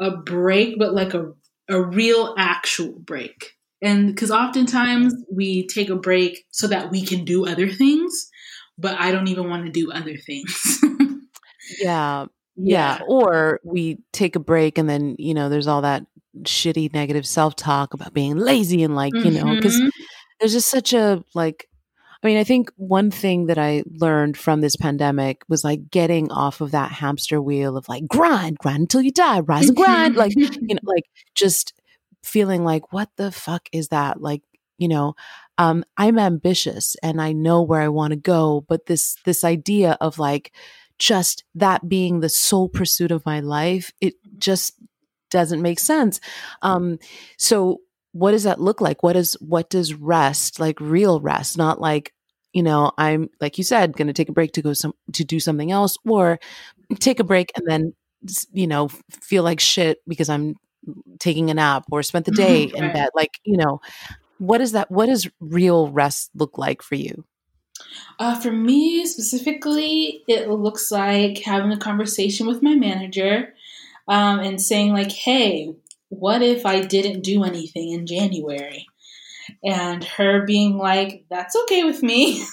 a 0.00 0.10
break, 0.10 0.78
but 0.78 0.94
like 0.94 1.14
a, 1.14 1.32
a 1.68 1.80
real 1.80 2.34
actual 2.38 2.98
break. 2.98 3.52
And 3.82 4.06
because 4.06 4.30
oftentimes 4.30 5.14
we 5.30 5.66
take 5.66 5.88
a 5.88 5.96
break 5.96 6.44
so 6.50 6.68
that 6.68 6.90
we 6.90 7.04
can 7.04 7.24
do 7.24 7.46
other 7.46 7.68
things, 7.68 8.28
but 8.78 8.98
I 8.98 9.10
don't 9.10 9.28
even 9.28 9.48
want 9.48 9.66
to 9.66 9.72
do 9.72 9.90
other 9.90 10.16
things. 10.16 10.78
yeah. 11.80 12.26
Yeah. 12.56 13.00
Or 13.08 13.60
we 13.64 13.98
take 14.12 14.36
a 14.36 14.40
break 14.40 14.78
and 14.78 14.88
then, 14.88 15.16
you 15.18 15.34
know, 15.34 15.48
there's 15.48 15.66
all 15.66 15.82
that 15.82 16.06
shitty 16.42 16.92
negative 16.92 17.26
self 17.26 17.56
talk 17.56 17.94
about 17.94 18.14
being 18.14 18.36
lazy 18.36 18.82
and 18.84 18.94
like, 18.94 19.12
mm-hmm. 19.12 19.28
you 19.28 19.42
know, 19.42 19.54
because 19.56 19.76
mm-hmm. 19.76 19.88
there's 20.38 20.52
just 20.52 20.70
such 20.70 20.92
a 20.92 21.24
like, 21.34 21.68
I 22.22 22.28
mean, 22.28 22.38
I 22.38 22.44
think 22.44 22.70
one 22.76 23.10
thing 23.10 23.46
that 23.46 23.58
I 23.58 23.82
learned 23.86 24.36
from 24.36 24.60
this 24.60 24.76
pandemic 24.76 25.42
was 25.48 25.64
like 25.64 25.90
getting 25.90 26.30
off 26.30 26.60
of 26.60 26.70
that 26.70 26.92
hamster 26.92 27.42
wheel 27.42 27.76
of 27.76 27.88
like 27.88 28.06
grind, 28.06 28.58
grind 28.58 28.82
until 28.82 29.02
you 29.02 29.10
die, 29.10 29.40
rise 29.40 29.68
and 29.68 29.76
grind. 29.76 30.14
like, 30.14 30.34
you 30.36 30.74
know, 30.74 30.80
like 30.84 31.04
just 31.34 31.74
feeling 32.22 32.64
like, 32.64 32.92
what 32.92 33.08
the 33.16 33.32
fuck 33.32 33.68
is 33.72 33.88
that? 33.88 34.20
Like, 34.20 34.42
you 34.78 34.86
know, 34.86 35.14
um, 35.58 35.84
I'm 35.96 36.18
ambitious 36.18 36.96
and 37.02 37.20
I 37.20 37.32
know 37.32 37.62
where 37.62 37.80
I 37.80 37.88
want 37.88 38.12
to 38.12 38.16
go, 38.16 38.64
but 38.68 38.86
this 38.86 39.16
this 39.24 39.44
idea 39.44 39.96
of 40.00 40.18
like 40.18 40.52
just 40.98 41.44
that 41.56 41.88
being 41.88 42.20
the 42.20 42.28
sole 42.28 42.68
pursuit 42.68 43.10
of 43.10 43.26
my 43.26 43.40
life, 43.40 43.92
it 44.00 44.14
just 44.38 44.74
doesn't 45.30 45.62
make 45.62 45.80
sense. 45.80 46.20
Um, 46.62 46.98
so 47.36 47.78
what 48.12 48.32
does 48.32 48.44
that 48.44 48.60
look 48.60 48.80
like? 48.80 49.02
What 49.02 49.16
is 49.16 49.34
what 49.40 49.70
does 49.70 49.94
rest 49.94 50.60
like 50.60 50.80
real 50.80 51.20
rest, 51.20 51.58
not 51.58 51.80
like 51.80 52.12
you 52.52 52.62
know 52.62 52.92
i'm 52.98 53.28
like 53.40 53.58
you 53.58 53.64
said 53.64 53.96
going 53.96 54.06
to 54.06 54.12
take 54.12 54.28
a 54.28 54.32
break 54.32 54.52
to 54.52 54.62
go 54.62 54.72
some 54.72 54.92
to 55.12 55.24
do 55.24 55.40
something 55.40 55.70
else 55.72 55.96
or 56.04 56.38
take 56.98 57.20
a 57.20 57.24
break 57.24 57.50
and 57.56 57.66
then 57.66 57.94
you 58.52 58.66
know 58.66 58.88
feel 59.10 59.42
like 59.42 59.60
shit 59.60 59.98
because 60.06 60.28
i'm 60.28 60.54
taking 61.18 61.50
a 61.50 61.54
nap 61.54 61.84
or 61.90 62.02
spent 62.02 62.24
the 62.24 62.32
day 62.32 62.64
in 62.74 62.92
bed 62.92 63.08
like 63.14 63.30
you 63.44 63.56
know 63.56 63.80
what 64.38 64.60
is 64.60 64.72
that 64.72 64.90
what 64.90 65.06
does 65.06 65.28
real 65.40 65.90
rest 65.90 66.30
look 66.34 66.58
like 66.58 66.82
for 66.82 66.94
you 66.94 67.24
uh, 68.18 68.38
for 68.38 68.52
me 68.52 69.04
specifically 69.06 70.22
it 70.28 70.48
looks 70.48 70.90
like 70.90 71.38
having 71.38 71.72
a 71.72 71.78
conversation 71.78 72.46
with 72.46 72.62
my 72.62 72.74
manager 72.74 73.54
um, 74.08 74.40
and 74.40 74.60
saying 74.60 74.92
like 74.92 75.10
hey 75.10 75.74
what 76.18 76.42
if 76.42 76.66
i 76.66 76.80
didn't 76.80 77.22
do 77.22 77.44
anything 77.44 77.90
in 77.90 78.06
january 78.06 78.86
and 79.64 80.04
her 80.04 80.44
being 80.46 80.78
like 80.78 81.24
that's 81.30 81.56
okay 81.56 81.84
with 81.84 82.02
me 82.02 82.44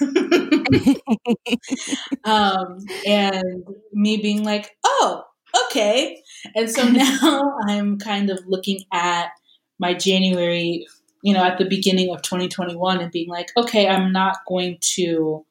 um, 2.24 2.78
and 3.06 3.64
me 3.92 4.16
being 4.16 4.42
like 4.42 4.76
oh 4.84 5.24
okay. 5.66 6.22
And 6.54 6.70
so 6.70 6.84
now 6.88 7.56
I'm 7.66 7.98
kind 7.98 8.30
of 8.30 8.40
looking 8.46 8.84
at 8.92 9.30
my 9.78 9.94
January, 9.94 10.86
you 11.22 11.34
know, 11.34 11.44
at 11.44 11.58
the 11.58 11.64
beginning 11.64 12.14
of 12.14 12.22
2021 12.22 13.00
and 13.00 13.12
being 13.12 13.28
like, 13.28 13.50
okay, 13.56 13.88
I'm 13.88 14.12
not 14.12 14.38
going 14.46 14.78
to, 14.94 15.44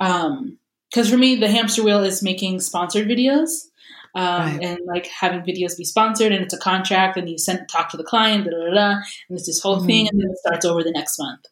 um, 0.00 0.58
because 0.90 1.10
for 1.10 1.16
me, 1.16 1.36
the 1.36 1.48
hamster 1.48 1.82
wheel 1.82 2.04
is 2.04 2.22
making 2.22 2.60
sponsored 2.60 3.08
videos. 3.08 3.68
Um, 4.14 4.56
right. 4.56 4.62
and 4.62 4.78
like 4.86 5.06
having 5.06 5.40
videos 5.40 5.78
be 5.78 5.84
sponsored 5.84 6.32
and 6.32 6.44
it's 6.44 6.52
a 6.52 6.58
contract 6.58 7.16
and 7.16 7.30
you 7.30 7.38
send 7.38 7.66
talk 7.70 7.88
to 7.90 7.96
the 7.96 8.04
client, 8.04 8.44
blah, 8.44 8.58
blah, 8.58 8.70
blah, 8.70 8.90
and 8.90 9.38
it's 9.38 9.46
this 9.46 9.62
whole 9.62 9.78
mm-hmm. 9.78 9.86
thing 9.86 10.08
and 10.08 10.20
then 10.20 10.28
it 10.30 10.38
starts 10.38 10.66
over 10.66 10.82
the 10.82 10.92
next 10.92 11.18
month. 11.18 11.46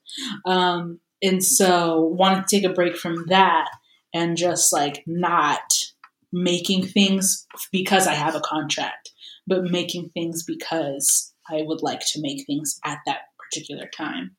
Um, 0.45 1.01
and 1.23 1.43
so 1.43 2.01
wanted 2.01 2.47
to 2.47 2.57
take 2.57 2.71
a 2.71 2.75
break 2.75 2.97
from 2.97 3.25
that 3.29 3.69
and 4.13 4.37
just 4.37 4.73
like 4.73 5.03
not 5.07 5.61
making 6.33 6.87
things 6.87 7.47
because 7.73 8.07
I 8.07 8.15
have 8.15 8.35
a 8.35 8.41
contract, 8.41 9.11
but 9.47 9.65
making 9.65 10.11
things 10.11 10.45
because 10.45 11.33
I 11.49 11.63
would 11.63 11.83
like 11.83 12.01
to 12.13 12.21
make 12.21 12.47
things 12.47 12.79
at 12.85 12.99
that 13.07 13.21
particular 13.39 13.87
time. 13.87 14.37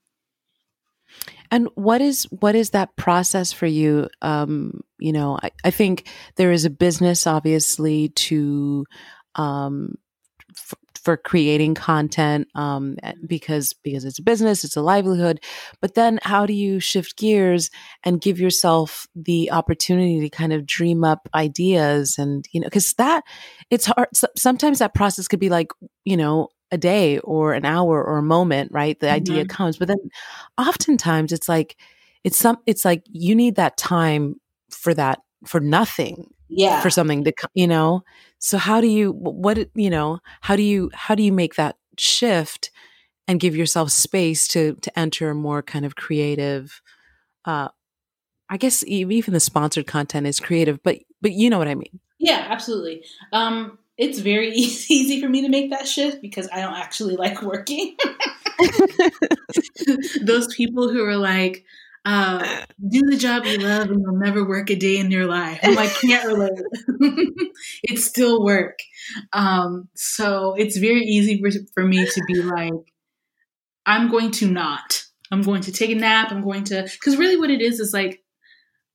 And 1.51 1.67
what 1.75 2.01
is 2.01 2.23
what 2.31 2.55
is 2.55 2.69
that 2.71 2.95
process 2.95 3.51
for 3.51 3.65
you? 3.65 4.07
Um, 4.21 4.81
you 4.99 5.11
know, 5.11 5.37
I, 5.43 5.51
I 5.65 5.71
think 5.71 6.07
there 6.37 6.51
is 6.51 6.63
a 6.63 6.69
business, 6.69 7.27
obviously, 7.27 8.09
to 8.09 8.85
um, 9.35 9.95
f- 10.55 10.73
for 11.03 11.17
creating 11.17 11.73
content 11.73 12.47
um, 12.55 12.95
because 13.27 13.73
because 13.83 14.05
it's 14.05 14.19
a 14.19 14.23
business, 14.23 14.63
it's 14.63 14.77
a 14.77 14.81
livelihood. 14.81 15.43
But 15.81 15.95
then, 15.95 16.19
how 16.23 16.45
do 16.45 16.53
you 16.53 16.79
shift 16.79 17.17
gears 17.17 17.69
and 18.05 18.21
give 18.21 18.39
yourself 18.39 19.07
the 19.13 19.51
opportunity 19.51 20.21
to 20.21 20.29
kind 20.29 20.53
of 20.53 20.65
dream 20.65 21.03
up 21.03 21.27
ideas 21.35 22.17
and 22.17 22.45
you 22.53 22.61
know 22.61 22.67
because 22.67 22.93
that 22.93 23.23
it's 23.69 23.87
hard. 23.87 24.07
Sometimes 24.37 24.79
that 24.79 24.93
process 24.93 25.27
could 25.27 25.41
be 25.41 25.49
like 25.49 25.71
you 26.05 26.15
know 26.15 26.47
a 26.71 26.77
day 26.77 27.19
or 27.19 27.53
an 27.53 27.65
hour 27.65 28.03
or 28.03 28.17
a 28.17 28.23
moment, 28.23 28.71
right? 28.71 28.99
The 28.99 29.07
mm-hmm. 29.07 29.15
idea 29.15 29.45
comes, 29.45 29.77
but 29.77 29.87
then 29.87 30.09
oftentimes 30.57 31.31
it's 31.31 31.49
like 31.49 31.77
it's 32.23 32.37
some 32.37 32.57
it's 32.65 32.85
like 32.85 33.03
you 33.11 33.35
need 33.35 33.55
that 33.55 33.77
time 33.77 34.39
for 34.69 34.93
that 34.93 35.19
for 35.45 35.59
nothing 35.59 36.31
yeah 36.49 36.81
for 36.81 36.89
something 36.89 37.23
to 37.23 37.33
you 37.53 37.67
know 37.67 38.03
so 38.39 38.57
how 38.57 38.81
do 38.81 38.87
you 38.87 39.11
what 39.11 39.57
you 39.73 39.89
know 39.89 40.19
how 40.41 40.55
do 40.55 40.61
you 40.63 40.89
how 40.93 41.15
do 41.15 41.23
you 41.23 41.31
make 41.31 41.55
that 41.55 41.77
shift 41.97 42.71
and 43.27 43.39
give 43.39 43.55
yourself 43.55 43.89
space 43.89 44.47
to 44.47 44.75
to 44.75 44.99
enter 44.99 45.29
a 45.29 45.35
more 45.35 45.61
kind 45.61 45.85
of 45.85 45.95
creative 45.95 46.81
uh 47.45 47.69
i 48.49 48.57
guess 48.57 48.83
even 48.85 49.33
the 49.33 49.39
sponsored 49.39 49.87
content 49.87 50.27
is 50.27 50.39
creative 50.39 50.81
but 50.83 50.97
but 51.21 51.31
you 51.31 51.49
know 51.49 51.57
what 51.57 51.67
i 51.67 51.75
mean 51.75 51.99
yeah 52.19 52.47
absolutely 52.49 53.03
um 53.31 53.77
it's 54.01 54.19
very 54.19 54.49
easy 54.55 55.21
for 55.21 55.29
me 55.29 55.41
to 55.41 55.49
make 55.49 55.69
that 55.69 55.87
shift 55.87 56.21
because 56.21 56.49
i 56.51 56.59
don't 56.59 56.73
actually 56.73 57.15
like 57.15 57.41
working 57.41 57.95
those 60.21 60.53
people 60.53 60.89
who 60.89 61.05
are 61.05 61.17
like 61.17 61.63
uh, 62.03 62.65
do 62.89 63.01
the 63.01 63.15
job 63.15 63.45
you 63.45 63.59
love 63.59 63.91
and 63.91 64.01
you'll 64.01 64.17
never 64.17 64.43
work 64.43 64.71
a 64.71 64.75
day 64.75 64.97
in 64.97 65.11
your 65.11 65.27
life. 65.27 65.59
I'm 65.61 65.75
like, 65.75 65.93
can't 65.93 66.25
relate. 66.25 66.59
it's 67.83 68.05
still 68.05 68.43
work. 68.43 68.79
Um, 69.33 69.87
so 69.95 70.55
it's 70.57 70.77
very 70.77 71.01
easy 71.01 71.39
for, 71.39 71.51
for 71.75 71.87
me 71.87 72.03
to 72.03 72.23
be 72.25 72.41
like, 72.41 72.73
I'm 73.85 74.09
going 74.09 74.31
to 74.31 74.49
not. 74.49 75.03
I'm 75.31 75.43
going 75.43 75.61
to 75.61 75.71
take 75.71 75.91
a 75.91 75.95
nap. 75.95 76.31
I'm 76.31 76.41
going 76.41 76.63
to, 76.65 76.81
because 76.91 77.17
really 77.17 77.37
what 77.37 77.51
it 77.51 77.61
is 77.61 77.79
is 77.79 77.93
like 77.93 78.20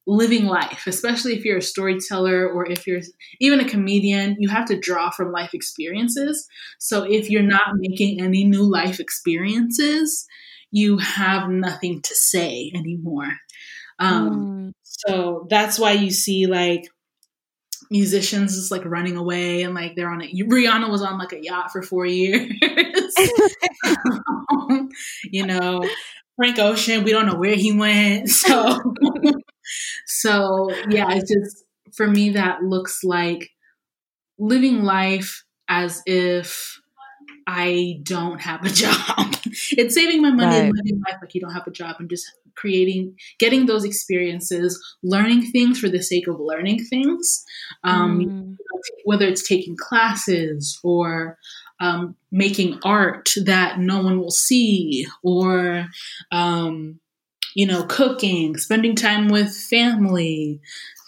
living 0.07 0.47
life, 0.47 0.85
especially 0.87 1.35
if 1.35 1.45
you're 1.45 1.59
a 1.59 1.63
storyteller 1.63 2.49
or 2.49 2.67
if 2.67 2.87
you're 2.87 3.01
even 3.41 3.61
a 3.61 3.69
comedian, 3.69 4.37
you 4.39 4.49
have 4.49 4.67
to 4.67 4.79
draw 4.79 5.11
from 5.11 5.33
life 5.33 5.53
experiences. 5.53 6.47
So 6.79 7.03
if 7.03 7.29
you're 7.29 7.43
not 7.43 7.75
making 7.75 8.21
any 8.21 8.45
new 8.45 8.63
life 8.63 9.01
experiences, 9.01 10.27
you 10.71 10.99
have 10.99 11.49
nothing 11.49 12.03
to 12.03 12.15
say 12.15 12.71
anymore. 12.75 13.33
Um, 13.99 14.31
mm. 14.31 14.73
So 14.83 15.47
that's 15.51 15.79
why 15.79 15.93
you 15.93 16.11
see 16.11 16.47
like 16.47 16.85
musicians 17.91 18.57
just 18.57 18.71
like 18.71 18.85
running 18.85 19.17
away 19.17 19.63
and 19.63 19.75
like 19.75 19.95
they're 19.95 20.11
on 20.11 20.23
a 20.23 20.27
Rihanna 20.27 20.91
was 20.91 21.03
on 21.03 21.19
like 21.19 21.33
a 21.33 21.43
yacht 21.43 21.71
for 21.73 21.83
four 21.83 22.07
years. 22.07 22.53
um, 24.51 24.89
you 25.25 25.47
know, 25.47 25.83
Frank 26.37 26.59
Ocean, 26.59 27.05
we 27.05 27.13
don't 27.13 27.27
know 27.27 27.37
where 27.37 27.57
he 27.57 27.73
went. 27.73 28.31
So, 28.47 28.95
so 30.07 30.71
yeah, 30.91 31.11
it's 31.11 31.33
just 31.33 31.65
for 31.97 32.07
me 32.07 32.31
that 32.31 32.63
looks 32.63 33.03
like 33.03 33.51
living 34.39 34.83
life 34.83 35.43
as 35.69 36.03
if 36.07 36.81
I 37.47 38.01
don't 38.03 38.41
have 38.41 38.65
a 38.65 38.69
job. 38.85 39.35
it's 39.73 39.95
saving 39.95 40.23
my 40.23 40.31
money 40.31 40.57
right. 40.57 40.65
and 40.65 40.77
living 40.77 41.03
life 41.07 41.19
like 41.21 41.35
you 41.35 41.41
don't 41.41 41.53
have 41.53 41.67
a 41.67 41.73
job 41.73 41.97
and 41.99 42.09
just 42.09 42.31
creating, 42.57 43.17
getting 43.39 43.67
those 43.67 43.85
experiences, 43.85 44.83
learning 45.03 45.51
things 45.51 45.79
for 45.79 45.89
the 45.89 46.03
sake 46.03 46.27
of 46.27 46.41
learning 46.41 46.85
things, 46.85 47.45
um, 47.85 48.21
mm. 48.21 48.57
whether 49.05 49.27
it's 49.27 49.47
taking 49.47 49.77
classes 49.77 50.79
or 50.83 51.39
um, 51.81 52.17
making 52.31 52.79
art 52.85 53.31
that 53.45 53.79
no 53.79 54.03
one 54.03 54.19
will 54.19 54.31
see, 54.31 55.07
or 55.23 55.87
um, 56.33 57.01
you 57.55 57.67
know, 57.67 57.85
cooking, 57.85 58.57
spending 58.57 58.95
time 58.95 59.29
with 59.29 59.55
family, 59.55 60.61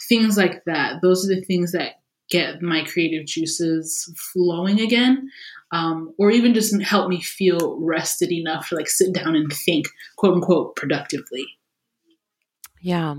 things 0.09 0.37
like 0.37 0.65
that. 0.65 1.01
Those 1.03 1.25
are 1.25 1.35
the 1.35 1.43
things 1.43 1.73
that 1.73 2.01
get 2.31 2.61
my 2.63 2.85
creative 2.85 3.27
juices 3.27 4.13
flowing 4.33 4.81
again 4.81 5.31
um, 5.73 6.15
or 6.19 6.31
even 6.31 6.55
just 6.55 6.81
help 6.83 7.09
me 7.09 7.21
feel 7.21 7.79
rested 7.81 8.33
enough 8.33 8.69
to 8.69 8.77
like 8.77 8.89
sit 8.89 9.13
down 9.13 9.37
and 9.37 9.53
think 9.53 9.87
quote 10.17 10.35
unquote 10.35 10.77
productively. 10.77 11.47
Yeah. 12.81 13.15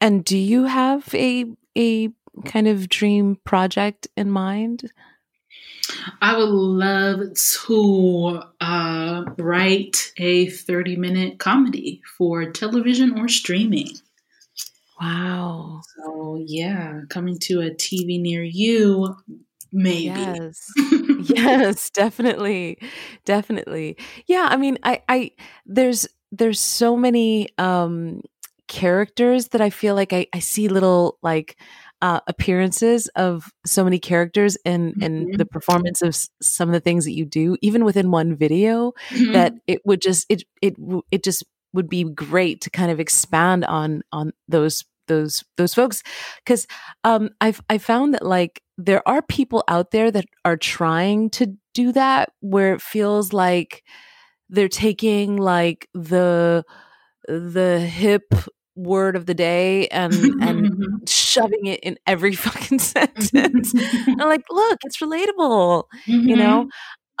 And 0.00 0.24
do 0.24 0.38
you 0.38 0.64
have 0.64 1.14
a 1.14 1.46
a 1.76 2.10
kind 2.44 2.68
of 2.68 2.88
dream 2.88 3.38
project 3.44 4.08
in 4.16 4.30
mind 4.30 4.90
I 6.20 6.36
would 6.36 6.48
love 6.48 7.20
to 7.34 8.40
uh, 8.60 9.24
write 9.38 10.12
a 10.16 10.48
30 10.48 10.96
minute 10.96 11.38
comedy 11.38 12.02
for 12.16 12.50
television 12.50 13.18
or 13.18 13.28
streaming. 13.28 13.88
Wow. 15.00 15.80
So, 15.96 16.42
yeah, 16.46 17.00
coming 17.08 17.38
to 17.40 17.60
a 17.60 17.70
TV 17.70 18.18
near 18.20 18.42
you, 18.42 19.16
maybe. 19.72 20.04
Yes. 20.04 20.66
yes, 21.30 21.90
definitely. 21.94 22.78
Definitely. 23.24 23.96
Yeah, 24.26 24.46
I 24.50 24.56
mean, 24.56 24.78
I 24.82 25.02
I 25.08 25.30
there's 25.64 26.06
there's 26.32 26.60
so 26.60 26.96
many 26.96 27.48
um 27.58 28.22
characters 28.68 29.48
that 29.48 29.60
I 29.60 29.70
feel 29.70 29.94
like 29.94 30.12
I 30.12 30.26
I 30.32 30.38
see 30.38 30.68
little 30.68 31.18
like 31.22 31.56
uh, 32.02 32.20
appearances 32.26 33.08
of 33.08 33.50
so 33.66 33.84
many 33.84 33.98
characters 33.98 34.56
and 34.64 34.94
mm-hmm. 34.94 35.36
the 35.36 35.46
performance 35.46 36.02
of 36.02 36.08
s- 36.08 36.30
some 36.40 36.68
of 36.68 36.72
the 36.72 36.80
things 36.80 37.04
that 37.04 37.12
you 37.12 37.24
do, 37.24 37.56
even 37.60 37.84
within 37.84 38.10
one 38.10 38.36
video, 38.36 38.92
mm-hmm. 39.10 39.32
that 39.32 39.54
it 39.66 39.80
would 39.84 40.00
just 40.00 40.26
it 40.28 40.44
it 40.62 40.74
it 41.10 41.22
just 41.22 41.44
would 41.72 41.88
be 41.88 42.04
great 42.04 42.60
to 42.62 42.70
kind 42.70 42.90
of 42.90 43.00
expand 43.00 43.64
on 43.64 44.02
on 44.12 44.32
those 44.48 44.84
those 45.08 45.44
those 45.56 45.74
folks 45.74 46.02
because 46.44 46.66
um, 47.04 47.30
I've 47.40 47.60
I 47.68 47.78
found 47.78 48.14
that 48.14 48.24
like 48.24 48.62
there 48.78 49.06
are 49.06 49.22
people 49.22 49.64
out 49.68 49.90
there 49.90 50.10
that 50.10 50.24
are 50.44 50.56
trying 50.56 51.30
to 51.30 51.54
do 51.74 51.92
that 51.92 52.30
where 52.40 52.74
it 52.74 52.80
feels 52.80 53.32
like 53.32 53.82
they're 54.48 54.68
taking 54.68 55.36
like 55.36 55.88
the 55.94 56.64
the 57.28 57.80
hip 57.80 58.32
word 58.76 59.16
of 59.16 59.26
the 59.26 59.34
day 59.34 59.88
and 59.88 60.14
and 60.42 61.08
shoving 61.30 61.66
it 61.66 61.80
in 61.80 61.98
every 62.06 62.34
fucking 62.36 62.78
sentence. 62.78 63.74
and 64.06 64.18
like, 64.18 64.44
look, 64.50 64.78
it's 64.84 64.98
relatable, 64.98 65.84
mm-hmm. 66.06 66.28
you 66.28 66.36
know. 66.36 66.68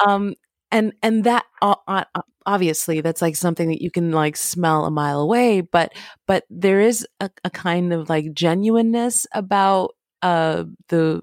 Um, 0.04 0.34
and 0.70 0.92
and 1.02 1.24
that 1.24 1.44
uh, 1.62 1.74
uh, 1.86 2.04
obviously 2.46 3.00
that's 3.00 3.20
like 3.20 3.36
something 3.36 3.68
that 3.68 3.82
you 3.82 3.90
can 3.90 4.12
like 4.12 4.36
smell 4.36 4.86
a 4.86 4.90
mile 4.90 5.20
away 5.20 5.60
but 5.60 5.92
but 6.26 6.44
there 6.48 6.80
is 6.80 7.06
a, 7.18 7.28
a 7.44 7.50
kind 7.50 7.92
of 7.92 8.08
like 8.08 8.32
genuineness 8.32 9.26
about 9.34 9.90
uh 10.22 10.64
the 10.88 11.20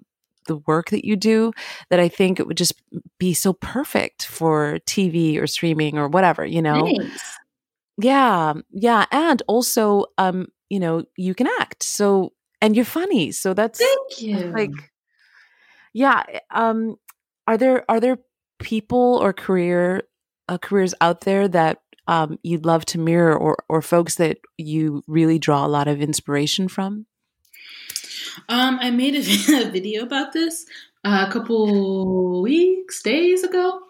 the 0.48 0.58
work 0.66 0.90
that 0.90 1.06
you 1.06 1.16
do 1.16 1.52
that 1.90 2.00
I 2.00 2.08
think 2.08 2.40
it 2.40 2.48
would 2.48 2.58
just 2.58 2.74
be 3.20 3.34
so 3.34 3.54
perfect 3.54 4.26
for 4.26 4.80
TV 4.88 5.40
or 5.40 5.46
streaming 5.46 5.98
or 5.98 6.08
whatever, 6.08 6.46
you 6.46 6.62
know. 6.62 6.86
Thanks. 6.86 7.38
Yeah, 8.00 8.54
yeah, 8.72 9.06
and 9.12 9.42
also 9.48 10.06
um 10.18 10.48
you 10.70 10.80
know, 10.80 11.04
you 11.16 11.34
can 11.34 11.48
act. 11.60 11.84
So 11.84 12.34
and 12.62 12.76
you're 12.76 12.86
funny. 12.86 13.32
So 13.32 13.54
that's 13.54 13.80
Thank 13.80 14.22
you. 14.22 14.52
Like 14.52 14.72
yeah, 15.94 16.24
um 16.52 16.98
are 17.48 17.58
there 17.58 17.90
are 17.90 18.00
there 18.00 18.20
people 18.60 19.20
or 19.22 19.34
career 19.34 20.04
uh, 20.50 20.58
careers 20.58 20.94
out 21.02 21.22
there 21.22 21.48
that 21.48 21.82
um, 22.08 22.40
you'd 22.42 22.66
love 22.66 22.86
to 22.86 23.00
mirror 23.00 23.38
or 23.38 23.58
or 23.70 23.82
folks 23.82 24.16
that 24.16 24.40
you 24.58 25.04
really 25.08 25.40
draw 25.40 25.66
a 25.66 25.68
lot 25.68 25.88
of 25.88 26.02
inspiration 26.02 26.68
from? 26.68 27.06
Um, 28.50 28.78
I 28.82 28.92
made 28.92 29.16
a, 29.16 29.22
video 29.72 30.04
about 30.04 30.34
this 30.34 30.66
a 31.04 31.30
couple 31.32 32.42
weeks, 32.42 33.02
days 33.02 33.44
ago. 33.44 33.82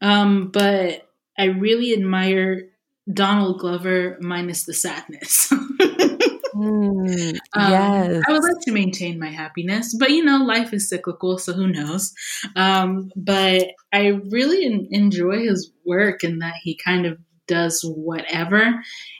Um, 0.00 0.48
but 0.48 1.08
I 1.38 1.44
really 1.46 1.92
admire 1.92 2.68
Donald 3.12 3.58
Glover 3.58 4.18
minus 4.20 4.64
the 4.64 4.74
sadness. 4.74 5.52
Mm, 6.56 7.38
um, 7.52 7.70
yes. 7.70 8.24
I 8.26 8.32
would 8.32 8.42
like 8.42 8.60
to 8.62 8.72
maintain 8.72 9.18
my 9.18 9.28
happiness, 9.28 9.94
but 9.98 10.10
you 10.10 10.24
know, 10.24 10.38
life 10.38 10.72
is 10.72 10.88
cyclical, 10.88 11.38
so 11.38 11.52
who 11.52 11.66
knows? 11.66 12.14
Um, 12.54 13.10
but 13.14 13.68
I 13.92 14.20
really 14.30 14.88
enjoy 14.90 15.40
his 15.40 15.70
work 15.84 16.24
in 16.24 16.38
that 16.38 16.54
he 16.62 16.78
kind 16.82 17.04
of 17.04 17.18
does 17.46 17.82
whatever 17.82 18.74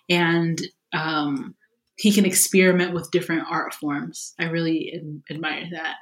and 0.09 0.61
um, 0.93 1.55
he 1.97 2.13
can 2.13 2.25
experiment 2.25 2.95
with 2.95 3.11
different 3.11 3.47
art 3.51 3.75
forms. 3.75 4.35
I 4.39 4.45
really 4.45 4.93
ad- 4.95 5.35
admire 5.37 5.67
that. 5.73 5.97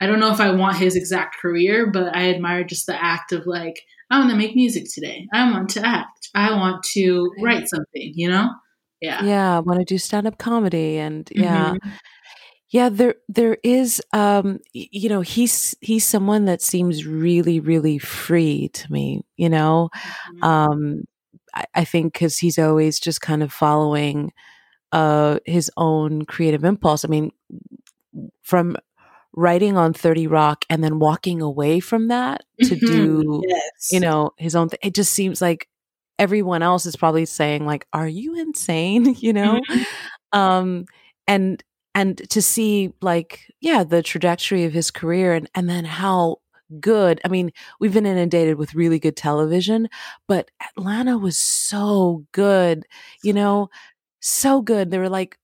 I 0.00 0.06
don't 0.06 0.20
know 0.20 0.32
if 0.32 0.40
I 0.40 0.50
want 0.52 0.76
his 0.76 0.96
exact 0.96 1.38
career, 1.38 1.90
but 1.90 2.14
I 2.14 2.30
admire 2.30 2.64
just 2.64 2.86
the 2.86 3.02
act 3.02 3.32
of 3.32 3.46
like, 3.46 3.82
I 4.10 4.18
want 4.18 4.30
to 4.30 4.36
make 4.36 4.54
music 4.54 4.84
today. 4.92 5.26
I 5.32 5.50
want 5.50 5.70
to 5.70 5.86
act. 5.86 6.28
I 6.34 6.52
want 6.52 6.84
to 6.92 7.32
write 7.40 7.68
something, 7.68 8.12
you 8.14 8.28
know? 8.28 8.50
Yeah. 9.04 9.24
Yeah. 9.24 9.56
I 9.56 9.60
want 9.60 9.80
to 9.80 9.84
do 9.84 9.98
stand 9.98 10.26
up 10.26 10.38
comedy. 10.38 10.98
And 10.98 11.28
yeah. 11.34 11.72
Mm-hmm. 11.72 11.90
Yeah, 12.70 12.88
there 12.88 13.14
there 13.28 13.58
is 13.62 14.02
um 14.12 14.58
you 14.72 15.08
know, 15.08 15.20
he's 15.20 15.76
he's 15.80 16.04
someone 16.04 16.46
that 16.46 16.60
seems 16.60 17.06
really, 17.06 17.60
really 17.60 17.98
free 17.98 18.68
to 18.68 18.92
me, 18.92 19.22
you 19.36 19.48
know. 19.48 19.90
Mm-hmm. 19.94 20.44
Um 20.44 21.04
I, 21.54 21.64
I 21.74 21.84
think 21.84 22.14
because 22.14 22.38
he's 22.38 22.58
always 22.58 22.98
just 22.98 23.20
kind 23.20 23.42
of 23.42 23.52
following 23.52 24.32
uh 24.90 25.38
his 25.44 25.70
own 25.76 26.24
creative 26.24 26.64
impulse. 26.64 27.04
I 27.04 27.08
mean, 27.08 27.30
from 28.42 28.76
writing 29.36 29.76
on 29.76 29.92
30 29.92 30.26
Rock 30.26 30.64
and 30.70 30.82
then 30.82 30.98
walking 30.98 31.42
away 31.42 31.80
from 31.80 32.08
that 32.08 32.44
to 32.60 32.76
mm-hmm. 32.76 32.86
do, 32.86 33.42
yes. 33.46 33.88
you 33.92 34.00
know, 34.00 34.30
his 34.36 34.54
own 34.54 34.68
thing. 34.68 34.78
It 34.82 34.94
just 34.94 35.12
seems 35.12 35.42
like 35.42 35.68
everyone 36.18 36.62
else 36.62 36.86
is 36.86 36.96
probably 36.96 37.26
saying 37.26 37.66
like 37.66 37.86
are 37.92 38.08
you 38.08 38.34
insane 38.38 39.14
you 39.18 39.32
know 39.32 39.60
mm-hmm. 39.68 40.38
um 40.38 40.84
and 41.26 41.62
and 41.94 42.28
to 42.30 42.42
see 42.42 42.92
like 43.00 43.40
yeah 43.60 43.84
the 43.84 44.02
trajectory 44.02 44.64
of 44.64 44.72
his 44.72 44.90
career 44.90 45.34
and 45.34 45.48
and 45.54 45.68
then 45.68 45.84
how 45.84 46.36
good 46.80 47.20
i 47.24 47.28
mean 47.28 47.50
we've 47.78 47.92
been 47.92 48.06
inundated 48.06 48.56
with 48.56 48.74
really 48.74 48.98
good 48.98 49.16
television 49.16 49.88
but 50.26 50.50
atlanta 50.76 51.18
was 51.18 51.36
so 51.36 52.24
good 52.32 52.84
you 53.22 53.32
know 53.32 53.68
so 54.20 54.62
good 54.62 54.90
there 54.90 55.00
were 55.00 55.10
like 55.10 55.38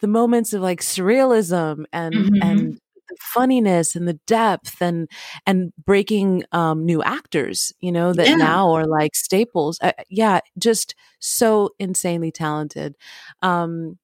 the 0.00 0.06
moments 0.06 0.52
of 0.52 0.60
like 0.60 0.80
surrealism 0.80 1.84
and 1.92 2.14
mm-hmm. 2.14 2.42
and 2.42 2.80
funniness 3.20 3.96
and 3.96 4.06
the 4.06 4.18
depth 4.26 4.80
and 4.80 5.08
and 5.46 5.72
breaking 5.84 6.44
um, 6.52 6.84
new 6.84 7.02
actors, 7.02 7.72
you 7.80 7.92
know, 7.92 8.12
that 8.12 8.28
yeah. 8.28 8.36
now 8.36 8.72
are 8.72 8.86
like 8.86 9.14
staples. 9.14 9.78
Uh, 9.80 9.92
yeah, 10.08 10.40
just 10.58 10.94
so 11.18 11.70
insanely 11.78 12.30
talented. 12.30 12.96
Um, 13.42 13.98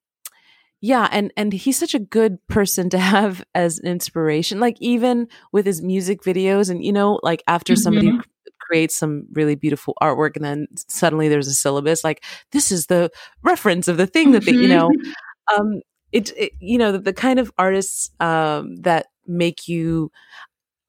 yeah, 0.80 1.08
and 1.12 1.32
and 1.36 1.52
he's 1.52 1.78
such 1.78 1.94
a 1.94 2.00
good 2.00 2.44
person 2.48 2.90
to 2.90 2.98
have 2.98 3.44
as 3.54 3.78
an 3.78 3.86
inspiration. 3.86 4.60
Like 4.60 4.76
even 4.80 5.28
with 5.52 5.66
his 5.66 5.82
music 5.82 6.22
videos, 6.22 6.70
and 6.70 6.84
you 6.84 6.92
know, 6.92 7.20
like 7.22 7.42
after 7.46 7.74
mm-hmm. 7.74 7.82
somebody 7.82 8.12
creates 8.58 8.96
some 8.96 9.26
really 9.32 9.54
beautiful 9.54 9.94
artwork 10.00 10.36
and 10.36 10.44
then 10.44 10.66
suddenly 10.88 11.28
there's 11.28 11.48
a 11.48 11.52
syllabus 11.52 12.04
like 12.04 12.24
this 12.52 12.70
is 12.72 12.86
the 12.86 13.10
reference 13.42 13.88
of 13.88 13.96
the 13.96 14.06
thing 14.06 14.30
that 14.30 14.44
they, 14.44 14.52
you 14.52 14.68
know 14.68 14.88
mm-hmm. 14.88 15.60
um 15.60 15.82
it, 16.12 16.30
it 16.36 16.52
you 16.60 16.78
know 16.78 16.92
the, 16.92 16.98
the, 16.98 17.12
kind 17.12 17.38
of 17.38 17.52
artists 17.58 18.10
um, 18.20 18.76
that 18.76 19.06
make 19.26 19.68
you 19.68 20.10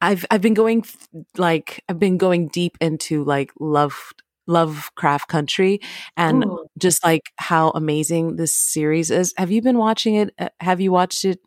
I've 0.01 0.25
I've 0.29 0.41
been 0.41 0.53
going 0.53 0.85
like 1.37 1.83
I've 1.89 1.99
been 1.99 2.17
going 2.17 2.49
deep 2.49 2.77
into 2.81 3.23
like 3.23 3.51
love 3.59 4.13
Lovecraft 4.47 5.29
Country 5.29 5.79
and 6.17 6.43
Ooh. 6.43 6.65
just 6.77 7.03
like 7.03 7.31
how 7.37 7.69
amazing 7.71 8.35
this 8.35 8.53
series 8.53 9.09
is. 9.09 9.33
Have 9.37 9.51
you 9.51 9.61
been 9.61 9.77
watching 9.77 10.15
it? 10.15 10.33
Uh, 10.37 10.49
have 10.59 10.81
you 10.81 10.91
watched 10.91 11.25
it? 11.25 11.39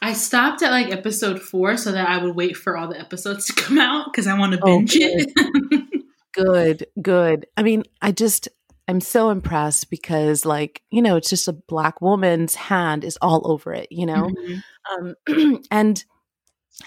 I 0.00 0.12
stopped 0.12 0.62
at 0.62 0.70
like 0.70 0.90
episode 0.92 1.42
four 1.42 1.76
so 1.76 1.90
that 1.92 2.08
I 2.08 2.22
would 2.22 2.36
wait 2.36 2.56
for 2.56 2.76
all 2.76 2.88
the 2.88 3.00
episodes 3.00 3.46
to 3.52 3.52
come 3.54 3.78
out 3.78 4.12
because 4.12 4.26
I 4.26 4.38
want 4.38 4.52
to 4.52 4.60
oh, 4.62 4.78
binge 4.78 4.96
oh, 4.96 5.00
it. 5.02 6.04
good, 6.34 6.86
good. 7.02 7.46
I 7.56 7.62
mean, 7.62 7.82
I 8.00 8.12
just 8.12 8.48
I'm 8.88 9.00
so 9.00 9.28
impressed 9.28 9.90
because, 9.90 10.46
like, 10.46 10.82
you 10.90 11.02
know, 11.02 11.16
it's 11.16 11.28
just 11.28 11.46
a 11.46 11.52
black 11.52 12.00
woman's 12.00 12.54
hand 12.54 13.04
is 13.04 13.18
all 13.20 13.50
over 13.50 13.74
it, 13.74 13.88
you 13.90 14.06
know, 14.06 14.30
mm-hmm. 14.30 15.06
um, 15.36 15.62
and 15.70 16.02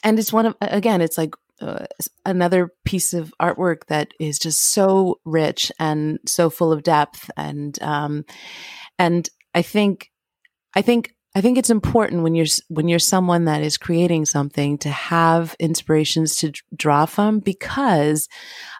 and 0.03 0.19
it's 0.19 0.33
one 0.33 0.47
of 0.47 0.55
again, 0.61 1.01
it's 1.01 1.17
like 1.17 1.35
uh, 1.61 1.85
another 2.25 2.73
piece 2.85 3.13
of 3.13 3.33
artwork 3.39 3.85
that 3.87 4.13
is 4.19 4.39
just 4.39 4.61
so 4.61 5.19
rich 5.25 5.71
and 5.79 6.19
so 6.25 6.49
full 6.49 6.71
of 6.71 6.81
depth 6.83 7.29
and 7.37 7.81
um, 7.83 8.25
and 8.97 9.29
I 9.53 9.61
think 9.61 10.11
I 10.75 10.81
think 10.81 11.13
I 11.35 11.41
think 11.41 11.57
it's 11.57 11.69
important 11.69 12.23
when 12.23 12.35
you're 12.35 12.47
when 12.67 12.87
you're 12.87 12.99
someone 12.99 13.45
that 13.45 13.61
is 13.61 13.77
creating 13.77 14.25
something 14.25 14.77
to 14.79 14.89
have 14.89 15.55
inspirations 15.59 16.37
to 16.37 16.51
draw 16.75 17.05
from 17.05 17.39
because 17.39 18.27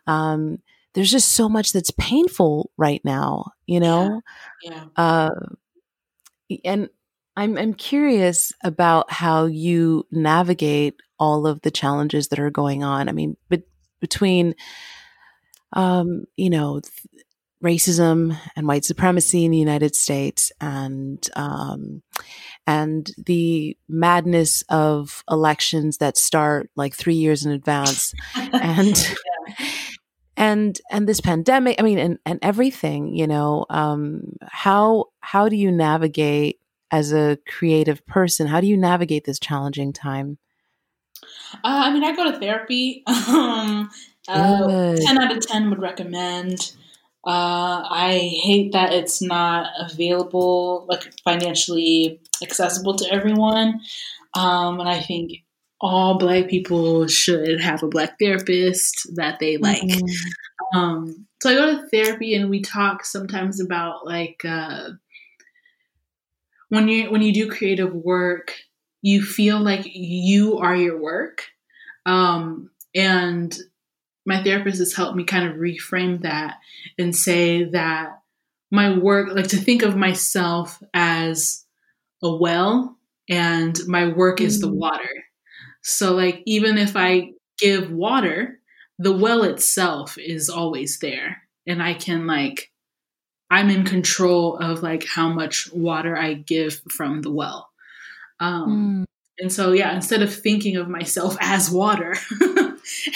um, 0.07 0.57
there's 0.93 1.11
just 1.11 1.29
so 1.33 1.47
much 1.47 1.71
that's 1.71 1.91
painful 1.91 2.71
right 2.77 3.01
now, 3.03 3.51
you 3.65 3.79
know. 3.79 4.21
Yeah. 4.63 4.71
yeah. 4.73 4.85
Uh, 4.97 5.29
and 6.65 6.89
I'm 7.35 7.57
I'm 7.57 7.73
curious 7.73 8.51
about 8.63 9.11
how 9.11 9.45
you 9.45 10.05
navigate 10.11 10.95
all 11.19 11.47
of 11.47 11.61
the 11.61 11.71
challenges 11.71 12.27
that 12.27 12.39
are 12.39 12.49
going 12.49 12.83
on. 12.83 13.07
I 13.07 13.13
mean, 13.13 13.37
but 13.49 13.63
between 13.99 14.55
um, 15.73 16.25
you 16.35 16.49
know, 16.49 16.81
th- 16.81 17.25
racism 17.63 18.37
and 18.55 18.67
white 18.67 18.83
supremacy 18.83 19.45
in 19.45 19.51
the 19.51 19.57
United 19.57 19.95
States 19.95 20.51
and 20.59 21.25
um, 21.35 22.01
and 22.67 23.11
the 23.25 23.77
madness 23.87 24.63
of 24.69 25.23
elections 25.29 25.97
that 25.97 26.17
start 26.17 26.69
like 26.75 26.95
three 26.95 27.15
years 27.15 27.45
in 27.45 27.51
advance 27.51 28.13
and 28.35 29.15
and 30.37 30.79
and 30.89 31.07
this 31.07 31.21
pandemic 31.21 31.79
i 31.79 31.83
mean 31.83 31.99
and 31.99 32.17
and 32.25 32.39
everything 32.41 33.13
you 33.13 33.27
know 33.27 33.65
um 33.69 34.21
how 34.43 35.05
how 35.19 35.49
do 35.49 35.55
you 35.55 35.71
navigate 35.71 36.61
as 36.91 37.13
a 37.13 37.37
creative 37.47 38.05
person? 38.05 38.47
How 38.47 38.61
do 38.61 38.67
you 38.67 38.77
navigate 38.77 39.23
this 39.23 39.39
challenging 39.39 39.93
time? 39.93 40.37
Uh, 41.63 41.87
i 41.87 41.93
mean 41.93 42.03
i 42.03 42.15
go 42.15 42.31
to 42.31 42.39
therapy. 42.39 43.03
Um 44.29 44.69
uh, 44.69 44.95
10 44.95 45.17
out 45.17 45.35
of 45.35 45.45
10 45.45 45.71
would 45.71 45.81
recommend. 45.81 46.73
Uh, 47.25 47.81
I 47.89 48.39
hate 48.43 48.71
that 48.73 48.93
it's 48.93 49.19
not 49.19 49.71
available, 49.79 50.85
like 50.87 51.11
financially 51.23 52.21
accessible 52.43 52.95
to 52.97 53.11
everyone. 53.11 53.81
Um, 54.35 54.79
and 54.79 54.87
I 54.87 54.99
think 54.99 55.43
all 55.81 56.17
Black 56.17 56.47
people 56.47 57.07
should 57.07 57.59
have 57.59 57.83
a 57.83 57.87
Black 57.87 58.19
therapist 58.19 59.07
that 59.15 59.39
they 59.39 59.57
like. 59.57 59.81
Mm-hmm. 59.81 60.77
Um, 60.77 61.27
so 61.41 61.49
I 61.49 61.55
go 61.55 61.75
to 61.75 61.87
therapy 61.89 62.35
and 62.35 62.49
we 62.49 62.61
talk 62.61 63.03
sometimes 63.03 63.59
about 63.59 64.05
like 64.05 64.45
uh, 64.45 64.91
when 66.69 66.87
you 66.87 67.11
when 67.11 67.21
you 67.21 67.33
do 67.33 67.49
creative 67.49 67.93
work, 67.93 68.53
you 69.01 69.23
feel 69.23 69.59
like 69.59 69.81
you 69.85 70.59
are 70.59 70.75
your 70.75 71.01
work. 71.01 71.45
Um, 72.05 72.69
and 72.93 73.57
my 74.25 74.43
therapist 74.43 74.77
has 74.79 74.93
helped 74.93 75.17
me 75.17 75.23
kind 75.23 75.49
of 75.49 75.57
reframe 75.57 76.21
that 76.21 76.57
and 76.97 77.15
say 77.15 77.63
that 77.65 78.21
my 78.69 78.97
work, 78.97 79.33
like 79.33 79.47
to 79.49 79.57
think 79.57 79.81
of 79.81 79.97
myself 79.97 80.81
as 80.93 81.65
a 82.23 82.33
well 82.33 82.97
and 83.29 83.79
my 83.87 84.07
work 84.07 84.37
mm-hmm. 84.37 84.45
is 84.45 84.61
the 84.61 84.67
mm. 84.67 84.75
water. 84.75 85.25
So, 85.81 86.13
like, 86.13 86.43
even 86.45 86.77
if 86.77 86.95
I 86.95 87.31
give 87.57 87.91
water, 87.91 88.59
the 88.99 89.11
well 89.11 89.43
itself 89.43 90.17
is 90.17 90.49
always 90.49 90.99
there. 90.99 91.41
And 91.67 91.81
I 91.81 91.93
can, 91.93 92.27
like, 92.27 92.71
I'm 93.51 93.69
in 93.69 93.83
control 93.83 94.57
of 94.57 94.81
like 94.81 95.05
how 95.05 95.27
much 95.27 95.69
water 95.73 96.17
I 96.17 96.33
give 96.33 96.81
from 96.89 97.21
the 97.21 97.29
well. 97.29 97.69
Um, 98.39 99.05
mm. 99.05 99.05
And 99.39 99.51
so, 99.51 99.73
yeah, 99.73 99.93
instead 99.93 100.21
of 100.21 100.33
thinking 100.33 100.77
of 100.77 100.87
myself 100.87 101.35
as 101.41 101.69
water, 101.69 102.15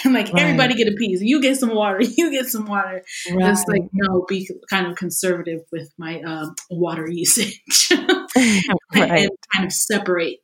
and 0.03 0.13
like 0.13 0.31
right. 0.33 0.43
everybody 0.43 0.75
get 0.75 0.91
a 0.91 0.95
piece. 0.95 1.21
You 1.21 1.41
get 1.41 1.57
some 1.57 1.73
water. 1.73 2.01
You 2.17 2.31
get 2.31 2.47
some 2.47 2.65
water. 2.65 3.03
Right. 3.31 3.51
It's 3.51 3.63
like 3.67 3.83
no, 3.93 4.25
be 4.27 4.49
kind 4.69 4.87
of 4.87 4.95
conservative 4.95 5.61
with 5.71 5.91
my 5.97 6.21
um, 6.21 6.55
water 6.69 7.07
usage, 7.09 7.89
right. 7.91 8.69
and 8.93 9.29
kind 9.53 9.65
of 9.65 9.71
separate 9.71 10.39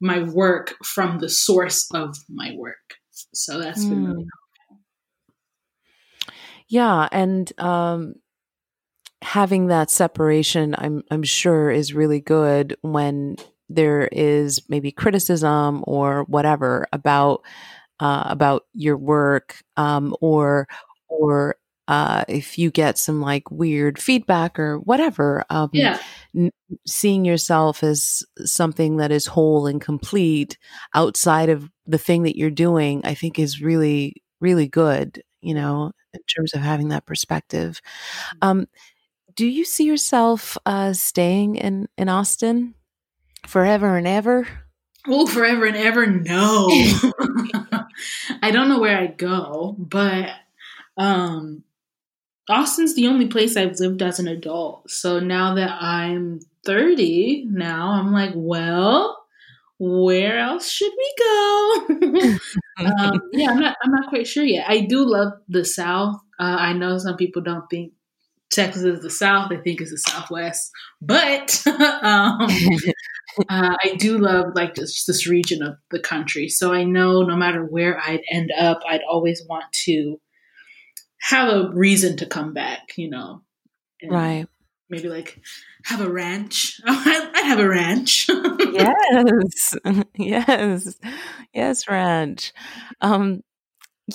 my 0.00 0.22
work 0.22 0.74
from 0.84 1.18
the 1.18 1.28
source 1.28 1.88
of 1.94 2.16
my 2.28 2.52
work. 2.56 2.94
So 3.32 3.58
that's 3.58 3.84
been 3.84 4.04
really 4.04 4.26
helpful. 4.68 4.84
Yeah, 6.68 7.08
and 7.12 7.52
um, 7.58 8.14
having 9.22 9.68
that 9.68 9.90
separation, 9.90 10.74
I'm 10.76 11.02
I'm 11.10 11.22
sure, 11.22 11.70
is 11.70 11.94
really 11.94 12.20
good 12.20 12.76
when 12.82 13.36
there 13.68 14.08
is 14.12 14.60
maybe 14.68 14.92
criticism 14.92 15.82
or 15.86 16.24
whatever 16.24 16.86
about 16.92 17.42
uh, 18.00 18.24
about 18.26 18.64
your 18.72 18.96
work 18.96 19.62
um, 19.76 20.14
or 20.20 20.66
or 21.08 21.56
uh, 21.88 22.24
if 22.28 22.58
you 22.58 22.70
get 22.70 22.98
some 22.98 23.20
like 23.20 23.50
weird 23.50 24.00
feedback 24.00 24.58
or 24.58 24.78
whatever 24.78 25.44
um, 25.50 25.70
yeah. 25.72 25.98
N- 26.34 26.50
seeing 26.86 27.24
yourself 27.24 27.82
as 27.82 28.24
something 28.44 28.96
that 28.96 29.12
is 29.12 29.26
whole 29.26 29.66
and 29.66 29.80
complete 29.80 30.58
outside 30.94 31.48
of 31.48 31.70
the 31.86 31.98
thing 31.98 32.22
that 32.22 32.36
you're 32.36 32.50
doing 32.50 33.00
i 33.04 33.14
think 33.14 33.38
is 33.38 33.62
really 33.62 34.14
really 34.40 34.68
good 34.68 35.22
you 35.40 35.54
know 35.54 35.92
in 36.12 36.20
terms 36.34 36.54
of 36.54 36.60
having 36.60 36.88
that 36.88 37.06
perspective 37.06 37.80
mm-hmm. 38.36 38.48
um, 38.48 38.66
do 39.36 39.46
you 39.46 39.64
see 39.64 39.84
yourself 39.84 40.56
uh, 40.66 40.92
staying 40.92 41.56
in 41.56 41.88
in 41.98 42.08
austin 42.08 42.74
forever 43.46 43.96
and 43.96 44.06
ever 44.06 44.46
Oh, 45.06 45.26
forever 45.26 45.66
and 45.66 45.76
ever, 45.76 46.06
no. 46.06 46.68
I 48.42 48.50
don't 48.50 48.68
know 48.68 48.80
where 48.80 48.96
I'd 48.96 49.18
go, 49.18 49.76
but 49.78 50.30
um, 50.96 51.62
Austin's 52.48 52.94
the 52.94 53.06
only 53.06 53.26
place 53.26 53.56
I've 53.56 53.78
lived 53.78 54.02
as 54.02 54.18
an 54.18 54.28
adult. 54.28 54.90
So 54.90 55.18
now 55.18 55.54
that 55.54 55.70
I'm 55.80 56.40
30, 56.66 57.46
now 57.48 57.92
I'm 57.92 58.12
like, 58.12 58.32
well, 58.34 59.24
where 59.78 60.38
else 60.38 60.70
should 60.70 60.92
we 60.96 61.14
go? 61.18 61.86
um, 62.78 63.20
yeah, 63.32 63.50
I'm 63.50 63.58
not. 63.58 63.76
I'm 63.82 63.90
not 63.90 64.08
quite 64.08 64.26
sure 64.26 64.44
yet. 64.44 64.66
I 64.68 64.80
do 64.80 65.04
love 65.04 65.32
the 65.48 65.64
South. 65.64 66.16
Uh, 66.38 66.56
I 66.58 66.72
know 66.72 66.98
some 66.98 67.16
people 67.16 67.42
don't 67.42 67.68
think 67.68 67.92
Texas 68.50 68.82
is 68.82 69.02
the 69.02 69.10
South. 69.10 69.50
They 69.50 69.56
think 69.56 69.80
it's 69.80 69.90
the 69.90 69.98
Southwest, 69.98 70.70
but 71.02 71.62
um, 71.66 72.48
uh, 73.48 73.76
I 73.82 73.94
do 73.98 74.18
love 74.18 74.46
like 74.54 74.74
this, 74.74 75.04
this 75.06 75.26
region 75.26 75.62
of 75.62 75.74
the 75.90 75.98
country. 75.98 76.48
So 76.48 76.72
I 76.72 76.84
know 76.84 77.22
no 77.22 77.36
matter 77.36 77.64
where 77.64 77.98
I'd 77.98 78.22
end 78.30 78.52
up, 78.58 78.80
I'd 78.88 79.02
always 79.08 79.42
want 79.48 79.64
to 79.84 80.20
have 81.24 81.48
a 81.48 81.70
reason 81.70 82.16
to 82.18 82.26
come 82.26 82.52
back. 82.52 82.96
You 82.96 83.10
know, 83.10 83.42
right? 84.08 84.46
Maybe 84.88 85.08
like 85.08 85.40
have 85.84 86.00
a 86.00 86.10
ranch. 86.10 86.80
I 86.86 87.42
have 87.44 87.58
a 87.58 87.68
ranch. 87.68 88.28
yes, 88.72 89.74
yes, 90.16 90.98
yes, 91.52 91.88
ranch. 91.88 92.52
Um, 93.00 93.42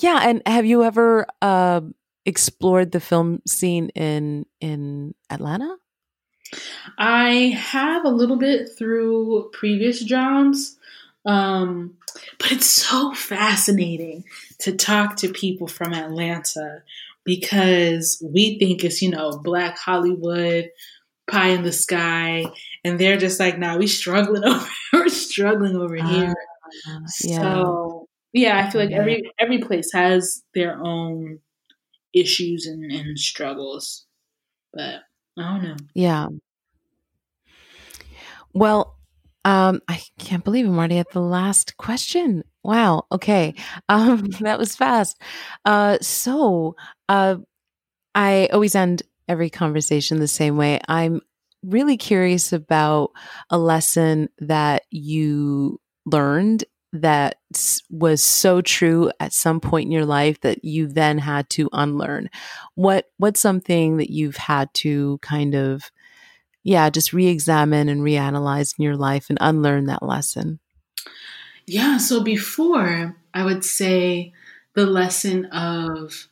yeah, 0.00 0.20
and 0.22 0.42
have 0.46 0.64
you 0.66 0.84
ever? 0.84 1.26
Uh, 1.42 1.82
explored 2.26 2.92
the 2.92 3.00
film 3.00 3.40
scene 3.46 3.88
in 3.90 4.46
in 4.60 5.14
Atlanta? 5.30 5.76
I 6.98 7.56
have 7.56 8.04
a 8.04 8.10
little 8.10 8.36
bit 8.36 8.68
through 8.76 9.50
previous 9.52 10.02
jobs, 10.02 10.76
um, 11.26 11.94
but 12.38 12.52
it's 12.52 12.70
so 12.70 13.12
fascinating 13.14 14.24
to 14.60 14.72
talk 14.72 15.16
to 15.16 15.32
people 15.32 15.66
from 15.66 15.92
Atlanta 15.92 16.82
because 17.24 18.22
we 18.24 18.58
think 18.58 18.84
it's 18.84 19.02
you 19.02 19.10
know 19.10 19.38
Black 19.38 19.78
Hollywood, 19.78 20.70
pie 21.30 21.48
in 21.48 21.62
the 21.62 21.72
sky, 21.72 22.44
and 22.84 22.98
they're 22.98 23.18
just 23.18 23.38
like, 23.38 23.58
"Nah, 23.58 23.76
we 23.76 23.86
struggling 23.86 24.44
over, 24.46 24.66
we're 24.92 25.08
struggling 25.08 25.76
over 25.76 25.98
uh, 25.98 26.08
here." 26.08 26.34
Yeah. 27.22 27.40
So 27.40 28.08
yeah, 28.32 28.58
I 28.58 28.70
feel 28.70 28.80
like 28.80 28.92
every 28.92 29.30
every 29.38 29.58
place 29.58 29.90
has 29.92 30.42
their 30.54 30.78
own 30.82 31.40
issues 32.14 32.66
and, 32.66 32.90
and 32.90 33.18
struggles. 33.18 34.06
But 34.72 35.02
I 35.38 35.42
don't 35.42 35.62
know. 35.62 35.76
Yeah. 35.94 36.28
Well, 38.52 38.96
um, 39.44 39.80
I 39.88 40.02
can't 40.18 40.44
believe 40.44 40.66
I'm 40.66 40.78
already 40.78 40.98
at 40.98 41.10
the 41.12 41.20
last 41.20 41.76
question. 41.76 42.44
Wow. 42.62 43.06
Okay. 43.10 43.54
Um, 43.88 44.26
that 44.40 44.58
was 44.58 44.76
fast. 44.76 45.20
Uh, 45.64 45.98
so, 46.00 46.76
uh, 47.08 47.36
I 48.14 48.48
always 48.52 48.74
end 48.74 49.02
every 49.28 49.50
conversation 49.50 50.18
the 50.18 50.28
same 50.28 50.56
way. 50.56 50.80
I'm 50.88 51.20
really 51.62 51.96
curious 51.96 52.52
about 52.52 53.12
a 53.50 53.58
lesson 53.58 54.28
that 54.40 54.82
you 54.90 55.80
learned 56.06 56.64
that 56.92 57.36
was 57.88 58.22
so 58.22 58.60
true 58.60 59.12
at 59.20 59.32
some 59.32 59.60
point 59.60 59.86
in 59.86 59.92
your 59.92 60.06
life 60.06 60.40
that 60.40 60.64
you 60.64 60.88
then 60.88 61.18
had 61.18 61.48
to 61.50 61.68
unlearn 61.72 62.28
what 62.74 63.06
what's 63.18 63.38
something 63.38 63.98
that 63.98 64.10
you've 64.10 64.36
had 64.36 64.72
to 64.74 65.18
kind 65.22 65.54
of 65.54 65.92
yeah 66.62 66.90
just 66.90 67.12
re-examine 67.12 67.88
and 67.88 68.02
reanalyze 68.02 68.74
in 68.78 68.84
your 68.84 68.96
life 68.96 69.26
and 69.28 69.38
unlearn 69.40 69.86
that 69.86 70.02
lesson 70.02 70.58
yeah 71.66 71.96
so 71.98 72.22
before 72.22 73.16
i 73.34 73.44
would 73.44 73.64
say 73.64 74.32
the 74.74 74.86
lesson 74.86 75.46
of 75.46 76.28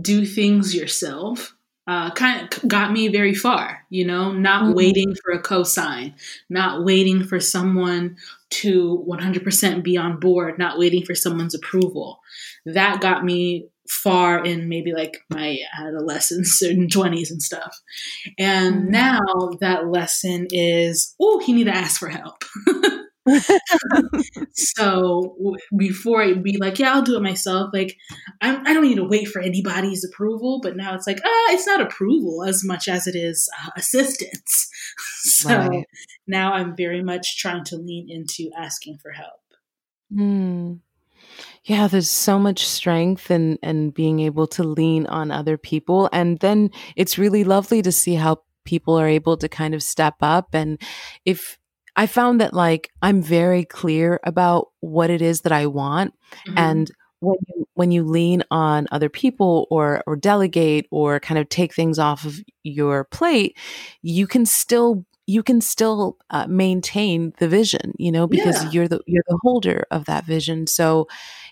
do 0.00 0.24
things 0.26 0.74
yourself 0.74 1.54
uh, 1.88 2.10
kind 2.10 2.52
of 2.52 2.68
got 2.68 2.92
me 2.92 3.08
very 3.08 3.34
far, 3.34 3.82
you 3.88 4.04
know, 4.04 4.30
not 4.30 4.62
mm-hmm. 4.62 4.74
waiting 4.74 5.14
for 5.14 5.32
a 5.32 5.42
cosign, 5.42 6.12
not 6.50 6.84
waiting 6.84 7.24
for 7.24 7.40
someone 7.40 8.14
to 8.50 9.02
100% 9.08 9.82
be 9.82 9.96
on 9.96 10.20
board, 10.20 10.58
not 10.58 10.78
waiting 10.78 11.02
for 11.02 11.14
someone's 11.14 11.54
approval. 11.54 12.20
That 12.66 13.00
got 13.00 13.24
me 13.24 13.68
far 13.88 14.44
in 14.44 14.68
maybe 14.68 14.92
like 14.92 15.18
my 15.30 15.58
adolescence 15.78 16.62
and 16.62 16.90
20s 16.90 17.30
and 17.30 17.42
stuff. 17.42 17.76
And 18.38 18.82
mm-hmm. 18.82 18.90
now 18.90 19.20
that 19.60 19.88
lesson 19.88 20.46
is, 20.50 21.14
oh, 21.20 21.40
you 21.46 21.54
need 21.54 21.64
to 21.64 21.76
ask 21.76 21.98
for 21.98 22.08
help. 22.08 22.44
so 24.52 25.36
before 25.76 26.22
I'd 26.22 26.42
be 26.42 26.56
like, 26.58 26.78
yeah, 26.78 26.94
I'll 26.94 27.02
do 27.02 27.16
it 27.16 27.22
myself. 27.22 27.70
Like, 27.72 27.96
I'm, 28.40 28.66
I 28.66 28.72
do 28.72 28.80
not 28.80 28.84
need 28.84 28.96
to 28.96 29.08
wait 29.08 29.28
for 29.28 29.40
anybody's 29.40 30.04
approval. 30.04 30.60
But 30.62 30.76
now 30.76 30.94
it's 30.94 31.06
like, 31.06 31.20
ah, 31.24 31.52
it's 31.52 31.66
not 31.66 31.80
approval 31.80 32.44
as 32.44 32.64
much 32.64 32.88
as 32.88 33.06
it 33.06 33.14
is 33.14 33.48
uh, 33.62 33.70
assistance. 33.76 34.70
so 35.22 35.56
right. 35.56 35.84
now 36.26 36.52
I'm 36.52 36.76
very 36.76 37.02
much 37.02 37.38
trying 37.38 37.64
to 37.64 37.76
lean 37.76 38.08
into 38.10 38.50
asking 38.56 38.98
for 38.98 39.12
help. 39.12 39.40
Mm. 40.12 40.80
Yeah, 41.64 41.88
there's 41.88 42.10
so 42.10 42.38
much 42.38 42.66
strength 42.66 43.30
and 43.30 43.58
and 43.62 43.92
being 43.94 44.20
able 44.20 44.46
to 44.48 44.62
lean 44.62 45.06
on 45.06 45.30
other 45.30 45.56
people, 45.56 46.08
and 46.12 46.38
then 46.40 46.70
it's 46.96 47.18
really 47.18 47.44
lovely 47.44 47.82
to 47.82 47.92
see 47.92 48.14
how 48.14 48.42
people 48.64 48.98
are 48.98 49.08
able 49.08 49.36
to 49.38 49.48
kind 49.48 49.74
of 49.74 49.82
step 49.82 50.16
up 50.20 50.48
and 50.52 50.78
if 51.24 51.58
I 51.96 52.06
found 52.06 52.38
that 52.42 52.52
like 52.52 52.90
I'm 53.00 53.22
very 53.22 53.64
clear 53.64 54.20
about 54.24 54.68
what 54.80 55.08
it 55.08 55.22
is 55.22 55.40
that 55.40 55.52
I 55.52 55.66
want 55.66 56.12
mm-hmm. 56.46 56.58
and 56.58 56.90
when 57.20 57.38
you 57.48 57.68
when 57.74 57.90
you 57.90 58.04
lean 58.04 58.42
on 58.50 58.86
other 58.90 59.08
people 59.08 59.66
or 59.70 60.02
or 60.06 60.16
delegate 60.16 60.86
or 60.90 61.20
kind 61.20 61.38
of 61.38 61.48
take 61.48 61.74
things 61.74 61.98
off 61.98 62.24
of 62.24 62.40
your 62.62 63.04
plate, 63.04 63.56
you 64.02 64.26
can 64.26 64.46
still 64.46 65.04
you 65.28 65.42
can 65.42 65.60
still 65.60 66.16
uh, 66.30 66.46
maintain 66.48 67.34
the 67.38 67.46
vision, 67.46 67.92
you 67.98 68.10
know, 68.10 68.26
because 68.26 68.64
yeah. 68.64 68.70
you're 68.70 68.88
the 68.88 69.00
you're 69.06 69.22
the 69.28 69.38
holder 69.42 69.86
of 69.90 70.06
that 70.06 70.24
vision. 70.24 70.66
So, 70.66 71.06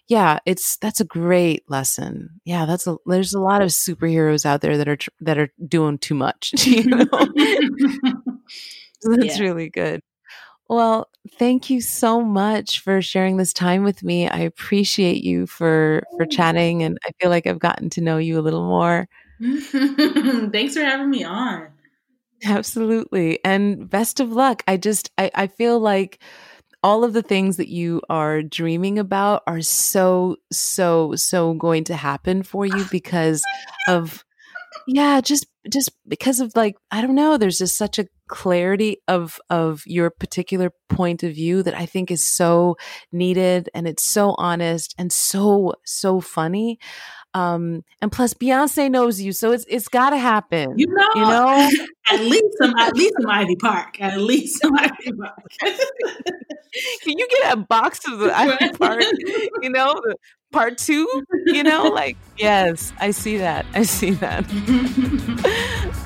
yeah, 0.09 0.39
it's 0.47 0.79
that's 0.79 0.99
a 0.99 1.05
great 1.05 1.71
lesson. 1.71 2.41
Yeah, 2.47 2.65
that's 2.65 2.87
a 2.87 2.97
there's 3.05 3.35
a 3.35 3.41
lot 3.41 3.61
of 3.61 3.69
superheroes 3.69 4.47
out 4.47 4.63
there 4.63 4.79
that 4.79 4.89
are 4.89 4.97
tr- 4.97 5.11
that 5.21 5.37
are 5.37 5.51
doing 5.69 5.99
too 5.99 6.15
much, 6.15 6.53
you 6.67 6.85
know. 6.85 7.05
so 7.11 7.13
that's 9.11 9.39
yeah. 9.39 9.45
really 9.45 9.69
good. 9.69 10.01
Well, 10.71 11.11
thank 11.39 11.69
you 11.69 11.83
so 11.83 12.23
much 12.23 12.81
for 12.81 13.03
sharing 13.03 13.37
this 13.37 13.53
time 13.53 13.85
with 13.85 14.03
me. 14.03 14.27
I 14.27 14.39
appreciate 14.39 15.23
you 15.23 15.47
for 15.47 16.03
for 16.17 16.25
chatting 16.25 16.83
and 16.83 16.97
I 17.07 17.11
feel 17.21 17.29
like 17.29 17.47
I've 17.47 17.59
gotten 17.59 17.91
to 17.91 18.01
know 18.01 18.17
you 18.17 18.39
a 18.39 18.41
little 18.41 18.65
more. 18.65 19.07
Thanks 19.43 20.75
for 20.75 20.81
having 20.81 21.11
me 21.11 21.25
on. 21.25 21.76
Absolutely. 22.45 23.39
And 23.45 23.89
best 23.89 24.21
of 24.21 24.33
luck. 24.33 24.63
I 24.67 24.77
just 24.77 25.11
I, 25.19 25.31
I 25.35 25.47
feel 25.47 25.81
like 25.81 26.21
all 26.83 27.03
of 27.03 27.13
the 27.13 27.23
things 27.23 27.57
that 27.57 27.69
you 27.69 28.01
are 28.09 28.43
dreaming 28.43 28.99
about 28.99 29.43
are 29.47 29.63
so 29.63 30.37
so 30.53 31.15
so 31.17 31.55
going 31.55 31.85
to 31.85 31.97
happen 31.97 32.43
for 32.43 32.67
you 32.67 32.85
because 32.91 33.43
of 33.89 34.25
yeah 34.87 35.21
just 35.21 35.47
just 35.73 35.91
because 36.07 36.39
of 36.39 36.53
like 36.55 36.77
i 36.91 37.01
don't 37.01 37.15
know 37.15 37.37
there's 37.37 37.59
just 37.59 37.77
such 37.77 37.99
a 37.99 38.07
clarity 38.29 38.99
of 39.09 39.41
of 39.51 39.83
your 39.87 40.11
particular 40.11 40.71
point 40.89 41.23
of 41.23 41.33
view 41.33 41.63
that 41.63 41.75
i 41.75 41.87
think 41.87 42.11
is 42.11 42.23
so 42.23 42.77
needed 43.11 43.69
and 43.75 43.89
it's 43.89 44.03
so 44.05 44.35
honest 44.39 44.95
and 44.99 45.13
so 45.13 45.75
so 45.85 46.21
funny 46.21 46.79
um 47.37 47.85
and 48.01 48.11
plus 48.11 48.33
beyonce 48.33 48.91
knows 48.91 49.21
you 49.21 49.31
so 49.31 49.53
it's 49.53 49.67
it's 49.69 49.89
got 49.89 50.11
to 50.11 50.17
happen. 50.17 50.79
You 50.79 50.87
know 50.87 51.09
you 51.15 51.21
know? 51.21 51.71
at 52.09 52.21
least 52.21 52.47
some 52.59 52.75
at 52.77 52.97
least 52.97 53.15
some 53.21 53.31
ivy 53.31 53.57
park 53.57 54.01
at 54.01 54.21
least 54.21 54.61
some 54.61 54.75
ivy 54.77 55.13
park. 55.21 55.43
Can 57.03 57.19
you 57.19 57.29
get 57.29 57.53
a 57.53 57.57
box 57.57 58.01
of 58.09 58.19
the 58.19 58.37
ivy 58.37 58.71
park 58.79 59.03
you 59.61 59.71
know 59.71 60.01
part 60.51 60.79
two? 60.79 61.07
You 61.45 61.63
know 61.63 61.85
like 61.85 62.17
yes 62.39 62.93
i 62.99 63.11
see 63.11 63.37
that 63.37 63.67
i 63.75 63.83
see 63.83 64.11
that 64.13 64.45